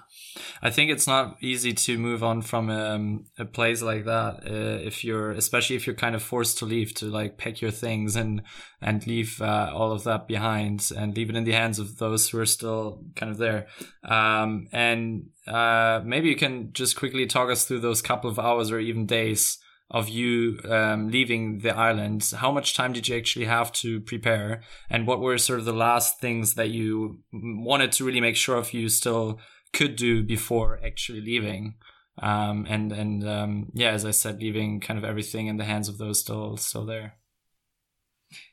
I 0.61 0.71
think 0.71 0.89
it's 0.89 1.07
not 1.07 1.37
easy 1.41 1.73
to 1.73 1.97
move 1.97 2.23
on 2.23 2.41
from 2.41 2.69
um, 2.69 3.25
a 3.37 3.45
place 3.45 3.81
like 3.81 4.05
that 4.05 4.43
uh, 4.45 4.79
if 4.81 5.03
you're, 5.03 5.31
especially 5.31 5.75
if 5.75 5.85
you're 5.85 5.95
kind 5.95 6.15
of 6.15 6.23
forced 6.23 6.57
to 6.59 6.65
leave, 6.65 6.93
to 6.95 7.05
like 7.05 7.37
pack 7.37 7.61
your 7.61 7.71
things 7.71 8.15
and 8.15 8.41
and 8.81 9.05
leave 9.05 9.41
uh, 9.41 9.71
all 9.73 9.91
of 9.91 10.03
that 10.05 10.27
behind 10.27 10.89
and 10.97 11.15
leave 11.15 11.29
it 11.29 11.35
in 11.35 11.43
the 11.43 11.51
hands 11.51 11.79
of 11.79 11.97
those 11.97 12.29
who 12.29 12.39
are 12.39 12.45
still 12.45 13.03
kind 13.15 13.31
of 13.31 13.37
there. 13.37 13.67
Um, 14.03 14.67
and 14.71 15.27
uh, 15.47 16.01
maybe 16.03 16.29
you 16.29 16.35
can 16.35 16.73
just 16.73 16.95
quickly 16.95 17.27
talk 17.27 17.51
us 17.51 17.65
through 17.65 17.81
those 17.81 18.01
couple 18.01 18.29
of 18.29 18.39
hours 18.39 18.71
or 18.71 18.79
even 18.79 19.05
days 19.05 19.59
of 19.93 20.09
you 20.09 20.59
um, 20.69 21.09
leaving 21.09 21.59
the 21.59 21.69
island, 21.77 22.33
how 22.37 22.51
much 22.51 22.75
time 22.75 22.93
did 22.93 23.07
you 23.07 23.15
actually 23.15 23.45
have 23.45 23.71
to 23.73 24.01
prepare? 24.01 24.61
And 24.89 25.05
what 25.07 25.19
were 25.21 25.37
sort 25.37 25.59
of 25.59 25.65
the 25.65 25.73
last 25.73 26.19
things 26.19 26.55
that 26.55 26.69
you 26.69 27.19
wanted 27.31 27.91
to 27.93 28.03
really 28.03 28.19
make 28.21 28.35
sure 28.35 28.57
of 28.57 28.73
you 28.73 28.89
still 28.89 29.39
could 29.71 29.95
do 29.95 30.23
before 30.23 30.79
actually 30.83 31.21
leaving? 31.21 31.75
Um, 32.21 32.65
and 32.69 32.91
and 32.91 33.27
um, 33.27 33.67
yeah, 33.73 33.91
as 33.91 34.05
I 34.05 34.11
said, 34.11 34.39
leaving 34.39 34.79
kind 34.79 34.97
of 34.99 35.05
everything 35.05 35.47
in 35.47 35.57
the 35.57 35.65
hands 35.65 35.87
of 35.89 35.97
those 35.97 36.19
still 36.19 36.57
still 36.57 36.85
there. 36.85 37.15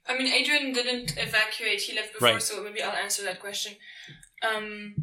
I 0.07 0.17
mean, 0.17 0.33
Adrian 0.33 0.73
didn't 0.73 1.17
evacuate; 1.17 1.81
he 1.81 1.95
left 1.97 2.13
before, 2.13 2.33
Right. 2.33 2.43
so 2.43 2.63
maybe 2.63 2.83
I'll 2.83 2.97
answer 2.97 3.23
that 3.25 3.41
question. 3.41 3.73
Um, 4.43 4.95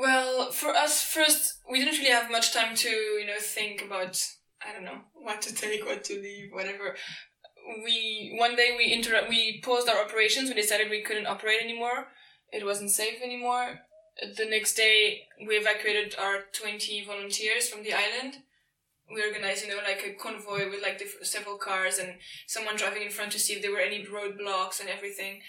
well, 0.00 0.50
for 0.50 0.70
us, 0.70 1.02
first, 1.02 1.58
we 1.70 1.78
didn't 1.78 1.98
really 1.98 2.10
have 2.10 2.30
much 2.30 2.52
time 2.52 2.74
to, 2.76 2.88
you 2.88 3.26
know, 3.26 3.38
think 3.40 3.82
about, 3.82 4.22
I 4.66 4.72
don't 4.72 4.84
know, 4.84 5.00
what 5.14 5.42
to 5.42 5.54
take, 5.54 5.84
what 5.84 6.04
to 6.04 6.14
leave, 6.14 6.50
whatever. 6.52 6.96
We, 7.84 8.36
one 8.38 8.56
day 8.56 8.74
we 8.76 8.86
interrupt, 8.92 9.28
we 9.28 9.60
paused 9.62 9.88
our 9.88 10.02
operations. 10.02 10.48
We 10.48 10.54
decided 10.54 10.90
we 10.90 11.02
couldn't 11.02 11.26
operate 11.26 11.60
anymore. 11.62 12.08
It 12.52 12.64
wasn't 12.64 12.90
safe 12.90 13.20
anymore. 13.22 13.80
The 14.36 14.46
next 14.46 14.74
day, 14.74 15.22
we 15.46 15.56
evacuated 15.56 16.16
our 16.18 16.44
20 16.52 17.04
volunteers 17.04 17.68
from 17.68 17.82
the 17.82 17.92
island. 17.92 18.38
We 19.12 19.22
organized, 19.22 19.64
you 19.64 19.70
know, 19.70 19.82
like 19.82 20.04
a 20.04 20.14
convoy 20.20 20.70
with 20.70 20.82
like 20.82 21.02
several 21.22 21.56
cars 21.56 21.98
and 21.98 22.14
someone 22.46 22.76
driving 22.76 23.02
in 23.02 23.10
front 23.10 23.32
to 23.32 23.38
see 23.38 23.54
if 23.54 23.62
there 23.62 23.72
were 23.72 23.78
any 23.78 24.04
roadblocks 24.04 24.80
and 24.80 24.88
everything. 24.88 25.40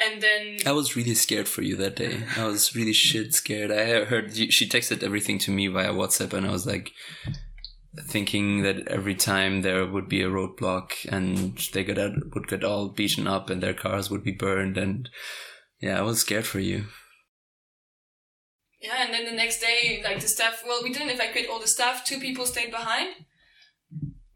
And 0.00 0.20
then 0.20 0.56
I 0.66 0.72
was 0.72 0.96
really 0.96 1.14
scared 1.14 1.48
for 1.48 1.62
you 1.62 1.76
that 1.76 1.96
day. 1.96 2.24
I 2.36 2.44
was 2.44 2.74
really 2.74 2.92
shit 2.92 3.34
scared. 3.34 3.70
I 3.70 4.04
heard 4.04 4.36
you, 4.36 4.50
she 4.50 4.68
texted 4.68 5.02
everything 5.02 5.38
to 5.40 5.50
me 5.50 5.68
via 5.68 5.92
WhatsApp, 5.92 6.32
and 6.32 6.46
I 6.46 6.50
was 6.50 6.66
like 6.66 6.90
thinking 8.08 8.62
that 8.62 8.88
every 8.88 9.14
time 9.14 9.62
there 9.62 9.86
would 9.86 10.08
be 10.08 10.22
a 10.22 10.30
roadblock 10.30 10.92
and 11.08 11.56
they 11.72 11.84
got 11.84 11.98
out, 11.98 12.12
would 12.34 12.48
get 12.48 12.64
all 12.64 12.88
beaten 12.88 13.26
up 13.26 13.50
and 13.50 13.62
their 13.62 13.74
cars 13.74 14.10
would 14.10 14.24
be 14.24 14.32
burned, 14.32 14.76
and 14.76 15.08
yeah, 15.80 15.98
I 15.98 16.02
was 16.02 16.20
scared 16.20 16.46
for 16.46 16.58
you. 16.58 16.86
Yeah, 18.80 19.04
and 19.04 19.14
then 19.14 19.24
the 19.24 19.32
next 19.32 19.60
day, 19.60 20.02
like 20.04 20.20
the 20.20 20.26
staff, 20.26 20.64
well, 20.66 20.82
we 20.82 20.92
didn't 20.92 21.10
evacuate 21.10 21.48
all 21.48 21.60
the 21.60 21.68
staff. 21.68 22.04
Two 22.04 22.18
people 22.18 22.46
stayed 22.46 22.72
behind, 22.72 23.14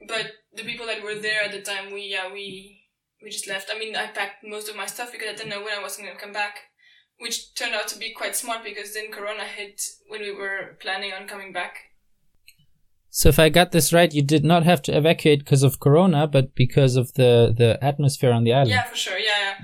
but 0.06 0.26
the 0.54 0.62
people 0.62 0.86
that 0.86 1.02
were 1.02 1.16
there 1.16 1.42
at 1.42 1.50
the 1.50 1.60
time, 1.60 1.92
we 1.92 2.02
yeah 2.02 2.32
we 2.32 2.75
we 3.22 3.30
just 3.30 3.48
left. 3.48 3.70
I 3.72 3.78
mean, 3.78 3.96
I 3.96 4.06
packed 4.06 4.44
most 4.44 4.68
of 4.68 4.76
my 4.76 4.86
stuff 4.86 5.12
because 5.12 5.28
I 5.28 5.34
didn't 5.34 5.50
know 5.50 5.62
when 5.62 5.78
I 5.78 5.82
was 5.82 5.96
going 5.96 6.10
to 6.10 6.20
come 6.20 6.32
back, 6.32 6.58
which 7.18 7.54
turned 7.54 7.74
out 7.74 7.88
to 7.88 7.98
be 7.98 8.12
quite 8.12 8.36
smart 8.36 8.64
because 8.64 8.94
then 8.94 9.10
Corona 9.10 9.44
hit 9.44 9.80
when 10.08 10.20
we 10.20 10.32
were 10.32 10.76
planning 10.80 11.12
on 11.12 11.26
coming 11.26 11.52
back. 11.52 11.78
So 13.10 13.30
if 13.30 13.38
I 13.38 13.48
got 13.48 13.72
this 13.72 13.94
right, 13.94 14.12
you 14.12 14.20
did 14.22 14.44
not 14.44 14.64
have 14.64 14.82
to 14.82 14.96
evacuate 14.96 15.38
because 15.38 15.62
of 15.62 15.80
Corona, 15.80 16.26
but 16.26 16.54
because 16.54 16.96
of 16.96 17.14
the 17.14 17.54
the 17.56 17.82
atmosphere 17.82 18.30
on 18.30 18.44
the 18.44 18.52
island. 18.52 18.70
Yeah, 18.70 18.82
for 18.82 18.96
sure. 18.96 19.18
Yeah, 19.18 19.40
yeah. 19.40 19.54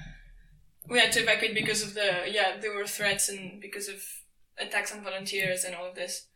We 0.89 0.99
had 0.99 1.13
to 1.13 1.21
evacuate 1.21 1.55
because 1.55 1.83
of 1.83 1.93
the 1.93 2.25
yeah 2.31 2.57
there 2.59 2.75
were 2.75 2.87
threats 2.87 3.29
and 3.29 3.61
because 3.61 3.89
of 3.89 4.03
attacks 4.59 4.91
on 4.91 5.05
volunteers 5.05 5.65
and 5.65 5.75
all 5.75 5.85
of 5.85 5.95
this. 5.95 6.29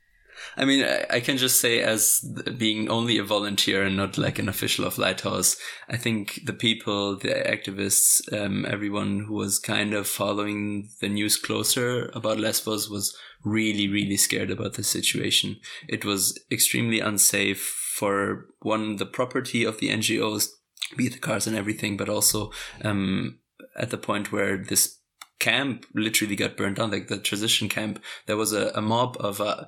I 0.57 0.65
mean, 0.65 0.87
I, 1.11 1.21
can 1.21 1.37
just 1.37 1.61
say, 1.61 1.81
as 1.81 2.21
being 2.57 2.89
only 2.89 3.19
a 3.19 3.25
volunteer 3.25 3.85
and 3.85 3.97
not 3.97 4.17
like 4.17 4.39
an 4.39 4.49
official 4.49 4.85
of 4.85 4.99
Lighthouse, 4.99 5.57
I 5.89 5.97
think 5.97 6.41
the 6.45 6.53
people, 6.53 7.17
the 7.17 7.29
activists, 7.29 8.21
um, 8.33 8.65
everyone 8.67 9.25
who 9.27 9.35
was 9.35 9.59
kind 9.59 9.95
of 9.95 10.07
following 10.07 10.91
the 11.01 11.09
news 11.09 11.37
closer 11.37 12.11
about 12.15 12.39
Lesbos 12.39 12.89
was 12.89 13.17
really, 13.45 13.89
really 13.89 14.17
scared 14.17 14.51
about 14.51 14.75
the 14.75 14.85
situation. 14.85 15.57
It 15.89 16.05
was 16.05 16.39
extremely 16.51 17.01
unsafe 17.01 17.63
for 17.95 18.47
one, 18.61 18.97
the 18.97 19.07
property 19.07 19.65
of 19.65 19.79
the 19.79 19.89
NGOs, 19.89 20.49
be 20.97 21.07
it 21.07 21.15
the 21.15 21.19
cars 21.19 21.47
and 21.47 21.57
everything, 21.57 21.97
but 21.97 22.09
also 22.09 22.51
um, 22.83 23.39
at 23.77 23.91
the 23.91 23.99
point 23.99 24.33
where 24.33 24.57
this 24.57 24.99
camp 25.39 25.87
literally 25.95 26.37
got 26.37 26.57
burned 26.57 26.77
down, 26.77 26.91
like 26.91 27.09
the 27.09 27.19
transition 27.19 27.69
camp, 27.69 28.03
there 28.27 28.37
was 28.37 28.53
a, 28.53 28.71
a 28.75 28.81
mob 28.81 29.17
of 29.21 29.41
uh, 29.41 29.65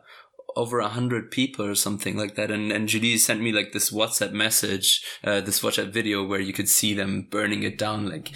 over 0.59 0.81
a 0.81 0.89
hundred 0.89 1.31
people 1.31 1.65
or 1.65 1.75
something 1.75 2.17
like 2.17 2.35
that. 2.35 2.51
And 2.51 2.73
and 2.73 2.89
Julie 2.89 3.17
sent 3.17 3.41
me 3.41 3.53
like 3.53 3.73
this 3.73 3.91
WhatsApp 3.91 4.33
message, 4.33 5.03
uh, 5.25 5.41
this 5.41 5.61
WhatsApp 5.61 5.93
video 5.93 6.27
where 6.27 6.41
you 6.41 6.53
could 6.53 6.69
see 6.69 6.93
them 6.95 7.29
burning 7.31 7.63
it 7.63 7.79
down. 7.79 8.09
Like 8.09 8.33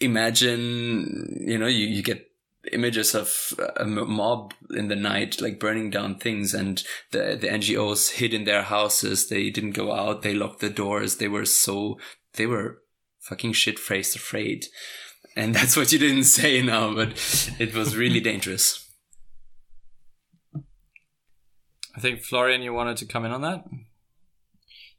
imagine, 0.00 1.44
you 1.46 1.58
know, 1.58 1.66
you, 1.66 1.86
you 1.86 2.02
get 2.02 2.30
images 2.72 3.14
of 3.14 3.54
a 3.76 3.84
mob 3.84 4.54
in 4.70 4.88
the 4.88 4.96
night, 4.96 5.40
like 5.40 5.60
burning 5.60 5.90
down 5.90 6.16
things 6.16 6.54
and 6.54 6.82
the, 7.10 7.36
the 7.40 7.48
NGOs 7.48 8.12
hid 8.12 8.32
in 8.32 8.44
their 8.44 8.62
houses. 8.62 9.28
They 9.28 9.50
didn't 9.50 9.72
go 9.72 9.92
out. 9.92 10.22
They 10.22 10.34
locked 10.34 10.60
the 10.60 10.70
doors. 10.70 11.16
They 11.16 11.28
were 11.28 11.44
so, 11.44 11.98
they 12.34 12.46
were 12.46 12.82
fucking 13.20 13.52
shit 13.52 13.78
faced 13.78 14.16
afraid. 14.16 14.66
And 15.36 15.54
that's 15.54 15.76
what 15.76 15.92
you 15.92 15.98
didn't 15.98 16.24
say 16.24 16.62
now, 16.62 16.94
but 16.94 17.52
it 17.58 17.74
was 17.74 17.96
really 17.96 18.20
dangerous. 18.20 18.83
I 21.96 22.00
think 22.00 22.22
Florian, 22.22 22.62
you 22.62 22.72
wanted 22.72 22.96
to 22.98 23.06
come 23.06 23.24
in 23.24 23.32
on 23.32 23.42
that. 23.42 23.64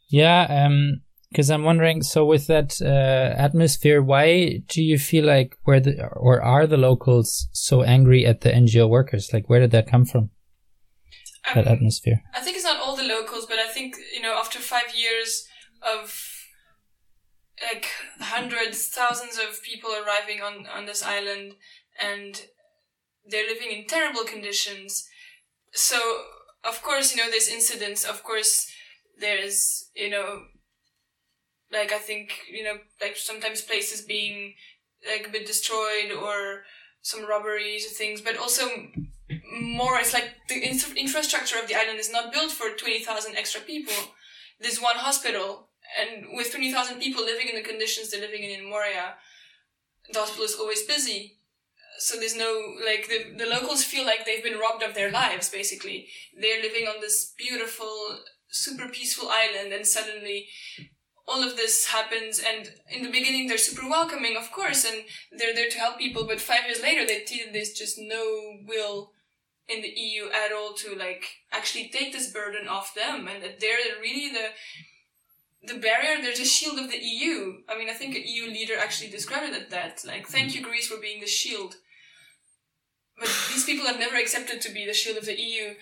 Yeah, 0.08 0.66
um, 0.66 1.02
because 1.30 1.52
I'm 1.52 1.64
wondering. 1.64 2.04
So 2.04 2.26
with 2.26 2.48
that 2.48 2.82
uh, 2.82 3.36
atmosphere, 3.38 4.02
why 4.02 4.62
do 4.68 4.82
you 4.82 4.98
feel 4.98 5.26
like 5.26 5.58
where 5.64 5.80
the 5.80 6.08
or 6.08 6.42
are 6.42 6.66
the 6.68 6.78
locals 6.78 7.50
so 7.52 7.84
angry 7.84 8.26
at 8.26 8.42
the 8.42 8.52
NGO 8.52 8.88
workers? 8.88 9.32
Like, 9.34 9.50
where 9.50 9.60
did 9.60 9.72
that 9.72 9.88
come 9.88 10.06
from? 10.06 10.30
That 11.54 11.68
Um, 11.68 11.74
atmosphere. 11.74 12.22
I 12.34 12.40
think 12.42 12.56
it's 12.56 12.66
not 12.66 12.80
all 12.80 12.96
the 12.96 13.04
locals, 13.04 13.46
but 13.46 13.60
I 13.60 13.68
think 13.68 13.98
you 14.14 14.22
know 14.22 14.36
after 14.36 14.60
five 14.60 14.96
years 14.96 15.48
of 15.82 16.18
like 17.62 17.88
hundreds, 18.20 18.88
thousands 18.88 19.38
of 19.38 19.62
people 19.64 19.92
arriving 19.92 20.42
on 20.42 20.66
on 20.68 20.86
this 20.86 21.04
island, 21.04 21.56
and 22.00 22.46
they're 23.30 23.48
living 23.48 23.72
in 23.72 23.86
terrible 23.88 24.24
conditions. 24.24 25.08
So 25.74 25.98
of 26.68 26.82
course 26.82 27.16
you 27.16 27.22
know 27.22 27.30
there's 27.30 27.50
incidents. 27.50 28.04
Of 28.04 28.24
course 28.24 28.68
there's 29.20 29.90
you 29.96 30.10
know 30.10 30.44
like 31.72 31.92
I 31.92 31.98
think 32.00 32.40
you 32.52 32.64
know 32.64 32.78
like 33.02 33.18
sometimes 33.18 33.62
places 33.62 34.02
being 34.02 34.54
like 35.08 35.28
a 35.28 35.32
bit 35.32 35.46
destroyed 35.46 36.12
or 36.12 36.64
some 37.02 37.28
robberies 37.28 37.86
or 37.86 37.94
things, 37.94 38.22
but 38.22 38.38
also 38.38 38.66
more 39.52 40.00
it's 40.00 40.14
like 40.14 40.32
the 40.50 40.56
infra- 40.56 40.96
infrastructure 40.96 41.60
of 41.60 41.68
the 41.68 41.76
island 41.76 42.00
is 42.00 42.12
not 42.12 42.34
built 42.34 42.52
for 42.52 42.70
20,000 42.70 43.36
extra 43.36 43.62
people. 43.62 43.94
There's 44.60 44.82
one 44.82 44.96
hospital, 44.96 45.70
and 46.00 46.26
with 46.34 46.52
20,000 46.52 47.00
people 47.00 47.24
living 47.24 47.50
in 47.50 47.56
the 47.56 47.68
conditions 47.68 48.10
they're 48.10 48.22
living 48.22 48.44
in 48.44 48.60
in 48.60 48.70
Moria, 48.70 49.16
the 50.12 50.20
hospital 50.20 50.46
is 50.46 50.56
always 50.56 50.84
busy. 50.84 51.35
So 51.98 52.18
there's 52.18 52.38
no, 52.38 52.76
like, 52.86 53.08
the, 53.08 53.36
the 53.38 53.50
locals 53.50 53.84
feel 53.84 54.06
like 54.06 54.26
they've 54.26 54.44
been 54.44 54.60
robbed 54.60 54.84
of 54.84 54.96
their 54.96 55.12
lives, 55.12 55.50
basically. 55.50 56.08
They're 56.40 56.62
living 56.62 56.88
on 56.88 57.02
this 57.02 57.34
beautiful, 57.38 58.20
super 58.50 58.88
peaceful 58.90 59.30
island, 59.30 59.74
and 59.74 59.86
suddenly 59.86 60.48
all 61.28 61.42
of 61.42 61.56
this 61.56 61.88
happens 61.88 62.40
and 62.40 62.70
in 62.88 63.02
the 63.02 63.10
beginning 63.10 63.48
they're 63.48 63.58
super 63.58 63.90
welcoming 63.90 64.38
of 64.38 64.52
course 64.52 64.86
and 64.86 65.06
they're 65.32 65.56
there 65.56 65.70
to 65.72 65.80
help 65.80 65.98
people 65.98 66.24
but 66.28 66.40
five 66.40 66.66
years 66.68 66.84
later 66.84 67.04
they 67.04 67.26
see 67.26 67.44
there's 67.52 67.72
just 67.72 67.98
no 67.98 68.60
will 68.68 69.12
in 69.68 69.82
the 69.82 69.90
EU 69.90 70.26
at 70.26 70.52
all 70.52 70.74
to 70.74 70.96
like 70.96 71.26
actually 71.52 71.90
take 71.90 72.14
this 72.14 72.32
burden 72.32 72.68
off 72.68 72.94
them 72.94 73.28
and 73.28 73.42
that 73.42 73.60
they're 73.60 74.00
really 74.00 74.32
the 74.32 74.50
the 75.68 75.80
barrier, 75.80 76.22
there's 76.22 76.40
a 76.40 76.46
shield 76.46 76.80
of 76.80 76.92
the 76.92 76.98
EU. 76.98 77.58
I 77.68 77.78
mean, 77.78 77.90
I 77.90 77.94
think 77.94 78.16
an 78.16 78.24
EU 78.26 78.46
leader 78.46 78.78
actually 78.78 79.10
described 79.10 79.54
it 79.54 79.70
that. 79.72 80.04
Like, 80.06 80.28
thank 80.28 80.56
you, 80.56 80.62
Greece, 80.62 80.88
for 80.88 81.00
being 81.02 81.22
the 81.22 81.28
shield. 81.28 81.76
But 83.18 83.30
these 83.50 83.64
people 83.64 83.86
have 83.86 84.00
never 84.00 84.18
accepted 84.18 84.62
to 84.62 84.74
be 84.74 84.86
the 84.86 84.94
shield 84.94 85.18
of 85.18 85.26
the 85.26 85.40
EU. 85.40 85.76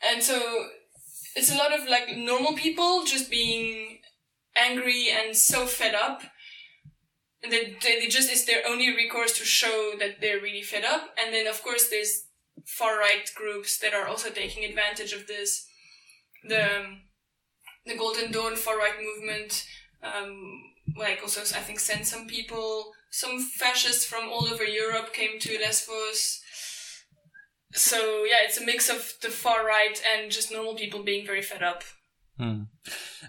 And 0.00 0.22
so, 0.22 0.68
it's 1.34 1.52
a 1.52 1.56
lot 1.56 1.72
of 1.72 1.88
like 1.88 2.16
normal 2.16 2.52
people 2.52 3.04
just 3.04 3.30
being 3.30 3.98
angry 4.56 5.08
and 5.10 5.36
so 5.36 5.66
fed 5.66 5.94
up. 5.94 6.22
And 7.42 7.52
they, 7.52 7.76
they, 7.82 8.00
they 8.00 8.06
just, 8.06 8.30
it's 8.30 8.44
their 8.44 8.62
only 8.68 8.94
recourse 8.94 9.36
to 9.38 9.44
show 9.44 9.94
that 9.98 10.20
they're 10.20 10.40
really 10.40 10.62
fed 10.62 10.84
up. 10.84 11.14
And 11.22 11.34
then, 11.34 11.46
of 11.46 11.62
course, 11.62 11.88
there's 11.88 12.24
far 12.64 12.98
right 12.98 13.28
groups 13.34 13.78
that 13.78 13.94
are 13.94 14.06
also 14.06 14.30
taking 14.30 14.64
advantage 14.64 15.12
of 15.12 15.26
this. 15.26 15.66
The, 16.48 16.62
um, 16.62 17.00
the 17.86 17.96
Golden 17.96 18.30
Dawn 18.30 18.54
far 18.54 18.78
right 18.78 18.94
movement, 19.00 19.66
um, 20.02 20.62
like 20.96 21.20
also 21.22 21.40
I 21.40 21.62
think 21.62 21.80
sent 21.80 22.06
some 22.06 22.26
people, 22.26 22.92
some 23.10 23.40
fascists 23.40 24.04
from 24.04 24.28
all 24.28 24.46
over 24.46 24.64
Europe 24.64 25.12
came 25.12 25.40
to 25.40 25.58
Lesbos. 25.58 26.41
So 27.72 28.24
yeah, 28.24 28.36
it's 28.44 28.60
a 28.60 28.64
mix 28.64 28.88
of 28.88 29.14
the 29.22 29.28
far 29.28 29.66
right 29.66 30.00
and 30.14 30.30
just 30.30 30.52
normal 30.52 30.74
people 30.74 31.02
being 31.02 31.26
very 31.26 31.42
fed 31.42 31.62
up. 31.62 31.82
Hmm. 32.38 32.62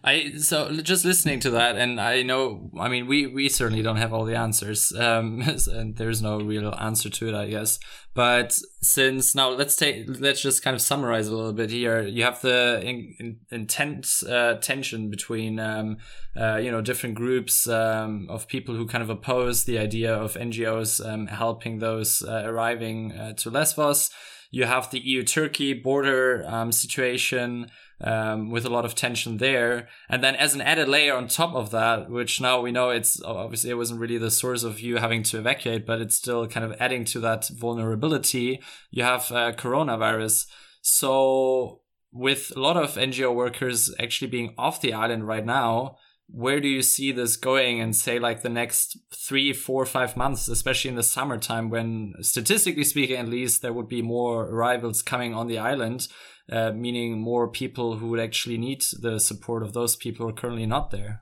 I 0.04 0.34
so 0.38 0.72
just 0.82 1.04
listening 1.04 1.41
to 1.41 1.51
that, 1.51 1.76
and 1.76 1.99
I 1.99 2.24
know, 2.24 2.72
I 2.80 2.88
mean, 2.88 3.06
we 3.06 3.28
we 3.28 3.49
certainly 3.49 3.84
don't 3.84 3.97
have 3.97 4.14
all 4.14 4.24
the 4.24 4.36
answers, 4.36 4.93
um, 4.97 5.41
and 5.68 5.97
there's 5.97 6.22
no 6.22 6.39
real 6.39 6.74
answer 6.80 7.10
to 7.10 7.28
it, 7.28 7.36
I 7.36 7.47
guess. 7.47 7.80
But 8.14 8.58
since 8.82 9.36
now, 9.36 9.49
let's 9.49 9.76
take 9.76 10.06
let's 10.08 10.41
just 10.41 10.64
kind 10.64 10.74
of 10.74 10.82
summarize 10.82 11.28
a 11.28 11.36
little 11.36 11.51
bit 11.51 11.70
here. 11.70 12.01
You 12.01 12.24
have 12.24 12.41
the 12.41 12.82
in, 12.82 13.16
in, 13.20 13.39
intense 13.51 14.24
uh, 14.24 14.56
tension 14.62 15.10
between, 15.10 15.60
um, 15.60 15.97
uh, 16.39 16.58
you 16.58 16.72
know, 16.72 16.82
different 16.82 17.16
groups 17.16 17.68
um, 17.68 18.28
of 18.30 18.47
people 18.47 18.74
who 18.74 18.88
kind 18.88 19.04
of 19.04 19.10
oppose 19.10 19.66
the 19.66 19.80
idea 19.80 20.14
of 20.14 20.36
NGOs 20.36 21.06
um, 21.06 21.28
helping 21.28 21.80
those 21.80 22.24
uh, 22.24 22.43
arriving 22.45 23.12
uh, 23.12 23.34
to 23.34 23.49
Lesbos. 23.49 24.10
You 24.54 24.66
have 24.66 24.91
the 24.91 24.99
EU 24.99 25.24
Turkey 25.24 25.74
border 25.74 26.45
um, 26.47 26.72
situation 26.72 27.72
um, 27.99 28.51
with 28.51 28.66
a 28.66 28.70
lot 28.70 28.86
of 28.86 28.93
tension 28.93 29.38
there. 29.38 29.88
And 30.08 30.24
then 30.24 30.36
as 30.36 30.54
an 30.54 30.62
added 30.62 30.88
layer 30.88 31.16
on 31.16 31.28
top 31.28 31.56
of 31.56 31.72
that, 31.72 32.12
which 32.12 32.39
now 32.39 32.62
we 32.62 32.72
know 32.72 32.91
it's 32.91 33.20
obviously 33.24 33.72
it 33.72 33.78
wasn't 33.78 33.99
really 33.99 34.20
the 34.20 34.30
source 34.30 34.62
of 34.62 34.80
you 34.80 34.97
having 34.97 35.24
to 35.24 35.39
evacuate, 35.39 35.88
but 35.88 36.01
it's 36.01 36.16
still 36.16 36.45
kind 36.45 36.64
of 36.64 36.80
adding 36.80 37.04
to 37.06 37.20
that 37.22 37.47
vulnerability. 37.47 38.62
You 38.91 39.01
have 39.01 39.32
uh, 39.32 39.54
coronavirus. 39.54 40.45
So 40.84 41.82
with 42.12 42.54
a 42.56 42.60
lot 42.60 42.78
of 42.78 42.93
NGO 42.93 43.34
workers 43.34 43.91
actually 43.99 44.30
being 44.30 44.54
off 44.56 44.82
the 44.82 44.93
island 44.93 45.28
right 45.28 45.43
now, 45.47 45.97
where 46.28 46.59
do 46.59 46.67
you 46.67 46.82
see 46.82 47.11
this 47.11 47.36
going 47.36 47.78
in 47.78 47.93
say 47.93 48.17
like 48.17 48.41
the 48.41 48.49
next 48.49 48.97
three 49.13 49.53
four 49.53 49.86
five 49.86 50.17
months 50.17 50.47
especially 50.47 50.89
in 50.89 50.95
the 50.95 51.03
summertime 51.03 51.69
when 51.69 52.13
statistically 52.21 52.84
speaking 52.84 53.17
at 53.17 53.28
least 53.28 53.61
there 53.61 53.74
would 53.74 53.88
be 53.88 54.01
more 54.01 54.45
arrivals 54.45 55.01
coming 55.01 55.34
on 55.34 55.47
the 55.47 55.57
island 55.57 56.07
uh, 56.51 56.71
meaning 56.71 57.21
more 57.21 57.47
people 57.47 57.97
who 57.97 58.07
would 58.07 58.19
actually 58.19 58.57
need 58.57 58.84
the 59.01 59.19
support 59.19 59.63
of 59.63 59.74
those 59.74 59.95
people 59.95 60.26
who 60.26 60.30
are 60.30 60.36
currently 60.36 60.65
not 60.65 60.91
there? 60.91 61.21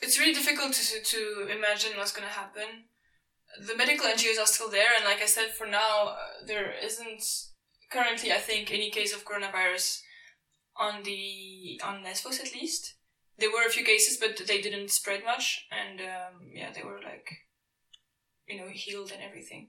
It's 0.00 0.18
really 0.18 0.34
difficult 0.34 0.72
to, 0.72 1.02
to 1.02 1.48
imagine 1.50 1.92
what's 1.96 2.12
going 2.12 2.28
to 2.28 2.34
happen. 2.34 2.84
The 3.66 3.76
medical 3.76 4.06
ngos 4.06 4.40
are 4.40 4.46
still 4.46 4.70
there 4.70 4.90
and 4.96 5.04
like 5.04 5.22
i 5.22 5.26
said 5.26 5.50
for 5.56 5.66
now 5.66 6.08
uh, 6.08 6.16
there 6.46 6.72
isn't 6.84 7.24
currently 7.90 8.30
i 8.30 8.36
think 8.36 8.70
any 8.70 8.90
case 8.90 9.12
of 9.14 9.24
coronavirus 9.24 10.00
on 10.78 11.02
the 11.02 11.80
on 11.84 12.02
Lesbos 12.02 12.40
at 12.40 12.54
least. 12.54 12.94
There 13.38 13.50
were 13.50 13.66
a 13.66 13.70
few 13.70 13.84
cases, 13.84 14.16
but 14.16 14.46
they 14.46 14.60
didn't 14.60 14.90
spread 14.90 15.24
much, 15.24 15.66
and 15.70 16.00
um, 16.00 16.48
yeah, 16.52 16.72
they 16.72 16.82
were 16.82 17.00
like, 17.04 17.28
you 18.48 18.58
know, 18.58 18.68
healed 18.68 19.12
and 19.12 19.22
everything. 19.22 19.68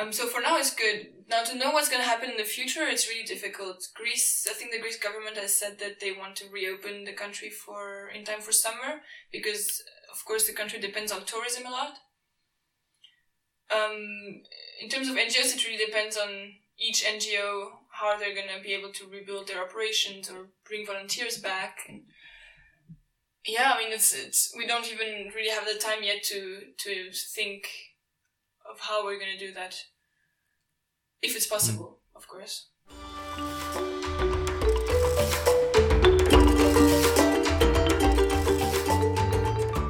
Um, 0.00 0.12
so 0.12 0.26
for 0.26 0.40
now 0.40 0.56
it's 0.58 0.74
good. 0.74 1.08
Now 1.28 1.42
to 1.42 1.56
know 1.56 1.72
what's 1.72 1.88
going 1.88 2.02
to 2.02 2.08
happen 2.08 2.30
in 2.30 2.36
the 2.36 2.44
future, 2.44 2.86
it's 2.86 3.08
really 3.08 3.24
difficult. 3.24 3.88
Greece, 3.94 4.46
I 4.48 4.54
think 4.54 4.70
the 4.70 4.78
Greek 4.78 5.02
government 5.02 5.36
has 5.36 5.58
said 5.58 5.78
that 5.80 6.00
they 6.00 6.12
want 6.12 6.36
to 6.36 6.48
reopen 6.50 7.04
the 7.04 7.12
country 7.12 7.50
for 7.50 8.08
in 8.08 8.24
time 8.24 8.40
for 8.40 8.52
summer 8.52 9.02
because, 9.32 9.82
of 10.12 10.24
course, 10.24 10.46
the 10.46 10.52
country 10.52 10.78
depends 10.78 11.10
on 11.10 11.24
tourism 11.24 11.66
a 11.66 11.70
lot. 11.70 11.94
Um, 13.74 14.42
in 14.80 14.88
terms 14.88 15.08
of 15.08 15.16
NGOs, 15.16 15.56
it 15.56 15.66
really 15.66 15.84
depends 15.84 16.16
on 16.16 16.52
each 16.78 17.04
NGO 17.04 17.70
how 18.00 18.16
they're 18.16 18.34
going 18.34 18.52
to 18.54 18.62
be 18.62 18.74
able 18.74 18.92
to 18.92 19.06
rebuild 19.06 19.48
their 19.48 19.62
operations 19.62 20.30
or 20.30 20.48
bring 20.66 20.86
volunteers 20.86 21.38
back 21.38 21.78
and 21.88 22.02
yeah 23.46 23.72
i 23.74 23.78
mean 23.78 23.92
it's 23.92 24.14
it's 24.14 24.52
we 24.56 24.66
don't 24.66 24.90
even 24.92 25.30
really 25.34 25.50
have 25.50 25.66
the 25.66 25.78
time 25.78 26.02
yet 26.02 26.22
to 26.22 26.60
to 26.76 27.10
think 27.12 27.68
of 28.70 28.80
how 28.80 29.04
we're 29.04 29.18
going 29.18 29.32
to 29.32 29.46
do 29.46 29.52
that. 29.54 29.74
If 31.22 31.34
it's 31.36 31.46
possible 31.46 31.98
of 32.14 32.28
course. 32.28 32.66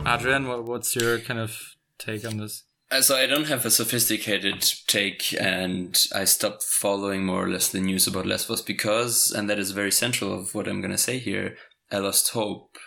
Adrian 0.06 0.46
what's 0.64 0.96
your 0.96 1.18
kind 1.18 1.40
of 1.40 1.76
take 1.98 2.24
on 2.24 2.38
this 2.38 2.64
so 3.00 3.16
I 3.16 3.26
don't 3.26 3.48
have 3.48 3.66
a 3.66 3.70
sophisticated 3.70 4.62
take, 4.86 5.34
and 5.38 6.00
I 6.14 6.24
stopped 6.24 6.62
following 6.62 7.24
more 7.24 7.44
or 7.44 7.48
less 7.48 7.68
the 7.68 7.80
news 7.80 8.06
about 8.06 8.26
Lesbos 8.26 8.62
because, 8.62 9.30
and 9.30 9.48
that 9.50 9.58
is 9.58 9.72
very 9.72 9.92
central 9.92 10.32
of 10.32 10.54
what 10.54 10.66
I'm 10.66 10.80
going 10.80 10.92
to 10.92 10.98
say 10.98 11.18
here. 11.18 11.56
I 11.92 11.98
lost 11.98 12.30
hope 12.30 12.78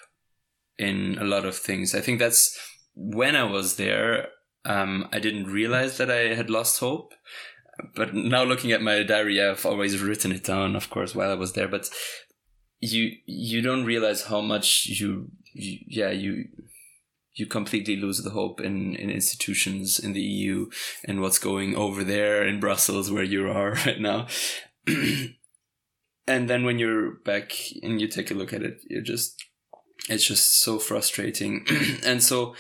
in 0.77 1.17
a 1.19 1.23
lot 1.23 1.45
of 1.45 1.55
things. 1.55 1.93
I 1.93 2.01
think 2.01 2.19
that's 2.19 2.57
when 2.95 3.35
I 3.35 3.43
was 3.43 3.75
there. 3.75 4.29
Um, 4.65 5.07
I 5.11 5.19
didn't 5.19 5.51
realize 5.51 5.97
that 5.97 6.11
I 6.11 6.33
had 6.35 6.49
lost 6.49 6.79
hope, 6.79 7.13
but 7.95 8.13
now 8.13 8.43
looking 8.43 8.71
at 8.71 8.81
my 8.81 9.03
diary, 9.03 9.41
I've 9.41 9.65
always 9.65 10.01
written 10.01 10.31
it 10.31 10.43
down, 10.43 10.75
of 10.75 10.89
course, 10.89 11.15
while 11.15 11.31
I 11.31 11.35
was 11.35 11.53
there. 11.53 11.67
But 11.67 11.89
you 12.79 13.11
you 13.25 13.61
don't 13.61 13.85
realize 13.85 14.23
how 14.23 14.41
much 14.41 14.87
you, 14.87 15.29
you 15.53 15.79
yeah 15.87 16.09
you 16.09 16.45
you 17.33 17.45
completely 17.45 17.95
lose 17.95 18.21
the 18.21 18.31
hope 18.31 18.59
in, 18.59 18.95
in 18.95 19.09
institutions 19.09 19.99
in 19.99 20.13
the 20.13 20.21
EU 20.21 20.69
and 21.05 21.21
what's 21.21 21.39
going 21.39 21.75
over 21.75 22.03
there 22.03 22.45
in 22.45 22.59
Brussels 22.59 23.11
where 23.11 23.23
you 23.23 23.49
are 23.49 23.71
right 23.85 23.99
now. 23.99 24.27
and 24.87 26.49
then 26.49 26.65
when 26.65 26.79
you're 26.79 27.11
back 27.11 27.53
and 27.81 28.01
you 28.01 28.07
take 28.07 28.31
a 28.31 28.35
look 28.35 28.53
at 28.53 28.63
it, 28.63 28.81
you're 28.89 29.01
just, 29.01 29.43
it's 30.09 30.25
just 30.25 30.61
so 30.61 30.77
frustrating. 30.77 31.65
and 32.05 32.21
so 32.21 32.55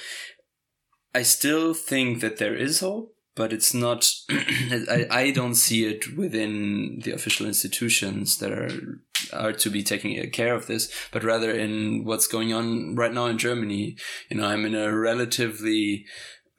I 1.13 1.23
still 1.23 1.73
think 1.73 2.21
that 2.21 2.37
there 2.37 2.55
is 2.55 2.79
hope, 2.79 3.13
but 3.35 3.51
it's 3.51 3.73
not 3.73 4.09
I, 4.29 5.07
I 5.09 5.31
don't 5.31 5.55
see 5.55 5.85
it 5.85 6.15
within 6.15 7.01
the 7.03 7.11
official 7.11 7.45
institutions 7.45 8.37
that 8.37 8.51
are 8.51 9.01
are 9.33 9.53
to 9.53 9.69
be 9.69 9.83
taking 9.83 10.29
care 10.31 10.53
of 10.53 10.67
this 10.67 10.91
but 11.11 11.23
rather 11.23 11.51
in 11.51 12.03
what's 12.03 12.27
going 12.27 12.53
on 12.53 12.95
right 12.95 13.13
now 13.13 13.25
in 13.25 13.37
germany. 13.37 13.97
You 14.29 14.37
know 14.37 14.47
i'm 14.47 14.65
in 14.65 14.75
a 14.75 14.95
relatively 14.95 16.05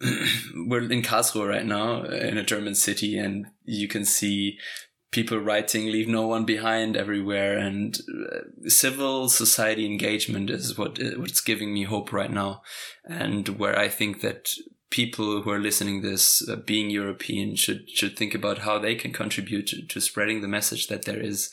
we're 0.54 0.90
in 0.90 1.02
Karlsruhe 1.02 1.48
right 1.48 1.64
now 1.64 2.02
in 2.02 2.36
a 2.36 2.42
German 2.42 2.74
city 2.74 3.16
and 3.16 3.46
you 3.64 3.86
can 3.86 4.04
see 4.04 4.58
people 5.12 5.38
writing 5.38 5.86
leave 5.86 6.08
no 6.08 6.26
one 6.26 6.44
behind 6.44 6.96
everywhere 6.96 7.56
and 7.56 7.98
uh, 8.32 8.68
civil 8.68 9.28
society 9.28 9.86
engagement 9.86 10.50
is 10.50 10.76
what 10.76 10.98
what's 11.16 11.40
giving 11.40 11.72
me 11.72 11.84
hope 11.84 12.12
right 12.12 12.32
now. 12.32 12.62
And 13.04 13.48
where 13.60 13.78
i 13.78 13.88
think 13.88 14.22
that 14.22 14.54
people 14.90 15.40
who 15.40 15.50
are 15.50 15.58
listening 15.58 16.02
this 16.02 16.46
uh, 16.48 16.54
being 16.54 16.90
european 16.90 17.56
should 17.56 17.88
should 17.88 18.16
think 18.16 18.34
about 18.34 18.58
how 18.58 18.78
they 18.78 18.94
can 18.94 19.10
contribute 19.10 19.66
to, 19.66 19.86
to 19.86 20.00
spreading 20.00 20.42
the 20.42 20.48
message 20.56 20.88
that 20.88 21.06
there 21.06 21.18
is 21.18 21.50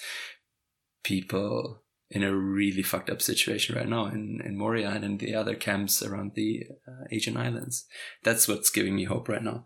people 1.03 1.81
in 2.09 2.23
a 2.23 2.35
really 2.35 2.81
fucked 2.81 3.09
up 3.09 3.21
situation 3.21 3.75
right 3.75 3.87
now 3.87 4.07
in, 4.07 4.41
in 4.43 4.57
Moria 4.57 4.89
and 4.89 5.05
in 5.05 5.17
the 5.17 5.35
other 5.35 5.55
camps 5.55 6.01
around 6.01 6.31
the 6.33 6.63
uh, 6.87 7.05
Aegean 7.11 7.37
islands. 7.37 7.85
That's 8.23 8.47
what's 8.47 8.71
giving 8.71 8.95
me 8.95 9.03
hope 9.03 9.29
right 9.29 9.43
now 9.43 9.65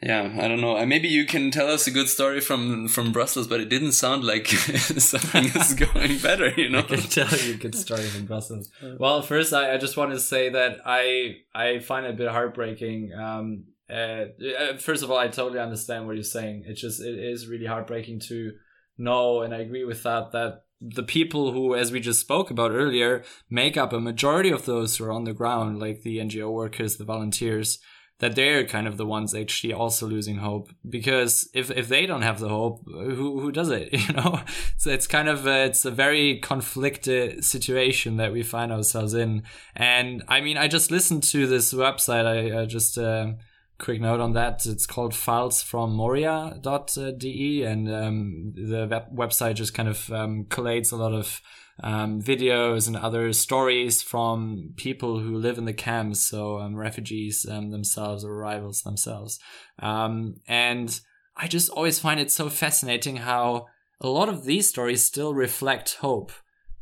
yeah, 0.00 0.32
I 0.40 0.46
don't 0.46 0.60
know. 0.60 0.84
Maybe 0.86 1.08
you 1.08 1.26
can 1.26 1.50
tell 1.50 1.68
us 1.68 1.88
a 1.88 1.90
good 1.90 2.08
story 2.08 2.40
from 2.40 2.86
from 2.86 3.10
Brussels, 3.10 3.48
but 3.48 3.60
it 3.60 3.68
didn't 3.68 3.92
sound 3.92 4.22
like 4.22 4.46
something 4.46 5.46
is 5.46 5.74
going 5.92 6.18
better. 6.18 6.50
You 6.50 6.68
know, 6.68 6.78
I 6.78 6.82
can 6.82 7.00
tell 7.00 7.28
you 7.28 7.54
a 7.54 7.56
good 7.56 7.74
story 7.74 8.04
from 8.04 8.26
Brussels. 8.26 8.70
Well, 8.98 9.22
first, 9.22 9.52
I, 9.52 9.74
I 9.74 9.76
just 9.76 9.96
want 9.96 10.12
to 10.12 10.20
say 10.20 10.50
that 10.50 10.78
I 10.86 11.38
I 11.52 11.80
find 11.80 12.06
it 12.06 12.14
a 12.14 12.16
bit 12.16 12.28
heartbreaking. 12.28 13.12
Um, 13.12 13.64
uh, 13.90 14.26
uh, 14.60 14.76
first 14.78 15.02
of 15.02 15.10
all, 15.10 15.18
I 15.18 15.28
totally 15.28 15.58
understand 15.58 16.06
what 16.06 16.14
you're 16.14 16.22
saying. 16.22 16.64
It's 16.66 16.80
just 16.80 17.00
it 17.00 17.18
is 17.18 17.48
really 17.48 17.66
heartbreaking 17.66 18.20
to 18.28 18.52
know, 18.98 19.42
and 19.42 19.54
I 19.54 19.58
agree 19.58 19.84
with 19.84 20.02
that 20.02 20.32
that 20.32 20.64
the 20.80 21.02
people 21.02 21.52
who, 21.52 21.74
as 21.74 21.90
we 21.90 22.00
just 22.00 22.20
spoke 22.20 22.50
about 22.50 22.70
earlier, 22.70 23.24
make 23.50 23.76
up 23.76 23.92
a 23.92 24.00
majority 24.00 24.50
of 24.50 24.64
those 24.64 24.96
who 24.96 25.04
are 25.04 25.12
on 25.12 25.24
the 25.24 25.32
ground, 25.32 25.80
like 25.80 26.02
the 26.02 26.18
NGO 26.18 26.52
workers, 26.52 26.96
the 26.96 27.04
volunteers 27.04 27.78
that 28.20 28.34
they're 28.34 28.64
kind 28.64 28.88
of 28.88 28.96
the 28.96 29.06
ones 29.06 29.34
actually 29.34 29.72
also 29.72 30.06
losing 30.06 30.36
hope. 30.36 30.70
Because 30.88 31.48
if 31.54 31.70
if 31.70 31.88
they 31.88 32.06
don't 32.06 32.22
have 32.22 32.40
the 32.40 32.48
hope 32.48 32.82
who 32.86 33.40
who 33.40 33.52
does 33.52 33.70
it 33.70 33.92
you 33.92 34.12
know? 34.12 34.40
So 34.76 34.90
it's 34.90 35.06
kind 35.06 35.28
of 35.28 35.46
a, 35.46 35.66
it's 35.66 35.84
a 35.84 35.90
very 35.90 36.38
conflicted 36.40 37.44
situation 37.44 38.16
that 38.16 38.32
we 38.32 38.42
find 38.42 38.72
ourselves 38.72 39.14
in. 39.14 39.44
And 39.74 40.22
i 40.28 40.40
mean 40.40 40.56
i 40.56 40.68
just 40.68 40.90
listened 40.90 41.22
to 41.24 41.46
this 41.46 41.72
website. 41.72 42.26
I, 42.26 42.62
I 42.62 42.66
just 42.66 42.98
uh, 42.98 43.32
quick 43.78 44.00
note 44.00 44.20
on 44.20 44.32
that 44.32 44.66
it's 44.66 44.86
called 44.86 45.14
files 45.14 45.62
from 45.62 45.94
moria.de 45.94 47.62
and 47.62 47.88
um, 47.92 48.52
the 48.56 48.88
web- 48.90 49.14
website 49.14 49.54
just 49.54 49.72
kind 49.72 49.88
of 49.88 50.10
um, 50.12 50.44
collates 50.46 50.92
a 50.92 50.96
lot 50.96 51.12
of 51.12 51.40
um, 51.82 52.20
videos 52.20 52.86
and 52.88 52.96
other 52.96 53.32
stories 53.32 54.02
from 54.02 54.72
people 54.76 55.20
who 55.20 55.36
live 55.36 55.58
in 55.58 55.64
the 55.64 55.72
camps, 55.72 56.20
so 56.20 56.58
um, 56.58 56.74
refugees 56.74 57.46
um, 57.48 57.70
themselves 57.70 58.24
or 58.24 58.32
arrivals 58.32 58.82
themselves. 58.82 59.38
Um, 59.78 60.36
and 60.48 61.00
I 61.36 61.46
just 61.46 61.70
always 61.70 61.98
find 61.98 62.18
it 62.18 62.32
so 62.32 62.50
fascinating 62.50 63.16
how 63.18 63.66
a 64.00 64.08
lot 64.08 64.28
of 64.28 64.44
these 64.44 64.68
stories 64.68 65.04
still 65.04 65.34
reflect 65.34 65.94
hope. 66.00 66.32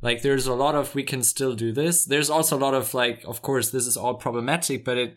Like 0.00 0.22
there's 0.22 0.46
a 0.46 0.54
lot 0.54 0.74
of 0.74 0.94
we 0.94 1.02
can 1.02 1.22
still 1.22 1.54
do 1.54 1.72
this. 1.72 2.04
There's 2.04 2.30
also 2.30 2.56
a 2.56 2.60
lot 2.60 2.74
of 2.74 2.94
like, 2.94 3.22
of 3.26 3.42
course, 3.42 3.70
this 3.70 3.86
is 3.86 3.96
all 3.96 4.14
problematic, 4.14 4.84
but 4.84 4.96
it 4.96 5.16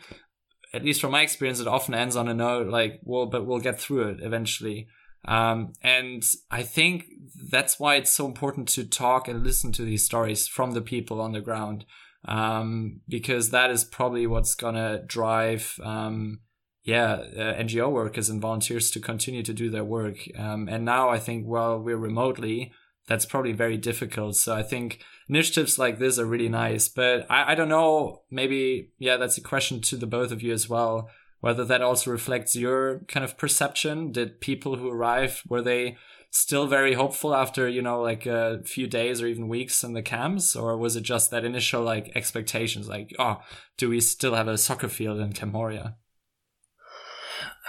at 0.73 0.83
least 0.83 1.01
from 1.01 1.11
my 1.11 1.21
experience, 1.21 1.59
it 1.59 1.67
often 1.67 1.93
ends 1.93 2.15
on 2.15 2.27
a 2.27 2.33
note 2.33 2.67
like, 2.67 2.99
well, 3.03 3.25
but 3.25 3.45
we'll 3.45 3.59
get 3.59 3.79
through 3.79 4.09
it 4.09 4.19
eventually. 4.21 4.87
Um, 5.25 5.73
and 5.81 6.23
I 6.49 6.63
think 6.63 7.05
that's 7.51 7.79
why 7.79 7.95
it's 7.95 8.13
so 8.13 8.25
important 8.25 8.67
to 8.69 8.85
talk 8.85 9.27
and 9.27 9.43
listen 9.43 9.71
to 9.73 9.83
these 9.83 10.05
stories 10.05 10.47
from 10.47 10.71
the 10.71 10.81
people 10.81 11.19
on 11.21 11.33
the 11.33 11.41
ground. 11.41 11.85
Um, 12.25 12.99
because 13.07 13.49
that 13.51 13.71
is 13.71 13.85
probably 13.85 14.27
what's 14.27 14.53
gonna 14.53 15.03
drive, 15.05 15.79
um, 15.83 16.41
yeah, 16.83 17.13
uh, 17.13 17.53
NGO 17.57 17.89
workers 17.89 18.29
and 18.29 18.41
volunteers 18.41 18.91
to 18.91 18.99
continue 18.99 19.43
to 19.43 19.53
do 19.53 19.69
their 19.69 19.85
work. 19.85 20.17
Um, 20.37 20.67
and 20.67 20.83
now 20.83 21.09
I 21.09 21.17
think, 21.17 21.45
well, 21.47 21.79
we're 21.79 21.97
remotely, 21.97 22.73
that's 23.09 23.25
probably 23.25 23.53
very 23.53 23.75
difficult. 23.75 24.35
So 24.35 24.55
I 24.55 24.61
think 24.61 25.03
initiatives 25.27 25.79
like 25.79 25.97
this 25.97 26.19
are 26.19 26.25
really 26.25 26.47
nice. 26.47 26.87
But 26.87 27.25
I, 27.29 27.51
I 27.51 27.55
don't 27.55 27.67
know, 27.67 28.21
maybe, 28.29 28.91
yeah, 28.99 29.17
that's 29.17 29.37
a 29.37 29.41
question 29.41 29.81
to 29.81 29.97
the 29.97 30.05
both 30.05 30.31
of 30.31 30.43
you 30.43 30.53
as 30.53 30.69
well, 30.69 31.09
whether 31.39 31.65
that 31.65 31.81
also 31.81 32.11
reflects 32.11 32.55
your 32.55 32.99
kind 33.07 33.23
of 33.23 33.35
perception. 33.35 34.11
Did 34.11 34.39
people 34.39 34.75
who 34.75 34.89
arrived, 34.89 35.41
were 35.49 35.63
they 35.63 35.97
still 36.29 36.67
very 36.67 36.93
hopeful 36.93 37.33
after, 37.33 37.67
you 37.67 37.81
know, 37.81 37.99
like 37.99 38.27
a 38.27 38.61
few 38.63 38.85
days 38.85 39.23
or 39.23 39.27
even 39.27 39.47
weeks 39.47 39.83
in 39.83 39.93
the 39.93 40.03
camps? 40.03 40.55
Or 40.55 40.77
was 40.77 40.95
it 40.95 41.01
just 41.01 41.31
that 41.31 41.43
initial 41.43 41.81
like 41.81 42.11
expectations, 42.15 42.87
like, 42.87 43.15
oh, 43.17 43.41
do 43.77 43.89
we 43.89 44.01
still 44.01 44.35
have 44.35 44.47
a 44.47 44.55
soccer 44.55 44.87
field 44.87 45.19
in 45.19 45.33
Camp 45.33 45.51
Moria? 45.53 45.95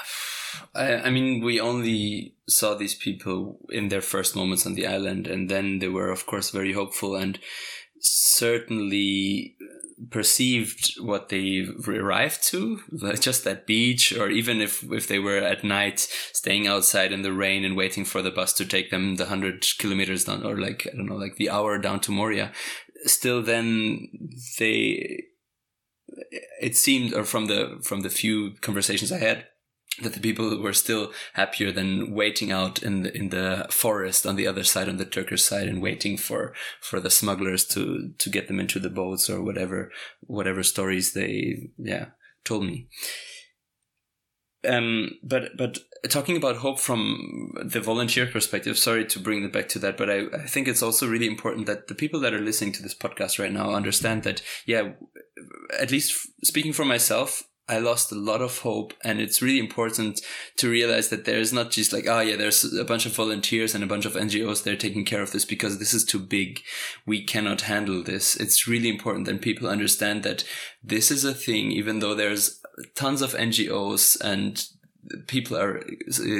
I, 0.75 0.95
I 0.95 1.11
mean, 1.11 1.45
we 1.45 1.61
only 1.61 2.37
saw 2.49 2.75
these 2.75 2.95
people 2.95 3.59
in 3.71 3.89
their 3.89 4.01
first 4.01 4.37
moments 4.37 4.67
on 4.67 4.75
the 4.75 4.87
island, 4.87 5.27
and 5.27 5.49
then 5.49 5.79
they 5.79 5.89
were, 5.89 6.11
of 6.11 6.27
course, 6.27 6.51
very 6.51 6.73
hopeful 6.73 7.17
and 7.17 7.39
certainly 8.01 9.57
perceived 10.11 10.95
what 11.01 11.29
they 11.29 11.67
arrived 11.87 12.43
to 12.43 12.81
just 13.21 13.45
that 13.45 13.67
beach, 13.67 14.17
or 14.17 14.31
even 14.31 14.61
if 14.61 14.83
if 14.91 15.07
they 15.07 15.19
were 15.19 15.37
at 15.37 15.63
night 15.63 16.09
staying 16.33 16.67
outside 16.67 17.13
in 17.13 17.23
the 17.23 17.33
rain 17.33 17.65
and 17.65 17.77
waiting 17.77 18.05
for 18.05 18.23
the 18.23 18.31
bus 18.31 18.55
to 18.55 18.65
take 18.65 18.91
them 18.91 19.17
the 19.17 19.27
hundred 19.27 19.65
kilometers 19.79 20.25
down, 20.25 20.45
or 20.45 20.57
like 20.59 20.87
I 20.91 20.97
don't 20.97 21.07
know, 21.07 21.17
like 21.17 21.37
the 21.37 21.51
hour 21.51 21.79
down 21.79 22.01
to 22.01 22.13
Moria. 22.13 22.53
Still, 23.05 23.43
then 23.43 24.09
they 24.59 25.25
it 26.61 26.77
seemed, 26.77 27.13
or 27.13 27.25
from 27.25 27.47
the 27.47 27.79
from 27.83 28.01
the 28.01 28.11
few 28.11 28.53
conversations 28.63 29.13
I 29.13 29.19
had, 29.19 29.47
that 30.03 30.15
the 30.15 30.21
people 30.21 30.61
were 30.61 30.73
still 30.73 31.13
happier 31.35 31.73
than 31.73 32.15
waiting 32.15 32.51
out 32.51 32.83
in 32.83 33.03
the, 33.03 33.17
in 33.17 33.29
the 33.29 33.67
forest 33.71 34.27
on 34.27 34.37
the 34.37 34.47
other 34.47 34.65
side, 34.65 34.89
on 34.89 34.97
the 34.97 35.05
Turkish 35.05 35.43
side, 35.43 35.69
and 35.69 35.83
waiting 35.83 36.17
for, 36.17 36.55
for 36.81 37.01
the 37.01 37.11
smugglers 37.11 37.65
to, 37.67 38.13
to 38.19 38.31
get 38.31 38.49
them 38.49 38.61
into 38.61 38.79
the 38.79 38.91
boats 38.91 39.29
or 39.29 39.43
whatever, 39.43 39.91
whatever 40.21 40.63
stories 40.63 41.13
they, 41.13 41.69
yeah, 41.79 42.07
told 42.45 42.65
me. 42.65 42.89
Um, 44.69 45.13
but, 45.23 45.57
but 45.57 45.79
talking 46.11 46.37
about 46.37 46.57
hope 46.57 46.79
from 46.79 47.53
the 47.65 47.81
volunteer 47.81 48.27
perspective, 48.27 48.79
sorry 48.79 49.07
to 49.07 49.19
bring 49.19 49.43
it 49.43 49.53
back 49.53 49.69
to 49.71 49.79
that, 49.79 49.97
but 49.97 50.11
I, 50.11 50.27
I 50.35 50.47
think 50.47 50.69
it's 50.69 50.83
also 50.83 51.09
really 51.09 51.27
important 51.27 51.67
that 51.67 51.89
the 51.89 51.95
people 51.95 52.21
that 52.21 52.35
are 52.35 52.41
listening 52.41 52.73
to 52.73 52.83
this 52.83 52.95
podcast 52.95 53.39
right 53.39 53.53
now 53.53 53.73
understand 53.73 54.23
that, 54.25 54.43
yeah, 54.67 54.93
at 55.79 55.91
least 55.91 56.29
speaking 56.45 56.75
for 56.75 56.85
myself, 56.85 57.43
I 57.71 57.79
lost 57.79 58.11
a 58.11 58.17
lot 58.17 58.43
of 58.43 58.59
hope. 58.59 58.93
And 59.05 59.21
it's 59.21 59.41
really 59.41 59.61
important 59.61 60.21
to 60.57 60.69
realize 60.69 61.09
that 61.09 61.25
there 61.25 61.39
is 61.39 61.53
not 61.53 61.71
just 61.71 61.93
like, 61.93 62.07
oh 62.07 62.21
yeah, 62.21 62.37
there's 62.37 62.65
a 62.75 62.85
bunch 62.85 63.07
of 63.07 63.15
volunteers 63.15 63.75
and 63.75 63.85
a 63.85 63.87
bunch 63.87 64.05
of 64.05 64.15
NGOs 64.15 64.65
that 64.65 64.75
are 64.75 64.77
taking 64.77 65.05
care 65.05 65.23
of 65.23 65.31
this 65.31 65.45
because 65.45 65.79
this 65.79 65.95
is 65.95 66.05
too 66.05 66.19
big. 66.19 66.61
We 67.07 67.25
cannot 67.25 67.63
handle 67.63 68.03
this. 68.03 68.37
It's 68.37 68.67
really 68.67 68.89
important 68.89 69.27
that 69.27 69.41
people 69.41 69.69
understand 69.69 70.25
that 70.25 70.45
this 70.83 71.11
is 71.11 71.25
a 71.25 71.33
thing, 71.33 71.71
even 71.71 72.01
though 72.01 72.15
there's 72.15 72.61
tons 72.97 73.23
of 73.23 73.35
NGOs 73.35 74.21
and 74.21 74.63
people 75.29 75.57
are 75.57 75.83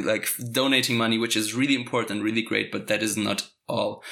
like 0.05 0.29
donating 0.53 0.99
money, 0.99 1.17
which 1.17 1.37
is 1.37 1.55
really 1.55 1.77
important, 1.77 2.25
really 2.25 2.43
great, 2.43 2.73
but 2.73 2.89
that 2.89 3.03
is 3.03 3.17
not 3.17 3.49
all 3.69 4.03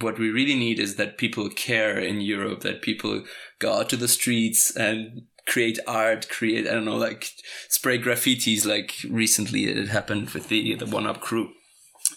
what 0.00 0.18
we 0.18 0.30
really 0.30 0.54
need 0.54 0.78
is 0.78 0.96
that 0.96 1.18
people 1.18 1.48
care 1.48 1.98
in 1.98 2.20
Europe, 2.20 2.60
that 2.60 2.82
people 2.82 3.24
go 3.58 3.72
out 3.72 3.88
to 3.88 3.96
the 3.96 4.08
streets 4.08 4.74
and 4.76 5.22
create 5.48 5.78
art, 5.86 6.28
create 6.28 6.68
I 6.68 6.72
don't 6.72 6.84
know, 6.84 6.96
like 6.96 7.32
spray 7.68 7.98
graffitis. 7.98 8.64
Like 8.64 8.94
recently, 9.08 9.64
it 9.64 9.88
happened 9.88 10.30
with 10.30 10.48
the 10.48 10.74
the 10.76 10.86
One 10.86 11.06
Up 11.06 11.20
crew, 11.20 11.50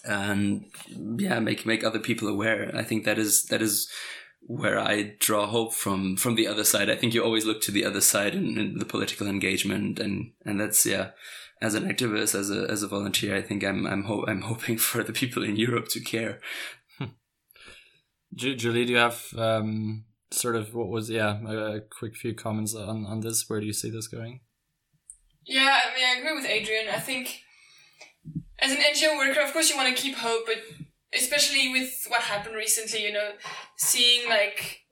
and 0.04 0.66
yeah, 1.18 1.40
make 1.40 1.66
make 1.66 1.82
other 1.82 1.98
people 1.98 2.28
aware. 2.28 2.70
I 2.74 2.84
think 2.84 3.04
that 3.04 3.18
is 3.18 3.44
that 3.46 3.62
is 3.62 3.90
where 4.42 4.78
I 4.78 5.14
draw 5.18 5.46
hope 5.46 5.72
from 5.72 6.16
from 6.16 6.36
the 6.36 6.46
other 6.46 6.64
side. 6.64 6.90
I 6.90 6.96
think 6.96 7.14
you 7.14 7.24
always 7.24 7.46
look 7.46 7.60
to 7.62 7.72
the 7.72 7.84
other 7.84 8.00
side 8.00 8.34
in, 8.34 8.78
the 8.78 8.84
political 8.84 9.26
engagement, 9.26 9.98
and 9.98 10.32
and 10.44 10.60
that's 10.60 10.86
yeah. 10.86 11.10
As 11.60 11.74
an 11.74 11.84
activist, 11.84 12.34
as 12.34 12.50
a 12.50 12.66
as 12.68 12.82
a 12.82 12.88
volunteer, 12.88 13.36
I 13.36 13.42
think 13.42 13.62
I'm 13.64 13.86
I'm 13.86 14.04
ho- 14.04 14.24
I'm 14.26 14.42
hoping 14.42 14.78
for 14.88 15.02
the 15.02 15.12
people 15.12 15.42
in 15.44 15.56
Europe 15.56 15.88
to 15.90 16.00
care. 16.00 16.40
Julie, 18.34 18.84
do 18.84 18.92
you 18.92 18.98
have 18.98 19.32
um, 19.38 20.04
sort 20.32 20.56
of 20.56 20.74
what 20.74 20.88
was 20.88 21.10
yeah 21.10 21.38
a 21.48 21.80
quick 21.80 22.16
few 22.16 22.34
comments 22.34 22.74
on 22.74 23.06
on 23.06 23.20
this. 23.20 23.48
Where 23.48 23.60
do 23.60 23.66
you 23.66 23.72
see 23.72 23.90
this 23.90 24.08
going? 24.08 24.40
Yeah 25.44 25.80
i 25.84 25.94
mean 25.94 26.04
i 26.06 26.18
agree 26.20 26.34
with 26.34 26.48
adrian. 26.48 26.86
I 26.88 27.00
think 27.00 27.40
as 28.58 28.70
an 28.70 28.78
ngo 28.78 29.18
worker 29.18 29.40
of 29.40 29.52
course 29.52 29.68
you 29.70 29.76
want 29.76 29.94
to 29.94 30.02
keep 30.02 30.16
hope 30.16 30.46
but 30.46 30.56
especially 31.14 31.70
with 31.70 32.04
what 32.08 32.22
happened 32.22 32.54
recently 32.54 33.02
you 33.02 33.12
know 33.12 33.32
seeing 33.76 34.28
like 34.28 34.82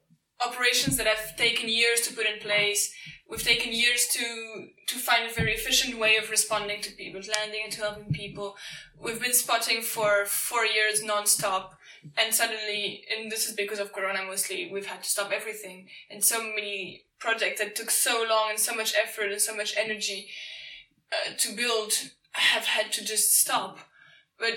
operations 0.45 0.97
that 0.97 1.07
have 1.07 1.37
taken 1.37 1.69
years 1.69 2.01
to 2.01 2.15
put 2.15 2.27
in 2.27 2.41
place 2.41 2.93
we've 3.31 3.43
taken 3.43 3.73
years 3.73 4.09
to 4.13 4.67
to 4.89 4.99
find 4.99 5.31
a 5.31 5.33
very 5.33 5.53
efficient 5.55 5.99
way 5.99 6.17
of 6.17 6.31
responding 6.31 6.83
to 6.83 6.91
people's 6.93 7.29
landing 7.29 7.61
and 7.65 7.73
to 7.73 7.81
helping 7.81 8.13
people. 8.13 8.57
We've 8.99 9.21
been 9.21 9.33
spotting 9.33 9.83
for 9.83 10.25
four 10.27 10.65
years 10.67 11.03
non-stop 11.03 11.79
and 12.17 12.35
suddenly 12.35 13.05
and 13.15 13.31
this 13.31 13.49
is 13.49 13.55
because 13.55 13.79
of 13.79 13.93
corona 13.93 14.25
mostly 14.25 14.71
we've 14.73 14.87
had 14.87 15.03
to 15.03 15.09
stop 15.09 15.33
everything. 15.33 15.89
And 16.11 16.25
so 16.25 16.43
many 16.43 17.05
projects 17.19 17.61
that 17.61 17.77
took 17.77 17.91
so 17.91 18.25
long 18.29 18.51
and 18.51 18.59
so 18.59 18.75
much 18.75 18.95
effort 18.95 19.33
and 19.33 19.41
so 19.41 19.55
much 19.55 19.75
energy 19.77 20.29
uh, 21.13 21.35
to 21.37 21.55
build 21.55 21.93
have 22.33 22.65
had 22.65 22.93
to 22.93 23.05
just 23.05 23.39
stop. 23.39 23.79
But 24.39 24.55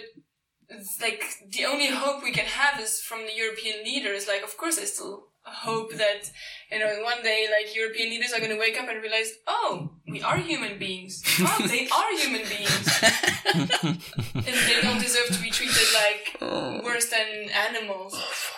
like 1.02 1.24
the 1.50 1.66
only 1.66 1.88
hope 1.88 2.24
we 2.24 2.32
can 2.32 2.46
have 2.46 2.80
is 2.80 3.00
from 3.00 3.26
the 3.26 3.36
european 3.36 3.84
leaders. 3.84 4.28
Like 4.28 4.44
of 4.44 4.58
course 4.58 4.80
i 4.80 4.86
still 4.86 5.28
hope 5.46 5.94
that 5.94 6.32
you 6.72 6.80
know 6.80 7.02
one 7.04 7.22
day 7.24 7.48
like 7.52 7.76
European 7.76 8.10
leaders 8.10 8.34
are 8.34 8.40
going 8.40 8.52
to 8.52 8.60
wake 8.60 8.80
up 8.80 8.88
and 8.90 9.02
realize, 9.02 9.32
oh, 9.48 9.92
we 10.08 10.22
are 10.22 10.38
human 10.38 10.78
beings. 10.80 11.24
Oh, 11.40 11.66
they 11.68 11.88
are 11.88 12.18
human 12.18 12.48
beings, 12.48 13.04
and 14.34 14.56
they 14.68 14.82
don't 14.82 15.02
deserve 15.02 15.28
to 15.28 15.42
be 15.42 15.50
treated 15.52 15.88
like 15.94 16.84
worse 16.84 17.10
than 17.10 17.50
animals. 17.50 18.14
Oh 18.16 18.30
fuck. 18.32 18.54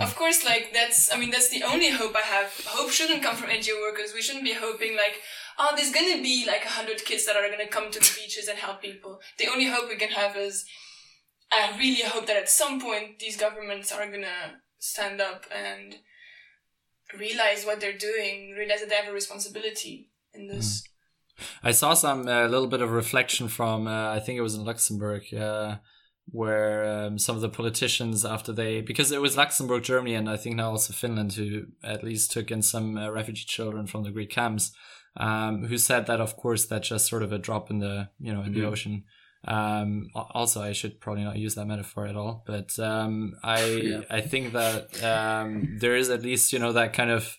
Of 0.00 0.16
course, 0.16 0.44
like 0.44 0.70
that's 0.72 1.12
I 1.12 1.18
mean 1.18 1.30
that's 1.30 1.50
the 1.50 1.64
only 1.64 1.90
hope 1.90 2.16
I 2.16 2.20
have. 2.20 2.50
Hope 2.66 2.90
shouldn't 2.90 3.22
come 3.22 3.36
from 3.36 3.50
NGO 3.50 3.80
workers. 3.80 4.12
We 4.14 4.22
shouldn't 4.22 4.44
be 4.44 4.54
hoping 4.54 4.96
like. 4.96 5.20
Oh, 5.58 5.74
there's 5.76 5.92
gonna 5.92 6.22
be 6.22 6.46
like 6.46 6.64
a 6.64 6.68
hundred 6.68 7.04
kids 7.04 7.26
that 7.26 7.36
are 7.36 7.50
gonna 7.50 7.68
come 7.68 7.90
to 7.90 8.00
the 8.00 8.12
beaches 8.16 8.48
and 8.48 8.58
help 8.58 8.80
people. 8.80 9.20
The 9.38 9.48
only 9.48 9.66
hope 9.66 9.86
we 9.86 9.96
can 9.96 10.08
have 10.08 10.34
is, 10.34 10.64
I 11.52 11.76
really 11.78 12.02
hope 12.08 12.26
that 12.26 12.38
at 12.38 12.48
some 12.48 12.80
point 12.80 13.18
these 13.18 13.36
governments 13.36 13.92
are 13.92 14.10
gonna 14.10 14.62
stand 14.82 15.20
up 15.20 15.46
and 15.54 15.94
realize 17.16 17.64
what 17.64 17.80
they're 17.80 17.96
doing, 17.96 18.54
realize 18.58 18.80
that 18.80 18.88
they 18.88 18.96
have 18.96 19.08
a 19.08 19.12
responsibility 19.12 20.10
in 20.34 20.48
this. 20.48 20.82
Mm. 20.82 21.44
I 21.62 21.70
saw 21.70 21.94
some 21.94 22.26
a 22.26 22.44
uh, 22.44 22.48
little 22.48 22.66
bit 22.66 22.82
of 22.82 22.90
reflection 22.90 23.48
from 23.48 23.86
uh, 23.86 24.10
I 24.10 24.18
think 24.18 24.38
it 24.38 24.42
was 24.42 24.56
in 24.56 24.64
Luxembourg, 24.64 25.22
uh, 25.32 25.76
where 26.26 26.84
um, 26.84 27.18
some 27.18 27.36
of 27.36 27.42
the 27.42 27.48
politicians 27.48 28.24
after 28.24 28.52
they 28.52 28.80
because 28.80 29.12
it 29.12 29.22
was 29.22 29.36
Luxembourg, 29.36 29.84
Germany, 29.84 30.14
and 30.14 30.28
I 30.28 30.36
think 30.36 30.56
now 30.56 30.70
also 30.70 30.92
Finland 30.92 31.34
who 31.34 31.66
at 31.84 32.04
least 32.04 32.32
took 32.32 32.50
in 32.50 32.60
some 32.60 32.98
uh, 32.98 33.08
refugee 33.08 33.46
children 33.46 33.86
from 33.86 34.02
the 34.02 34.10
Greek 34.10 34.30
camps, 34.30 34.72
um, 35.16 35.64
who 35.66 35.78
said 35.78 36.06
that 36.06 36.20
of 36.20 36.36
course 36.36 36.66
that's 36.66 36.88
just 36.88 37.08
sort 37.08 37.22
of 37.22 37.32
a 37.32 37.38
drop 37.38 37.70
in 37.70 37.78
the 37.78 38.08
you 38.18 38.32
know 38.32 38.40
in 38.40 38.52
mm-hmm. 38.52 38.60
the 38.60 38.66
ocean. 38.66 39.04
Um, 39.46 40.08
also, 40.14 40.62
I 40.62 40.72
should 40.72 41.00
probably 41.00 41.24
not 41.24 41.36
use 41.36 41.54
that 41.56 41.66
metaphor 41.66 42.06
at 42.06 42.16
all, 42.16 42.44
but 42.46 42.78
um, 42.78 43.34
I 43.42 43.64
yeah. 43.64 44.00
I 44.08 44.20
think 44.20 44.52
that 44.52 45.02
um, 45.02 45.78
there 45.80 45.96
is 45.96 46.10
at 46.10 46.22
least 46.22 46.52
you 46.52 46.58
know 46.58 46.72
that 46.72 46.92
kind 46.92 47.10
of 47.10 47.36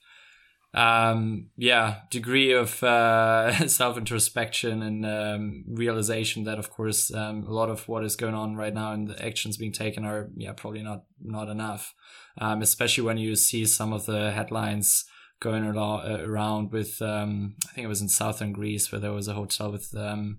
um, 0.74 1.50
yeah 1.56 2.02
degree 2.10 2.52
of 2.52 2.84
uh, 2.84 3.68
self 3.68 3.98
introspection 3.98 4.82
and 4.82 5.06
um, 5.06 5.64
realization 5.68 6.44
that 6.44 6.60
of 6.60 6.72
course 6.72 7.14
um, 7.14 7.46
a 7.48 7.54
lot 7.54 7.70
of 7.70 7.88
what 7.88 8.04
is 8.04 8.18
going 8.18 8.34
on 8.34 8.56
right 8.56 8.74
now 8.74 8.92
and 8.92 9.08
the 9.08 9.26
actions 9.26 9.56
being 9.56 9.72
taken 9.72 10.04
are 10.04 10.30
yeah 10.36 10.52
probably 10.52 10.84
not 10.84 11.04
not 11.22 11.48
enough, 11.48 11.94
um, 12.38 12.62
especially 12.62 13.06
when 13.06 13.18
you 13.18 13.36
see 13.38 13.66
some 13.66 13.94
of 13.94 14.06
the 14.08 14.32
headlines 14.32 15.06
going 15.40 15.64
around 15.64 16.72
with 16.72 17.02
um, 17.02 17.56
I 17.70 17.74
think 17.74 17.86
it 17.86 17.90
was 17.90 18.02
in 18.02 18.10
southern 18.10 18.52
Greece 18.52 18.92
where 18.92 19.02
there 19.02 19.12
was 19.12 19.28
a 19.28 19.34
hotel 19.34 19.72
with 19.72 19.94
um, 19.96 20.38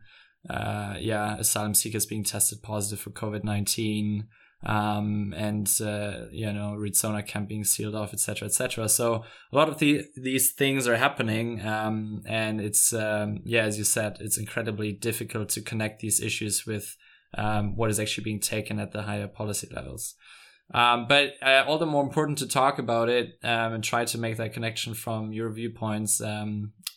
uh, 0.48 0.96
yeah, 0.98 1.36
asylum 1.38 1.74
seekers 1.74 2.06
being 2.06 2.24
tested 2.24 2.62
positive 2.62 3.00
for 3.00 3.10
COVID 3.10 3.44
19. 3.44 4.28
um, 4.66 5.34
and 5.36 5.68
uh, 5.80 6.26
you 6.30 6.50
know 6.52 6.76
Ritsona 6.78 7.26
camp 7.26 7.48
being 7.48 7.64
sealed 7.64 7.94
off, 7.94 8.12
etc., 8.12 8.46
etc. 8.46 8.88
So 8.88 9.24
a 9.52 9.56
lot 9.56 9.68
of 9.68 9.78
the 9.78 10.04
these 10.16 10.52
things 10.52 10.88
are 10.88 10.96
happening, 10.96 11.64
um, 11.66 12.22
and 12.26 12.60
it's 12.60 12.92
um, 12.92 13.40
yeah, 13.44 13.64
as 13.64 13.78
you 13.78 13.84
said, 13.84 14.18
it's 14.20 14.38
incredibly 14.38 14.92
difficult 14.92 15.50
to 15.50 15.60
connect 15.60 16.00
these 16.00 16.20
issues 16.20 16.64
with 16.66 16.96
um, 17.36 17.76
what 17.76 17.90
is 17.90 18.00
actually 18.00 18.24
being 18.24 18.40
taken 18.40 18.78
at 18.78 18.92
the 18.92 19.02
higher 19.02 19.28
policy 19.28 19.68
levels. 19.70 20.14
Um, 20.72 21.06
but 21.08 21.34
uh, 21.42 21.64
all 21.66 21.76
the 21.76 21.84
more 21.84 22.02
important 22.02 22.38
to 22.38 22.48
talk 22.48 22.78
about 22.78 23.10
it 23.10 23.38
um, 23.42 23.74
and 23.74 23.84
try 23.84 24.06
to 24.06 24.18
make 24.18 24.38
that 24.38 24.54
connection 24.54 24.94
from 24.94 25.30
your 25.32 25.50
viewpoints. 25.50 26.22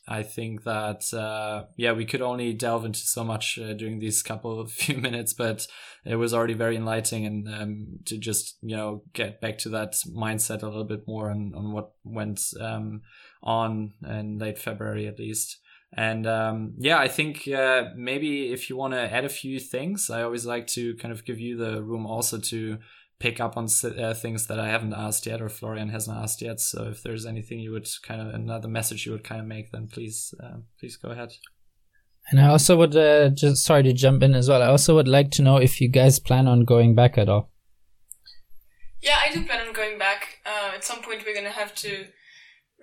I 0.08 0.24
think 0.24 0.64
that 0.64 1.14
uh, 1.14 1.66
yeah, 1.76 1.92
we 1.92 2.06
could 2.06 2.22
only 2.22 2.54
delve 2.54 2.86
into 2.86 3.00
so 3.00 3.24
much 3.24 3.60
uh, 3.60 3.74
during 3.74 4.00
these 4.00 4.24
couple 4.24 4.60
of 4.60 4.72
few 4.84 4.98
minutes, 4.98 5.34
but 5.34 5.68
it 6.06 6.16
was 6.16 6.34
already 6.34 6.54
very 6.54 6.78
enlightening 6.78 7.26
and 7.26 7.48
um, 7.48 7.88
to 8.06 8.18
just 8.18 8.58
you 8.62 8.76
know 8.76 9.04
get 9.14 9.42
back 9.42 9.58
to 9.60 9.70
that 9.70 9.94
mindset 10.16 10.64
a 10.64 10.68
little 10.68 10.86
bit 10.86 11.08
more 11.08 11.30
on 11.30 11.54
on 11.56 11.72
what 11.74 11.92
went 12.04 12.42
um, 12.60 13.02
on 13.44 13.94
in 14.08 14.38
late 14.38 14.58
February 14.58 15.08
at 15.08 15.20
least. 15.20 15.60
And 15.94 16.28
um, 16.28 16.74
yeah, 16.78 17.00
I 17.00 17.08
think 17.08 17.48
uh, 17.48 17.86
maybe 17.96 18.52
if 18.52 18.70
you 18.70 18.76
want 18.76 18.94
to 18.94 19.14
add 19.14 19.24
a 19.26 19.30
few 19.30 19.60
things, 19.60 20.10
I 20.10 20.22
always 20.24 20.46
like 20.46 20.68
to 20.68 20.96
kind 20.98 21.14
of 21.14 21.26
give 21.26 21.40
you 21.40 21.58
the 21.58 21.82
room 21.82 22.06
also 22.06 22.40
to 22.40 22.78
pick 23.20 23.40
up 23.40 23.58
on 23.58 23.68
uh, 23.84 24.14
things 24.14 24.48
that 24.48 24.60
I 24.60 24.68
haven't 24.68 24.94
asked 24.94 25.26
yet 25.26 25.42
or 25.42 25.50
Florian 25.50 25.90
hasn't 25.90 26.18
asked 26.18 26.42
yet. 26.42 26.60
So 26.60 26.84
if 26.84 27.02
there's 27.02 27.26
anything 27.26 27.60
you 27.60 27.72
would 27.72 27.88
kind 28.04 28.22
of 28.22 28.34
another 28.34 28.68
message 28.68 29.06
you 29.06 29.12
would 29.12 29.24
kind 29.24 29.42
of 29.42 29.48
make, 29.48 29.72
then 29.72 29.88
please 29.88 30.34
uh, 30.44 30.58
please 30.80 30.98
go 30.98 31.10
ahead. 31.10 31.34
And 32.30 32.42
I 32.42 32.48
also 32.50 32.76
would 32.78 32.96
uh, 32.96 33.30
just 33.30 33.64
sorry 33.64 33.84
to 33.84 33.94
jump 33.94 34.22
in 34.22 34.36
as 34.36 34.50
well. 34.50 34.62
I 34.62 34.68
also 34.68 34.96
would 34.96 35.08
like 35.08 35.32
to 35.32 35.42
know 35.42 35.58
if 35.58 35.80
you 35.80 35.88
guys 35.88 36.20
plan 36.20 36.48
on 36.48 36.66
going 36.66 36.94
back 36.94 37.18
at 37.18 37.30
all. 37.30 37.52
Yeah, 39.02 39.18
I 39.24 39.34
do 39.34 39.46
plan 39.46 39.66
on 39.66 39.74
going 39.74 39.98
back. 39.98 40.40
Uh, 40.46 40.76
at 40.76 40.84
some 40.84 41.02
point, 41.02 41.24
we're 41.26 41.36
gonna 41.36 41.50
have 41.50 41.74
to 41.76 42.08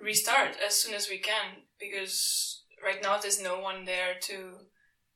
restart 0.01 0.57
as 0.65 0.75
soon 0.75 0.93
as 0.93 1.09
we 1.09 1.19
can 1.19 1.63
because 1.79 2.63
right 2.83 3.01
now 3.01 3.17
there's 3.17 3.41
no 3.41 3.59
one 3.59 3.85
there 3.85 4.15
to 4.21 4.53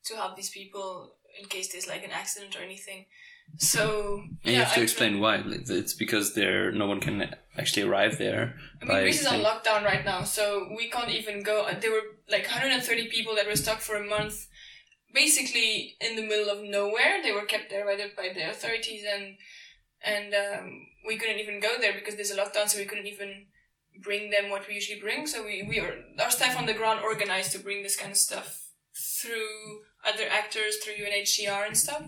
to 0.05 0.15
help 0.15 0.35
these 0.35 0.49
people 0.49 1.15
in 1.41 1.47
case 1.47 1.71
there's 1.71 1.87
like 1.87 2.03
an 2.03 2.11
accident 2.11 2.55
or 2.55 2.63
anything. 2.63 3.05
So 3.57 4.21
and 4.23 4.37
yeah, 4.43 4.51
you 4.51 4.57
have 4.59 4.73
to 4.73 4.79
I 4.79 4.83
explain 4.83 5.19
why. 5.19 5.43
It's 5.45 5.93
because 5.93 6.33
there 6.33 6.71
no 6.71 6.87
one 6.87 6.99
can 6.99 7.35
actually 7.57 7.83
arrive 7.83 8.17
there. 8.17 8.55
I 8.81 8.85
mean, 8.85 9.01
Greece 9.01 9.21
is 9.21 9.27
on 9.27 9.41
lockdown 9.41 9.83
right 9.83 10.05
now, 10.05 10.23
so 10.23 10.69
we 10.75 10.89
can't 10.89 11.09
even 11.09 11.43
go. 11.43 11.67
There 11.79 11.91
were 11.91 12.17
like 12.29 12.43
130 12.43 13.07
people 13.09 13.35
that 13.35 13.47
were 13.47 13.55
stuck 13.55 13.79
for 13.81 13.95
a 13.95 14.05
month, 14.07 14.47
basically 15.13 15.97
in 15.99 16.15
the 16.15 16.21
middle 16.21 16.49
of 16.49 16.63
nowhere. 16.63 17.21
They 17.21 17.31
were 17.31 17.45
kept 17.45 17.69
there 17.69 17.85
by 17.85 17.95
the 17.95 18.11
by 18.15 18.31
the 18.33 18.49
authorities, 18.49 19.03
and 19.03 19.35
and 20.03 20.33
um, 20.33 20.87
we 21.05 21.17
couldn't 21.17 21.39
even 21.39 21.59
go 21.59 21.75
there 21.79 21.93
because 21.93 22.15
there's 22.15 22.31
a 22.31 22.37
lockdown, 22.37 22.69
so 22.69 22.77
we 22.77 22.85
couldn't 22.85 23.07
even 23.07 23.47
bring 24.01 24.29
them 24.29 24.49
what 24.49 24.67
we 24.67 24.75
usually 24.75 24.99
bring. 24.99 25.27
So 25.27 25.43
we 25.43 25.65
we 25.67 25.79
are 25.79 25.95
our 26.21 26.31
staff 26.31 26.57
on 26.57 26.65
the 26.65 26.73
ground 26.73 27.01
organized 27.03 27.51
to 27.53 27.59
bring 27.59 27.83
this 27.83 27.97
kind 27.97 28.11
of 28.11 28.17
stuff 28.17 28.69
through 28.95 29.81
other 30.05 30.25
actors, 30.29 30.77
through 30.77 30.93
UNHCR 30.93 31.67
and 31.67 31.77
stuff. 31.77 32.03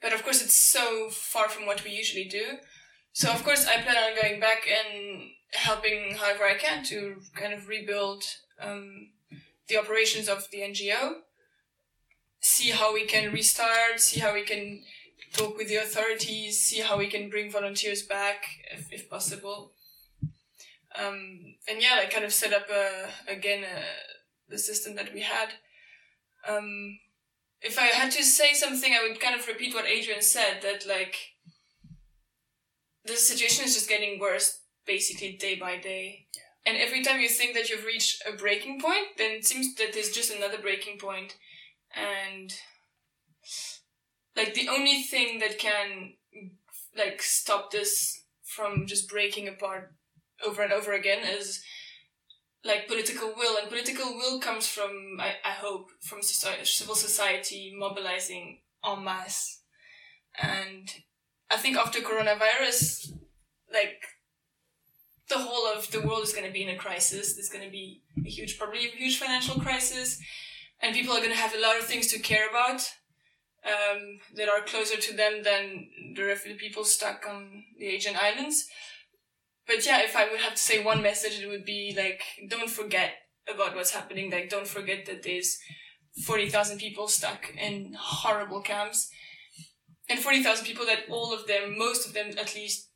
But 0.00 0.12
of 0.12 0.22
course, 0.22 0.42
it's 0.42 0.54
so 0.54 1.10
far 1.10 1.48
from 1.48 1.66
what 1.66 1.84
we 1.84 1.90
usually 1.90 2.24
do. 2.24 2.58
So 3.12 3.30
of 3.30 3.44
course, 3.44 3.66
I 3.66 3.82
plan 3.82 3.96
on 3.96 4.20
going 4.20 4.40
back 4.40 4.62
and 4.68 5.30
helping 5.52 6.14
however 6.14 6.44
I 6.44 6.54
can 6.54 6.84
to 6.84 7.16
kind 7.34 7.52
of 7.52 7.68
rebuild 7.68 8.24
um, 8.60 9.10
the 9.68 9.78
operations 9.78 10.28
of 10.28 10.48
the 10.50 10.58
NGO, 10.58 11.14
see 12.40 12.70
how 12.70 12.94
we 12.94 13.04
can 13.06 13.32
restart, 13.32 14.00
see 14.00 14.20
how 14.20 14.34
we 14.34 14.42
can 14.42 14.82
talk 15.32 15.56
with 15.56 15.68
the 15.68 15.76
authorities, 15.76 16.60
see 16.60 16.80
how 16.80 16.98
we 16.98 17.06
can 17.08 17.30
bring 17.30 17.50
volunteers 17.50 18.02
back 18.02 18.44
if, 18.72 18.92
if 18.92 19.10
possible. 19.10 19.72
Um, 20.98 21.54
and 21.68 21.80
yeah, 21.80 21.96
like 21.96 22.10
kind 22.10 22.24
of 22.24 22.32
set 22.32 22.52
up 22.52 22.68
a, 22.68 23.08
again 23.30 23.64
a, 23.64 24.50
the 24.50 24.58
system 24.58 24.96
that 24.96 25.14
we 25.14 25.20
had. 25.20 25.50
Um, 26.48 26.98
if 27.62 27.78
I 27.78 27.86
had 27.86 28.10
to 28.12 28.22
say 28.22 28.54
something, 28.54 28.92
I 28.92 29.06
would 29.06 29.20
kind 29.20 29.38
of 29.38 29.46
repeat 29.46 29.74
what 29.74 29.86
Adrian 29.86 30.22
said 30.22 30.62
that 30.62 30.86
like 30.86 31.16
the 33.04 33.16
situation 33.16 33.64
is 33.64 33.74
just 33.74 33.88
getting 33.88 34.18
worse 34.18 34.60
basically 34.86 35.36
day 35.36 35.56
by 35.56 35.76
day. 35.78 36.26
Yeah. 36.34 36.42
And 36.72 36.76
every 36.76 37.02
time 37.02 37.20
you 37.20 37.28
think 37.28 37.54
that 37.54 37.70
you've 37.70 37.84
reached 37.84 38.22
a 38.26 38.36
breaking 38.36 38.80
point, 38.80 39.06
then 39.16 39.32
it 39.32 39.46
seems 39.46 39.74
that 39.76 39.92
there's 39.92 40.10
just 40.10 40.34
another 40.34 40.58
breaking 40.58 40.98
point. 40.98 41.36
And 41.94 42.52
like 44.36 44.54
the 44.54 44.68
only 44.68 45.02
thing 45.02 45.38
that 45.40 45.58
can 45.58 46.14
like 46.96 47.22
stop 47.22 47.70
this 47.70 48.22
from 48.44 48.86
just 48.86 49.08
breaking 49.08 49.48
apart 49.48 49.94
over 50.46 50.62
and 50.62 50.72
over 50.72 50.92
again 50.92 51.20
is 51.26 51.62
like 52.64 52.88
political 52.88 53.32
will, 53.36 53.56
and 53.58 53.68
political 53.68 54.14
will 54.14 54.40
comes 54.40 54.66
from, 54.66 55.18
I, 55.18 55.34
I 55.44 55.52
hope, 55.52 55.90
from 56.02 56.22
society, 56.22 56.64
civil 56.64 56.94
society 56.94 57.74
mobilizing 57.76 58.58
en 58.84 59.04
masse. 59.04 59.62
And 60.40 60.88
I 61.50 61.56
think 61.56 61.76
after 61.76 62.00
coronavirus, 62.00 63.12
like 63.72 64.02
the 65.28 65.38
whole 65.38 65.66
of 65.66 65.90
the 65.90 66.00
world 66.00 66.24
is 66.24 66.32
going 66.32 66.46
to 66.46 66.52
be 66.52 66.62
in 66.62 66.68
a 66.68 66.76
crisis. 66.76 67.34
There's 67.34 67.48
going 67.48 67.64
to 67.64 67.70
be 67.70 68.02
a 68.24 68.28
huge, 68.28 68.58
probably 68.58 68.80
a 68.80 68.96
huge 68.96 69.18
financial 69.18 69.60
crisis, 69.60 70.20
and 70.82 70.94
people 70.94 71.14
are 71.14 71.20
going 71.20 71.30
to 71.30 71.36
have 71.36 71.54
a 71.54 71.60
lot 71.60 71.78
of 71.78 71.84
things 71.84 72.08
to 72.08 72.18
care 72.18 72.48
about 72.48 72.82
um, 73.64 74.18
that 74.34 74.48
are 74.48 74.62
closer 74.62 75.00
to 75.00 75.16
them 75.16 75.42
than 75.42 75.88
the 76.14 76.24
refugee 76.24 76.58
people 76.58 76.84
stuck 76.84 77.26
on 77.28 77.64
the 77.78 77.86
Aegean 77.86 78.16
islands 78.20 78.68
but 79.70 79.86
yeah, 79.86 80.02
if 80.02 80.16
I 80.16 80.28
would 80.28 80.40
have 80.40 80.54
to 80.54 80.58
say 80.58 80.82
one 80.82 81.00
message, 81.00 81.40
it 81.40 81.48
would 81.48 81.64
be 81.64 81.94
like, 81.96 82.22
don't 82.48 82.68
forget 82.68 83.12
about 83.48 83.76
what's 83.76 83.92
happening. 83.92 84.28
Like, 84.28 84.50
don't 84.50 84.66
forget 84.66 85.06
that 85.06 85.22
there's 85.22 85.58
40,000 86.24 86.78
people 86.78 87.06
stuck 87.06 87.54
in 87.56 87.94
horrible 87.96 88.62
camps. 88.62 89.08
And 90.08 90.18
40,000 90.18 90.66
people 90.66 90.86
that 90.86 91.04
all 91.08 91.32
of 91.32 91.46
them, 91.46 91.78
most 91.78 92.04
of 92.04 92.14
them 92.14 92.32
at 92.36 92.56
least, 92.56 92.88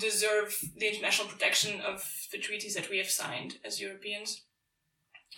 deserve 0.00 0.56
the 0.78 0.88
international 0.88 1.28
protection 1.28 1.82
of 1.82 2.02
the 2.32 2.38
treaties 2.38 2.74
that 2.76 2.88
we 2.88 2.96
have 2.96 3.10
signed 3.10 3.56
as 3.62 3.78
Europeans. 3.78 4.42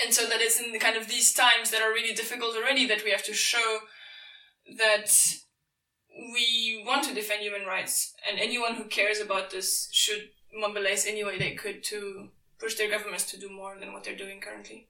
And 0.01 0.15
so 0.15 0.27
that 0.27 0.41
it's 0.41 0.61
in 0.61 0.71
the 0.71 0.79
kind 0.79 0.97
of 0.97 1.09
these 1.09 1.35
times 1.35 1.73
that 1.73 1.83
are 1.83 1.91
really 1.91 2.15
difficult 2.15 2.55
already 2.55 2.87
that 2.87 3.03
we 3.05 3.11
have 3.11 3.25
to 3.25 3.35
show 3.35 3.81
that 4.79 5.11
we 6.33 6.85
want 6.87 7.05
to 7.05 7.15
defend 7.15 7.43
human 7.43 7.67
rights 7.67 8.15
and 8.29 8.39
anyone 8.39 8.75
who 8.75 8.85
cares 8.85 9.21
about 9.21 9.51
this 9.51 9.89
should 9.93 10.31
mobilize 10.59 11.07
any 11.07 11.25
way 11.25 11.39
they 11.39 11.55
could 11.55 11.83
to 11.85 12.29
push 12.59 12.75
their 12.75 12.91
governments 12.91 13.31
to 13.31 13.39
do 13.39 13.49
more 13.49 13.77
than 13.79 13.93
what 13.93 14.05
they're 14.05 14.17
doing 14.17 14.41
currently. 14.41 14.89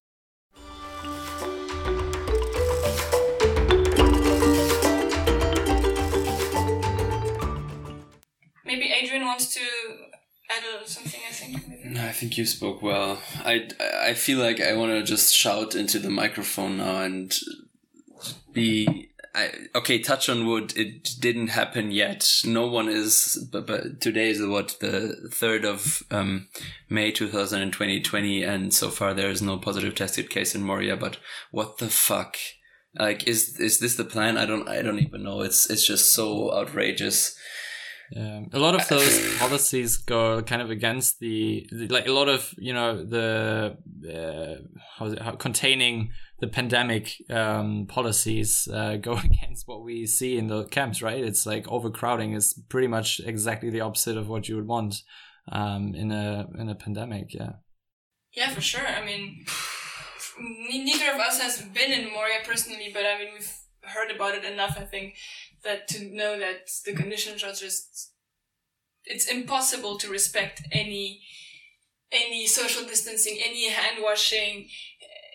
Maybe 8.64 8.92
Adrian 8.92 9.24
wants 9.24 9.54
to 9.54 9.60
add 10.50 10.62
something. 10.86 11.20
I 11.28 11.32
think. 11.32 11.68
Maybe. 11.68 11.98
I 11.98 12.12
think 12.12 12.36
you 12.36 12.44
spoke 12.44 12.82
well. 12.82 13.20
I 13.44 13.68
I 14.02 14.14
feel 14.14 14.38
like 14.38 14.60
I 14.60 14.74
want 14.74 14.92
to 14.92 15.02
just 15.02 15.34
shout 15.34 15.74
into 15.74 15.98
the 15.98 16.10
microphone 16.10 16.78
now 16.78 17.02
and 17.02 17.34
be 18.52 19.10
I, 19.38 19.52
okay, 19.76 20.00
touch 20.00 20.28
on 20.28 20.46
wood. 20.46 20.76
It 20.76 21.10
didn't 21.20 21.48
happen 21.48 21.92
yet. 21.92 22.28
No 22.44 22.66
one 22.66 22.88
is, 22.88 23.48
but, 23.52 23.68
but 23.68 24.00
today 24.00 24.30
is 24.30 24.44
what 24.44 24.76
the 24.80 25.30
third 25.32 25.64
of 25.64 26.02
um, 26.10 26.48
May 26.88 27.12
2020, 27.12 28.42
and 28.42 28.74
so 28.74 28.90
far 28.90 29.14
there 29.14 29.30
is 29.30 29.40
no 29.40 29.56
positive 29.56 29.94
tested 29.94 30.28
case 30.28 30.56
in 30.56 30.64
Moria. 30.64 30.96
But 30.96 31.18
what 31.52 31.78
the 31.78 31.88
fuck? 31.88 32.36
Like, 32.98 33.28
is 33.28 33.60
is 33.60 33.78
this 33.78 33.94
the 33.94 34.04
plan? 34.04 34.36
I 34.36 34.44
don't, 34.44 34.68
I 34.68 34.82
don't 34.82 34.98
even 34.98 35.22
know. 35.22 35.42
It's 35.42 35.70
it's 35.70 35.86
just 35.86 36.12
so 36.12 36.52
outrageous. 36.52 37.37
Yeah. 38.10 38.40
A 38.52 38.58
lot 38.58 38.74
of 38.74 38.88
those 38.88 39.36
policies 39.38 39.98
go 39.98 40.42
kind 40.42 40.62
of 40.62 40.70
against 40.70 41.20
the, 41.20 41.66
the, 41.70 41.88
like 41.88 42.06
a 42.06 42.12
lot 42.12 42.28
of 42.28 42.54
you 42.56 42.72
know 42.72 43.04
the 43.04 43.76
uh, 44.08 44.62
how 44.96 45.06
is 45.06 45.12
it 45.12 45.22
how, 45.22 45.32
containing 45.32 46.10
the 46.40 46.48
pandemic 46.48 47.12
um, 47.30 47.86
policies 47.86 48.68
uh, 48.72 48.96
go 48.96 49.12
against 49.24 49.66
what 49.66 49.82
we 49.82 50.06
see 50.06 50.38
in 50.38 50.46
the 50.46 50.64
camps. 50.66 51.02
Right? 51.02 51.22
It's 51.22 51.44
like 51.44 51.68
overcrowding 51.68 52.32
is 52.32 52.54
pretty 52.68 52.88
much 52.88 53.20
exactly 53.24 53.70
the 53.70 53.82
opposite 53.82 54.16
of 54.16 54.28
what 54.28 54.48
you 54.48 54.56
would 54.56 54.68
want 54.68 55.02
um, 55.52 55.94
in 55.94 56.10
a 56.10 56.46
in 56.58 56.68
a 56.68 56.74
pandemic. 56.74 57.34
Yeah. 57.34 57.52
Yeah, 58.34 58.50
for 58.50 58.60
sure. 58.60 58.86
I 58.86 59.04
mean, 59.04 59.44
neither 60.70 61.12
of 61.12 61.20
us 61.20 61.40
has 61.40 61.62
been 61.62 61.92
in 61.92 62.12
Moria 62.12 62.38
personally, 62.44 62.90
but 62.92 63.04
I 63.04 63.18
mean 63.18 63.28
we've 63.34 63.52
heard 63.82 64.10
about 64.10 64.34
it 64.34 64.44
enough. 64.44 64.76
I 64.78 64.84
think 64.84 65.16
that 65.64 65.88
to 65.88 66.04
know 66.04 66.38
that 66.38 66.68
the 66.84 66.92
conditions 66.92 67.42
are 67.42 67.52
just 67.52 68.12
it's 69.04 69.26
impossible 69.26 69.98
to 69.98 70.10
respect 70.10 70.62
any 70.70 71.22
any 72.10 72.46
social 72.46 72.86
distancing, 72.86 73.38
any 73.42 73.68
hand 73.68 73.98
washing, 74.02 74.68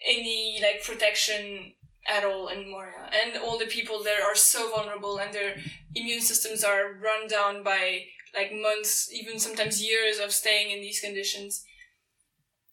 any 0.07 0.59
like 0.61 0.83
protection 0.83 1.73
at 2.07 2.23
all 2.25 2.47
in 2.47 2.69
Moria. 2.69 3.09
And 3.11 3.37
all 3.37 3.57
the 3.57 3.65
people 3.65 4.03
there 4.03 4.23
are 4.23 4.35
so 4.35 4.71
vulnerable 4.71 5.19
and 5.19 5.33
their 5.33 5.55
immune 5.95 6.21
systems 6.21 6.63
are 6.63 6.93
run 6.93 7.27
down 7.27 7.63
by 7.63 8.05
like 8.35 8.51
months, 8.51 9.13
even 9.13 9.39
sometimes 9.39 9.83
years 9.83 10.19
of 10.19 10.31
staying 10.31 10.71
in 10.71 10.81
these 10.81 10.99
conditions. 10.99 11.63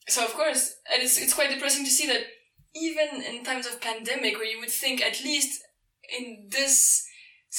So 0.09 0.25
of 0.25 0.33
course, 0.33 0.77
and 0.93 1.03
it's, 1.03 1.21
it's 1.21 1.35
quite 1.35 1.51
depressing 1.51 1.85
to 1.85 1.91
see 1.91 2.07
that 2.07 2.23
even 2.75 3.23
in 3.23 3.45
times 3.45 3.67
of 3.67 3.81
pandemic 3.81 4.37
where 4.37 4.47
you 4.47 4.59
would 4.59 4.71
think 4.71 5.03
at 5.03 5.23
least 5.23 5.63
in 6.19 6.49
this 6.51 7.07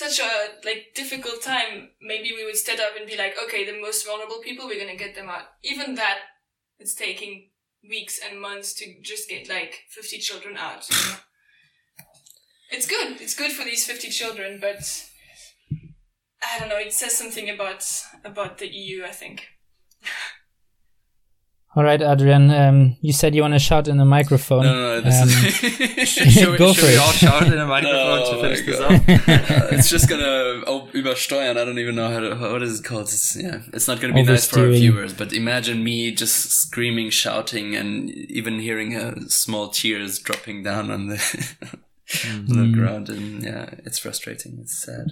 such 0.01 0.19
a 0.19 0.65
like 0.65 0.93
difficult 0.95 1.41
time, 1.43 1.89
maybe 2.01 2.31
we 2.35 2.43
would 2.43 2.57
stand 2.57 2.79
up 2.79 2.93
and 2.97 3.07
be 3.07 3.17
like, 3.17 3.35
okay, 3.43 3.65
the 3.65 3.79
most 3.79 4.05
vulnerable 4.05 4.39
people, 4.43 4.65
we're 4.65 4.79
gonna 4.79 4.97
get 4.97 5.15
them 5.15 5.29
out. 5.29 5.45
Even 5.63 5.95
that, 5.95 6.17
it's 6.79 6.95
taking 6.95 7.49
weeks 7.87 8.19
and 8.19 8.41
months 8.41 8.73
to 8.73 9.01
just 9.01 9.29
get 9.29 9.47
like 9.47 9.83
50 9.89 10.17
children 10.17 10.57
out. 10.57 10.89
It's 12.71 12.87
good. 12.87 13.21
It's 13.21 13.35
good 13.35 13.51
for 13.51 13.63
these 13.63 13.85
50 13.85 14.09
children, 14.09 14.59
but 14.59 14.81
I 16.41 16.59
don't 16.59 16.69
know. 16.69 16.77
It 16.77 16.93
says 16.93 17.17
something 17.17 17.49
about 17.49 17.85
about 18.23 18.57
the 18.57 18.67
EU. 18.67 19.03
I 19.03 19.11
think. 19.11 19.47
All 21.73 21.83
right, 21.85 22.01
Adrian. 22.01 22.51
Um, 22.51 22.97
you 22.99 23.13
said 23.13 23.33
you 23.33 23.41
want 23.41 23.53
to 23.53 23.59
shout 23.59 23.87
in 23.87 23.95
the 23.95 24.03
microphone. 24.03 24.63
No, 24.65 24.73
no, 24.73 24.99
no 24.99 25.01
this 25.01 25.21
Um, 25.21 25.29
is. 25.29 26.09
should 26.33 26.49
we, 26.49 26.57
Go 26.57 26.73
should 26.73 26.81
for 26.83 26.87
we 26.87 26.93
it. 26.95 26.99
all 26.99 27.11
shout 27.13 27.47
in 27.47 27.53
a 27.57 27.65
microphone 27.65 28.19
Oh 28.23 28.35
to 28.35 28.41
finish 28.41 28.65
this 28.65 28.77
God. 28.79 28.93
up? 28.93 29.01
it's 29.71 29.89
just 29.89 30.09
gonna 30.09 30.63
oh, 30.67 30.89
übersteuern. 30.93 31.51
I 31.51 31.63
don't 31.63 31.79
even 31.79 31.95
know 31.95 32.09
how 32.09 32.19
to. 32.19 32.35
What 32.35 32.61
is 32.61 32.81
it 32.81 32.83
called? 32.83 33.03
It's, 33.03 33.37
yeah, 33.41 33.61
it's 33.71 33.87
not 33.87 34.01
gonna 34.01 34.13
be 34.13 34.23
nice 34.23 34.45
for 34.47 34.59
our 34.59 34.67
viewers. 34.67 35.13
But 35.13 35.31
imagine 35.31 35.81
me 35.81 36.11
just 36.11 36.51
screaming, 36.51 37.09
shouting, 37.09 37.73
and 37.75 38.09
even 38.09 38.59
hearing 38.59 38.93
uh, 38.95 39.15
small 39.29 39.69
tears 39.69 40.19
dropping 40.19 40.63
down 40.63 40.91
on 40.91 41.07
the 41.07 41.55
on 42.27 42.45
the 42.47 42.71
ground. 42.77 43.07
And 43.09 43.43
yeah, 43.43 43.69
it's 43.85 43.97
frustrating. 43.99 44.57
It's 44.61 44.77
sad. 44.83 45.07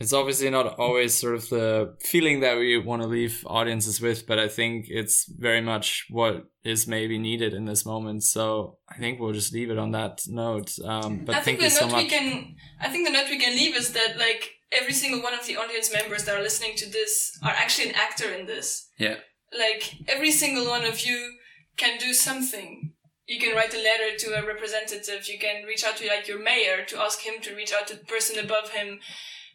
It's 0.00 0.12
obviously 0.12 0.50
not 0.50 0.78
always 0.78 1.14
sort 1.14 1.34
of 1.34 1.48
the 1.48 1.96
feeling 2.00 2.40
that 2.40 2.58
we 2.58 2.76
want 2.78 3.02
to 3.02 3.08
leave 3.08 3.44
audiences 3.46 4.00
with, 4.00 4.26
but 4.26 4.38
I 4.38 4.48
think 4.48 4.86
it's 4.88 5.26
very 5.26 5.60
much 5.60 6.06
what 6.10 6.46
is 6.64 6.86
maybe 6.86 7.18
needed 7.18 7.54
in 7.54 7.64
this 7.64 7.86
moment. 7.86 8.24
So 8.24 8.78
I 8.88 8.96
think 8.98 9.20
we'll 9.20 9.32
just 9.32 9.52
leave 9.52 9.70
it 9.70 9.78
on 9.78 9.92
that 9.92 10.22
note. 10.26 10.72
Um, 10.84 11.24
but 11.24 11.36
I 11.36 11.40
thank 11.40 11.44
think 11.44 11.60
you 11.60 11.68
the 11.68 11.70
so 11.70 11.88
note 11.88 11.96
we 11.96 12.08
can. 12.08 12.56
I 12.80 12.88
think 12.88 13.06
the 13.06 13.12
note 13.12 13.30
we 13.30 13.38
can 13.38 13.54
leave 13.54 13.76
is 13.76 13.92
that 13.92 14.18
like 14.18 14.50
every 14.72 14.92
single 14.92 15.22
one 15.22 15.34
of 15.34 15.46
the 15.46 15.56
audience 15.56 15.92
members 15.92 16.24
that 16.24 16.36
are 16.36 16.42
listening 16.42 16.76
to 16.76 16.90
this 16.90 17.38
are 17.42 17.52
actually 17.52 17.90
an 17.90 17.94
actor 17.94 18.30
in 18.32 18.46
this. 18.46 18.88
Yeah. 18.98 19.16
Like 19.56 19.94
every 20.08 20.32
single 20.32 20.66
one 20.66 20.84
of 20.84 21.00
you 21.00 21.34
can 21.76 21.98
do 21.98 22.12
something. 22.12 22.92
You 23.26 23.40
can 23.40 23.54
write 23.54 23.72
a 23.72 23.78
letter 23.78 24.16
to 24.18 24.34
a 24.34 24.46
representative. 24.46 25.28
You 25.28 25.38
can 25.38 25.64
reach 25.64 25.84
out 25.84 25.96
to 25.98 26.06
like 26.06 26.28
your 26.28 26.42
mayor 26.42 26.84
to 26.88 26.98
ask 26.98 27.20
him 27.20 27.40
to 27.42 27.54
reach 27.54 27.72
out 27.72 27.86
to 27.88 27.96
the 27.96 28.04
person 28.04 28.44
above 28.44 28.70
him. 28.70 29.00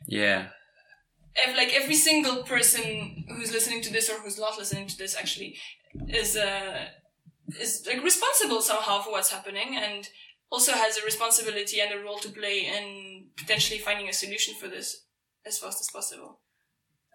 Yeah. 0.08 0.48
Ev- 1.36 1.56
like 1.56 1.74
every 1.74 1.96
single 1.96 2.44
person 2.44 3.26
who's 3.30 3.52
listening 3.52 3.82
to 3.84 3.92
this 3.92 4.10
or 4.10 4.16
who's 4.16 4.40
not 4.40 4.58
listening 4.58 4.88
to 4.88 4.98
this 4.98 5.16
actually 5.16 5.58
is 6.08 6.36
uh 6.36 6.86
is 7.60 7.86
like 7.88 8.04
responsible 8.04 8.62
somehow 8.62 9.02
for 9.02 9.12
what's 9.12 9.32
happening 9.32 9.76
and 9.76 10.10
also 10.52 10.74
has 10.74 10.98
a 10.98 11.06
responsibility 11.06 11.80
and 11.80 11.94
a 11.94 12.04
role 12.04 12.18
to 12.20 12.30
play 12.30 12.66
in 12.66 13.28
potentially 13.38 13.80
finding 13.80 14.10
a 14.10 14.14
solution 14.14 14.56
for 14.60 14.68
this 14.68 15.06
as 15.46 15.60
fast 15.60 15.80
as 15.80 15.90
possible. 15.92 16.40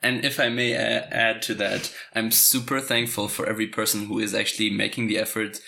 And 0.02 0.24
if 0.24 0.38
I 0.38 0.48
may 0.48 0.72
a- 0.72 1.08
add 1.08 1.42
to 1.42 1.54
that, 1.54 1.92
I'm 2.14 2.30
super 2.30 2.80
thankful 2.80 3.28
for 3.28 3.46
every 3.46 3.66
person 3.66 4.06
who 4.06 4.18
is 4.18 4.34
actually 4.34 4.70
making 4.70 5.06
the 5.08 5.18
effort, 5.18 5.60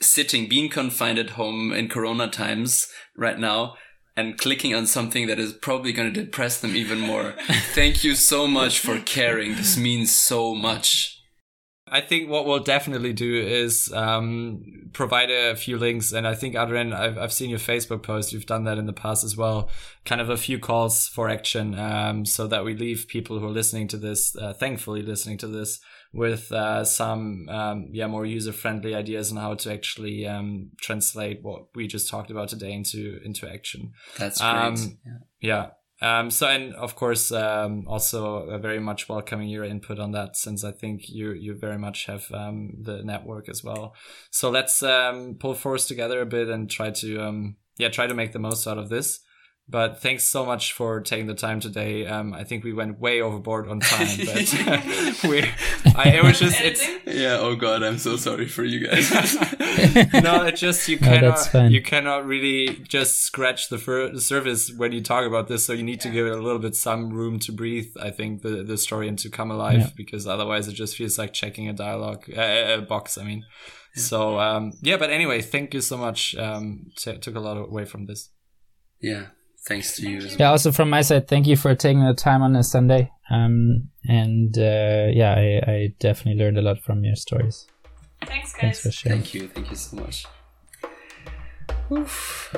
sitting, 0.00 0.48
being 0.48 0.68
confined 0.68 1.18
at 1.18 1.30
home 1.30 1.72
in 1.72 1.88
Corona 1.88 2.28
times 2.28 2.88
right 3.16 3.38
now, 3.38 3.76
and 4.18 4.36
clicking 4.36 4.74
on 4.74 4.84
something 4.84 5.28
that 5.28 5.38
is 5.38 5.52
probably 5.52 5.92
going 5.92 6.12
to 6.12 6.24
depress 6.24 6.60
them 6.60 6.74
even 6.74 6.98
more. 6.98 7.36
Thank 7.72 8.02
you 8.02 8.16
so 8.16 8.48
much 8.48 8.80
for 8.80 8.98
caring. 8.98 9.54
This 9.54 9.76
means 9.78 10.10
so 10.10 10.56
much. 10.56 11.22
I 11.86 12.00
think 12.00 12.28
what 12.28 12.44
we'll 12.44 12.58
definitely 12.58 13.12
do 13.12 13.36
is 13.36 13.92
um, 13.94 14.90
provide 14.92 15.30
a 15.30 15.54
few 15.54 15.78
links, 15.78 16.12
and 16.12 16.26
I 16.26 16.34
think 16.34 16.56
Adrian, 16.56 16.92
I've 16.92 17.16
I've 17.16 17.32
seen 17.32 17.48
your 17.48 17.60
Facebook 17.60 18.02
post. 18.02 18.32
You've 18.32 18.44
done 18.44 18.64
that 18.64 18.76
in 18.76 18.86
the 18.86 18.92
past 18.92 19.22
as 19.22 19.36
well. 19.36 19.70
Kind 20.04 20.20
of 20.20 20.28
a 20.28 20.36
few 20.36 20.58
calls 20.58 21.06
for 21.06 21.28
action, 21.28 21.78
um, 21.78 22.26
so 22.26 22.48
that 22.48 22.64
we 22.64 22.74
leave 22.74 23.06
people 23.08 23.38
who 23.38 23.46
are 23.46 23.50
listening 23.50 23.86
to 23.88 23.96
this, 23.96 24.36
uh, 24.36 24.52
thankfully 24.52 25.00
listening 25.00 25.38
to 25.38 25.46
this, 25.46 25.80
with 26.12 26.50
uh, 26.52 26.84
some 26.84 27.48
um, 27.48 27.88
yeah 27.92 28.06
more 28.06 28.24
user 28.24 28.52
friendly 28.52 28.94
ideas 28.94 29.30
on 29.30 29.38
how 29.38 29.54
to 29.54 29.72
actually 29.72 30.26
um, 30.26 30.70
translate 30.80 31.40
what 31.42 31.66
we 31.74 31.86
just 31.86 32.08
talked 32.08 32.30
about 32.30 32.48
today 32.48 32.72
into 32.72 33.20
into 33.24 33.48
action. 33.50 33.92
That's 34.18 34.40
great. 34.40 34.50
Um, 34.50 34.98
Yeah. 35.04 35.18
Yeah. 35.40 35.66
Um, 36.00 36.30
so, 36.30 36.46
and 36.46 36.74
of 36.74 36.94
course, 36.94 37.32
um, 37.32 37.84
also 37.88 38.58
very 38.60 38.78
much 38.78 39.08
welcoming 39.08 39.48
your 39.48 39.64
input 39.64 39.98
on 39.98 40.12
that, 40.12 40.36
since 40.36 40.62
I 40.62 40.70
think 40.70 41.08
you 41.08 41.32
you 41.32 41.56
very 41.56 41.78
much 41.78 42.06
have 42.06 42.30
um, 42.32 42.74
the 42.80 43.02
network 43.02 43.48
as 43.48 43.64
well. 43.64 43.94
So 44.30 44.48
let's 44.50 44.82
um, 44.82 45.36
pull 45.40 45.54
force 45.54 45.86
together 45.86 46.20
a 46.20 46.26
bit 46.26 46.48
and 46.48 46.70
try 46.70 46.90
to 46.90 47.20
um, 47.20 47.56
yeah 47.78 47.88
try 47.88 48.06
to 48.06 48.14
make 48.14 48.32
the 48.32 48.38
most 48.38 48.66
out 48.66 48.78
of 48.78 48.90
this. 48.90 49.20
But 49.70 50.00
thanks 50.00 50.26
so 50.26 50.46
much 50.46 50.72
for 50.72 51.00
taking 51.02 51.26
the 51.26 51.34
time 51.34 51.60
today. 51.60 52.06
Um, 52.06 52.32
I 52.32 52.42
think 52.44 52.64
we 52.64 52.72
went 52.72 52.98
way 52.98 53.20
overboard 53.20 53.68
on 53.68 53.80
time, 53.80 54.08
but 54.24 55.22
we 55.28 55.42
I, 55.94 56.08
it 56.16 56.24
was 56.24 56.38
just 56.38 56.58
it's 56.62 56.82
Yeah. 57.06 57.36
Oh 57.38 57.54
God, 57.54 57.82
I'm 57.82 57.98
so 57.98 58.16
sorry 58.16 58.46
for 58.48 58.64
you 58.64 58.86
guys. 58.86 59.10
no, 60.22 60.44
it's 60.46 60.60
just 60.60 60.88
you 60.88 60.96
cannot 60.98 61.20
that's 61.20 61.48
fine. 61.48 61.70
you 61.70 61.82
cannot 61.82 62.24
really 62.26 62.76
just 62.88 63.20
scratch 63.20 63.68
the, 63.68 63.76
fur- 63.76 64.10
the 64.10 64.22
surface 64.22 64.72
when 64.74 64.92
you 64.92 65.02
talk 65.02 65.26
about 65.26 65.48
this. 65.48 65.66
So 65.66 65.74
you 65.74 65.82
need 65.82 66.00
to 66.00 66.08
give 66.08 66.26
it 66.26 66.32
a 66.32 66.40
little 66.40 66.60
bit 66.60 66.74
some 66.74 67.10
room 67.10 67.38
to 67.40 67.52
breathe. 67.52 67.92
I 68.00 68.10
think 68.10 68.40
the 68.40 68.62
the 68.64 68.78
story 68.78 69.06
and 69.06 69.18
to 69.18 69.28
come 69.28 69.50
alive 69.50 69.80
Yeah. 69.80 69.90
because 69.96 70.26
otherwise 70.26 70.66
it 70.68 70.74
just 70.74 70.96
feels 70.96 71.18
like 71.18 71.34
checking 71.34 71.68
a 71.68 71.74
dialogue 71.74 72.24
uh, 72.34 72.76
a 72.78 72.80
box. 72.80 73.18
I 73.18 73.24
mean, 73.24 73.44
so 73.94 74.40
um, 74.40 74.72
yeah. 74.80 74.96
But 74.96 75.10
anyway, 75.10 75.42
thank 75.42 75.74
you 75.74 75.82
so 75.82 75.98
much. 75.98 76.34
Um, 76.36 76.86
t- 76.96 77.18
took 77.18 77.34
a 77.34 77.40
lot 77.40 77.58
away 77.58 77.84
from 77.84 78.06
this. 78.06 78.30
yeah. 79.02 79.26
Thanks 79.66 79.96
to 79.96 80.08
you. 80.08 80.18
well. 80.18 80.36
Yeah, 80.38 80.50
also 80.50 80.72
from 80.72 80.90
my 80.90 81.02
side, 81.02 81.28
thank 81.28 81.46
you 81.46 81.56
for 81.56 81.74
taking 81.74 82.04
the 82.04 82.14
time 82.14 82.42
on 82.42 82.56
a 82.56 82.62
Sunday. 82.62 83.10
Um, 83.30 83.90
and 84.08 84.56
uh, 84.56 85.08
yeah, 85.12 85.34
I, 85.36 85.70
I 85.70 85.94
definitely 85.98 86.42
learned 86.42 86.58
a 86.58 86.62
lot 86.62 86.80
from 86.80 87.04
your 87.04 87.16
stories. 87.16 87.66
Thanks, 88.24 88.52
guys. 88.52 88.60
Thanks 88.60 88.80
for 88.80 88.90
sharing. 88.90 89.20
Thank 89.20 89.34
you. 89.34 89.48
Thank 89.48 89.70
you 89.70 89.76
so 89.76 89.96
much. 89.96 90.24
Oof. 91.92 92.54